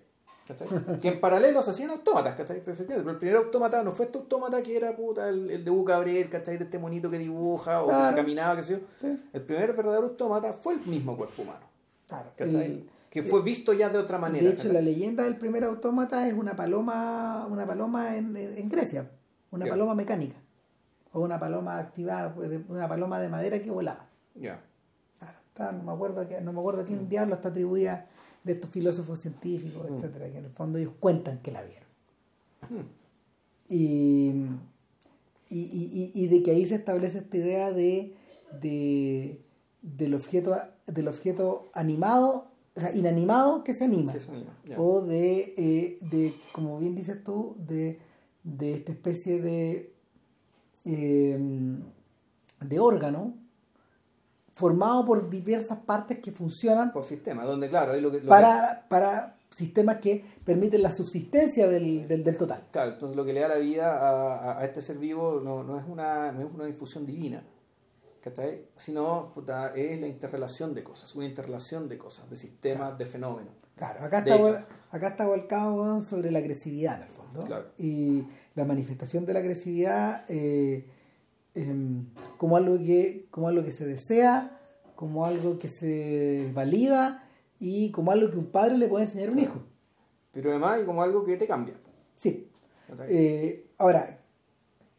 [0.47, 0.67] ¿cachai?
[1.01, 2.61] que en paralelo se hacían autómatas, ¿cachai?
[2.63, 5.85] Pero, el primer autómata no fue este autómata que era puta, el, el de Hugo
[5.85, 6.57] Cabrera, ¿cachai?
[6.57, 8.09] De este monito que dibuja o que Claro.
[8.09, 8.79] se caminaba, qué sé yo.
[8.99, 9.19] Sí.
[9.33, 11.65] El primer verdadero autómata fue el mismo cuerpo humano,
[12.09, 12.31] Claro,
[13.09, 14.43] que fue visto ya de otra manera.
[14.43, 14.73] de hecho, ¿cachai?
[14.73, 19.09] la leyenda del primer autómata es una paloma, una paloma en, en Grecia,
[19.51, 20.35] una paloma mecánica,
[21.13, 24.07] o una paloma activada, pues, una paloma de madera que volaba.
[24.35, 24.61] Ya.
[25.17, 28.07] Claro, está- no me acuerdo que, no me acuerdo quién diablo está atribuida
[28.43, 29.95] de estos filósofos científicos, Mm.
[29.95, 31.89] etcétera, que en el fondo ellos cuentan que la vieron.
[33.67, 34.33] Y,
[35.49, 38.15] y, y- y- y de que ahí se establece esta idea de,
[38.61, 39.41] de
[39.81, 40.55] del objeto
[40.91, 44.11] del objeto animado, o sea, inanimado que se anima.
[44.77, 47.99] O de, eh, de, como bien dices tú, de,
[48.43, 49.93] de esta especie de,
[50.85, 51.39] eh,
[52.61, 53.33] de órgano
[54.51, 58.17] formado por diversas partes que funcionan Por sistema, donde claro, ahí lo que...
[58.17, 62.65] lo que- para, para sistemas que permiten la subsistencia del, del, del total.
[62.71, 65.63] Claro, entonces lo que le da la vida a, a- a este ser vivo no,
[65.63, 67.41] no es una, no es una infusión divina,
[68.21, 68.65] ¿cachai?
[68.75, 73.53] Sino puta, es la interrelación de cosas, una interrelación de cosas, de sistemas, de fenómenos.
[73.75, 74.65] Claro, acá está, hecho.
[74.91, 77.41] acá está volcado sobre la agresividad en el fondo.
[77.41, 77.65] Claro.
[77.77, 78.25] Y
[78.55, 80.85] la manifestación de la agresividad eh,
[81.55, 84.59] em, como, algo que, como algo que se desea,
[84.95, 87.23] como algo que se valida
[87.59, 89.63] y como algo que un padre le puede enseñar a un hijo.
[90.33, 91.75] Pero además hay como algo que te cambia.
[92.15, 92.49] Sí.
[93.07, 94.19] Eh, ahora,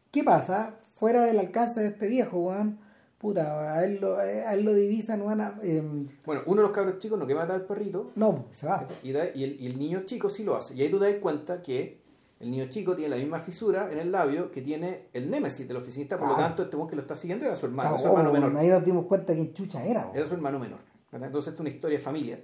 [0.09, 0.79] ¿qué pasa?
[0.95, 2.79] Fuera del alcance de este viejo, weón,
[3.21, 6.75] puta, a él lo, a él lo divisan, weón, a- em, Bueno, uno de los
[6.75, 8.87] cabros chicos no quiere matar al perrito no, se va.
[9.03, 10.73] y, da- y el, y el niño chico sí lo hace.
[10.73, 12.01] Y ahí tú te das cuenta que
[12.39, 15.77] el niño chico tiene la misma fisura en el labio que tiene el némesis del
[15.77, 16.55] oficinista, por lo Claro.
[16.55, 18.57] tanto este que lo está siguiendo era su hermano, era su hermano weón, menor.
[18.59, 20.09] Ahí nos dimos cuenta que chucha era.
[20.15, 20.79] Era su hermano menor.
[21.11, 22.39] Entonces, es una historia de familia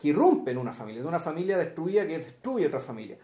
[0.00, 1.00] que irrumpe en una familia.
[1.00, 3.16] Es una familia destruida que destruye otra familia.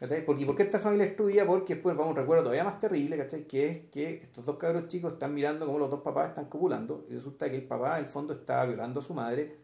[0.00, 0.24] ¿Cachai?
[0.24, 1.46] Porque, ¿Por qué esta familia es destruida?
[1.46, 3.46] Porque después vamos a un recuerdo todavía más terrible, ¿cachai?
[3.46, 7.04] que es que estos dos cabros chicos están mirando cómo los dos papás están copulando
[7.08, 9.56] y resulta que el papá en el fondo está violando a su madre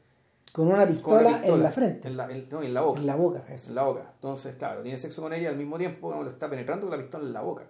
[0.52, 2.82] Con una con pistola, una pistola en la frente, En la, en- no, en la
[2.82, 3.00] boca.
[3.00, 3.68] en la boca, eso.
[3.70, 4.10] En la boca.
[4.14, 7.02] Entonces, claro, tiene sexo con ella al mismo tiempo, digamos, lo está penetrando con la
[7.02, 7.64] pistola en la boca.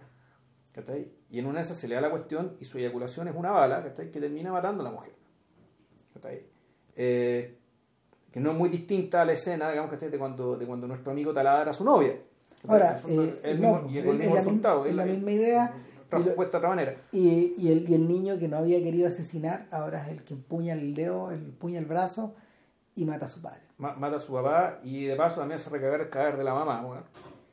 [0.72, 1.10] ¿cachai?
[1.30, 3.50] Y en una de esas se le da la cuestión y su eyaculación es una
[3.50, 4.10] bala ¿cachai?
[4.10, 5.12] que termina matando a la mujer.
[6.14, 6.44] ¿cachai?
[6.96, 7.58] Eh,
[8.30, 10.10] que no es muy distinta a la escena, digamos, ¿cachai?
[10.10, 12.14] De cuando, de cuando nuestro amigo taladra a su novia.
[12.68, 15.74] Ahora, el resultado, es la misma idea,
[16.12, 16.96] y lo- de otra manera.
[17.12, 20.34] Y, y el, y el niño que no había querido asesinar, ahora es el que
[20.34, 22.34] empuña el dedo, el empuña el brazo
[22.94, 23.60] y mata a su padre.
[23.78, 26.54] Ma- Mata a su papá y de paso también hace recagar el cadáver de la
[26.54, 26.80] mamá.
[26.86, 27.04] weón.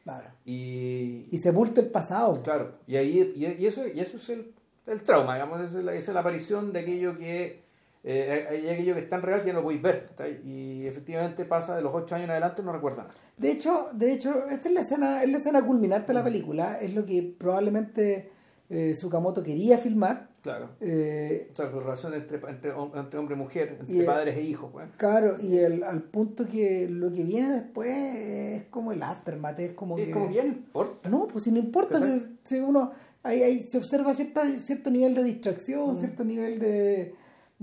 [0.03, 0.27] Claro.
[0.45, 2.41] Y, Y sepulta el pasado.
[2.43, 4.53] Claro, y ahí y, eso, y eso es el,
[4.87, 7.62] el trauma, digamos, es, la, es la aparición de aquello que
[8.03, 10.09] eh, hay aquello que es tan real que ya no lo podéis ver.
[10.45, 13.13] Y efectivamente pasa de los ocho años en adelante no recuerda nada.
[13.37, 16.79] De hecho, de hecho, esta es la escena, es la escena culminante de la película,
[16.81, 18.29] es lo que probablemente
[18.69, 20.29] eh, Sukamoto quería filmar.
[20.41, 20.71] Claro.
[20.81, 24.41] Eh, O sea, su relación entre, entre, entre hombre y mujer, entre Y, padres e
[24.41, 24.73] hijos.
[24.73, 24.91] weón.
[24.97, 29.71] claro, y el, al punto que lo que viene después es como el aftermath, es
[29.71, 30.11] como es que...
[30.11, 31.09] como que ya no importa.
[31.09, 32.91] No, pues si no importa, si, si uno
[33.23, 35.99] ahí, ahí se observa cierta, cierto nivel de distracción, Mm.
[35.99, 37.15] cierto nivel de...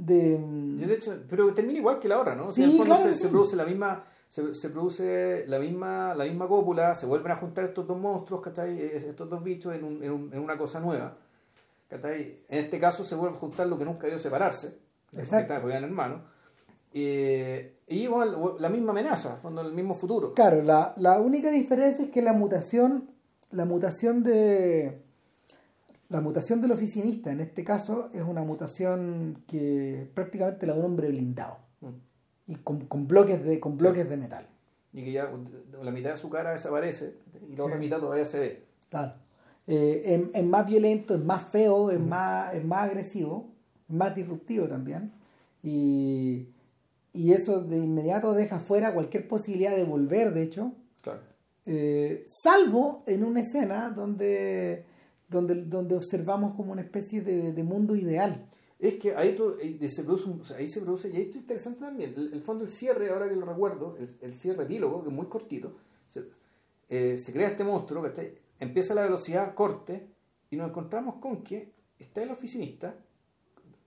[0.06, 0.38] de
[0.86, 2.46] de hecho, pero termina igual que la otra, ¿no?
[2.46, 3.28] O sea, Sí, en el fondo claro se, que se sí.
[3.28, 7.64] produce la misma se, se produce la misma la misma cópula, se vuelven a juntar
[7.64, 8.80] estos dos monstruos, ¿cachai?
[8.80, 11.16] Es- Estos dos bichos en, un- en un- en una cosa nueva,
[11.88, 12.40] ¿cachai?
[12.48, 14.78] En este caso se vuelve a juntar lo que nunca debió separarse,
[15.16, 15.54] Exacto.
[15.60, 16.22] porque eran hermanos,
[16.92, 20.34] eh, y igual la misma amenaza, fondo, el mismo futuro.
[20.34, 23.10] Claro, la, la única diferencia es que la mutación,
[23.50, 25.02] la mutación de
[26.10, 30.84] la mutación del oficinista en este caso es una mutación que prácticamente la de un
[30.86, 32.52] hombre blindado Mm.
[32.52, 34.46] y con, con bloques de con bloques de metal.
[34.92, 35.30] Y que ya
[35.82, 37.14] la mitad de su cara desaparece
[37.50, 37.80] y la otra Sí.
[37.80, 38.62] mitad todavía se ve.
[38.90, 39.14] Claro.
[39.66, 43.48] Eh, es, es más violento, es más feo, es más, es más agresivo,
[43.88, 45.12] es más disruptivo también.
[45.62, 46.48] Y,
[47.12, 50.72] y eso de inmediato deja fuera cualquier posibilidad de volver, de hecho.
[51.02, 51.20] Claro.
[51.66, 54.84] Eh, salvo en una escena donde,
[55.30, 58.46] donde, donde observamos como una especie de, de mundo ideal.
[58.78, 61.36] Es que ahí, ahí se produce, un- o sea, ahí se produce, y ahí esto
[61.38, 64.64] es interesante también, el, el fondo, el cierre, ahora que lo recuerdo, el, el cierre
[64.64, 65.74] epílogo, que es muy cortito,
[66.06, 66.24] se,
[66.88, 68.34] eh, se crea este monstruo, ¿cachai?
[68.58, 70.08] empieza la velocidad, corte,
[70.50, 72.94] y nos encontramos con que está el oficinista,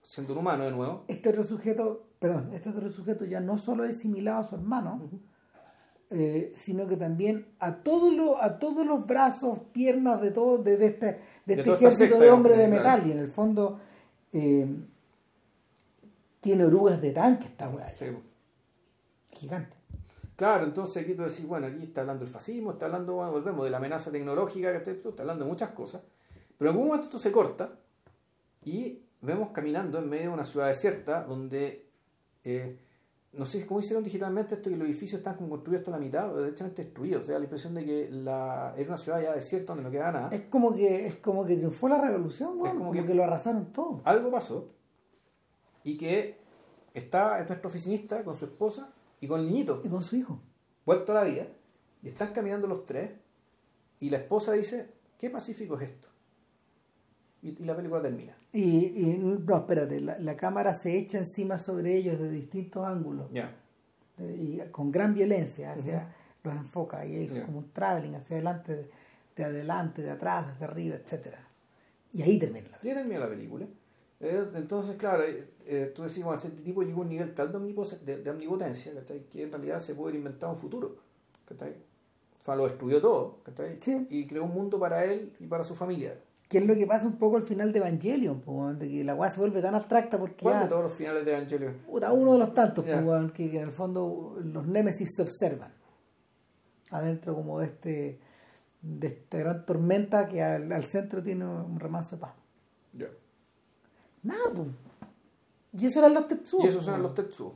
[0.02, 3.84] siendo un humano de nuevo, Este otro sujeto, perdón, este otro sujeto ya no solo
[3.86, 5.10] es similar a su hermano,
[6.15, 10.77] eh, sino que también a todos los, a todos los brazos, piernas de todo, de,
[10.77, 11.06] de este,
[11.45, 13.02] de De este ejército secta, de hombres de metal.
[13.07, 13.80] Y en el fondo
[14.31, 14.68] eh,
[16.40, 18.06] tiene orugas de tanque esta weá, Sí,
[19.31, 19.76] gigante.
[20.35, 23.64] Claro, entonces aquí tú decís, bueno, aquí está hablando el fascismo, está hablando, bueno, volvemos,
[23.64, 26.03] de la amenaza tecnológica, que está, está hablando de muchas cosas.
[26.57, 27.72] Pero en algún momento esto se corta
[28.64, 31.88] y vemos caminando en medio de una ciudad desierta donde,
[32.44, 32.77] eh,
[33.34, 36.31] no sé cómo hicieron digitalmente esto, que los edificios están como construidos hasta la mitad,
[36.31, 37.23] o derechamente destruidos.
[37.23, 40.11] O sea, la impresión de que la, era una ciudad ya desierta donde no quedaba
[40.11, 40.30] nada.
[40.31, 43.23] Es como que, es como que triunfó la revolución, weón, como como, que- que, lo
[43.23, 44.01] arrasaron todo.
[44.05, 44.69] Algo pasó
[45.84, 46.38] y que
[46.93, 49.81] está es nuestro oficinista con su esposa y con el niñito.
[49.84, 50.39] Y con su hijo.
[50.85, 51.47] vuelto a la vida,
[52.03, 53.11] y están caminando los tres,
[53.99, 56.10] y la esposa dice, ¿qué pacífico es esto?
[57.41, 58.38] Y, y la película termina.
[58.54, 63.26] Y, y no, espérate, la, la cámara se echa encima sobre ellos de distintos ángulos
[63.34, 63.52] Ya.
[64.18, 66.14] de- y con gran violencia hacia
[66.44, 67.46] los enfoca y hay Ya.
[67.46, 68.90] como un traveling hacia adelante, de,
[69.36, 71.48] de adelante, de atrás, desde arriba, etcétera
[72.14, 73.66] Y ahí termina la Y ahí termina la película.
[74.20, 77.52] Eh, entonces, claro, eh, eh, tú decís, bueno, este tipo llegó a un nivel tal
[77.52, 78.94] de, de, omnipotencia
[79.32, 80.96] que en realidad se puede haber inventado un futuro.
[81.46, 81.72] ¿cachai?
[82.42, 83.80] O sea, lo estudió todo ¿cachai?
[83.82, 84.06] Sí.
[84.12, 86.14] y creó un mundo para él y para su familia.
[86.54, 89.16] Que es lo que pasa un poco al final de Evangelion, po, de que la
[89.16, 91.78] weá se vuelve tan abstracta porque ¿Cuál de todos los finales de Evangelion?
[91.88, 95.74] uno de los tantos, po, weón, que, que en el fondo los némesis se observan.
[96.92, 98.20] Adentro como de este
[98.84, 102.36] de esta gran tormenta que al, al centro tiene un remanso de paz.
[102.94, 103.08] Ya.
[104.22, 104.68] Nada, pues.
[105.76, 106.64] Y eso eran los Tetsuo.
[106.64, 107.02] Y esos weón.
[107.02, 107.56] los Tetsuo.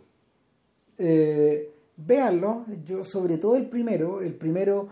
[0.98, 4.90] Eh, véanlo, yo sobre todo el primero, el primero,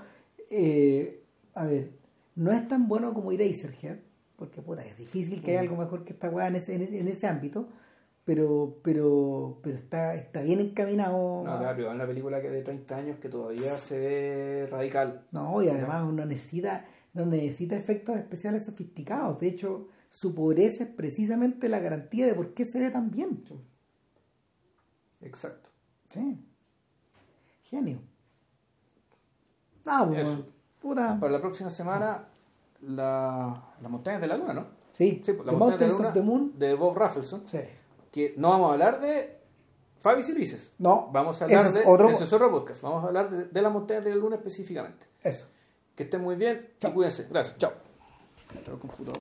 [0.52, 1.24] eh,
[1.56, 1.90] a ver,
[2.36, 4.00] no es tan bueno como Eraserhead,
[4.36, 5.64] porque puta, es difícil que haya Mm.
[5.72, 7.70] algo mejor que esta weá en ese, en ese, en ese ámbito,
[8.26, 11.44] pero, pero, pero está, está bien encaminado.
[11.46, 15.26] No, claro, es una película que de 30 años que todavía se ve radical.
[15.32, 19.40] No, y además no necesita, no necesita efectos especiales sofisticados.
[19.40, 23.44] De hecho, su pobreza es precisamente la garantía de por qué se ve tan bien.
[25.22, 25.70] Exacto.
[26.10, 26.38] Sí.
[27.62, 28.00] Genio.
[29.86, 30.48] Ah, pues, Eso.
[30.90, 31.18] Puta.
[31.20, 32.26] Para la próxima semana,
[32.82, 34.66] la, las montañas de la luna, ¿no?
[34.92, 36.54] Sí, Sí, pues, The las montañas de la luna of the Moon.
[36.60, 37.44] de Bob Raffleson.
[37.48, 37.60] Sí.
[38.12, 39.38] Que no vamos a hablar de
[39.98, 40.74] Fabi y Luises.
[40.78, 41.92] No, Vamos a hablar ese es de.
[41.92, 42.82] otro- ese es otro podcast.
[42.82, 45.06] Vamos a hablar de, de las montañas de la luna específicamente.
[45.24, 45.48] Eso.
[45.96, 47.28] Que estén muy bien y cuídense.
[47.30, 47.58] Gracias.
[47.58, 47.72] Chao.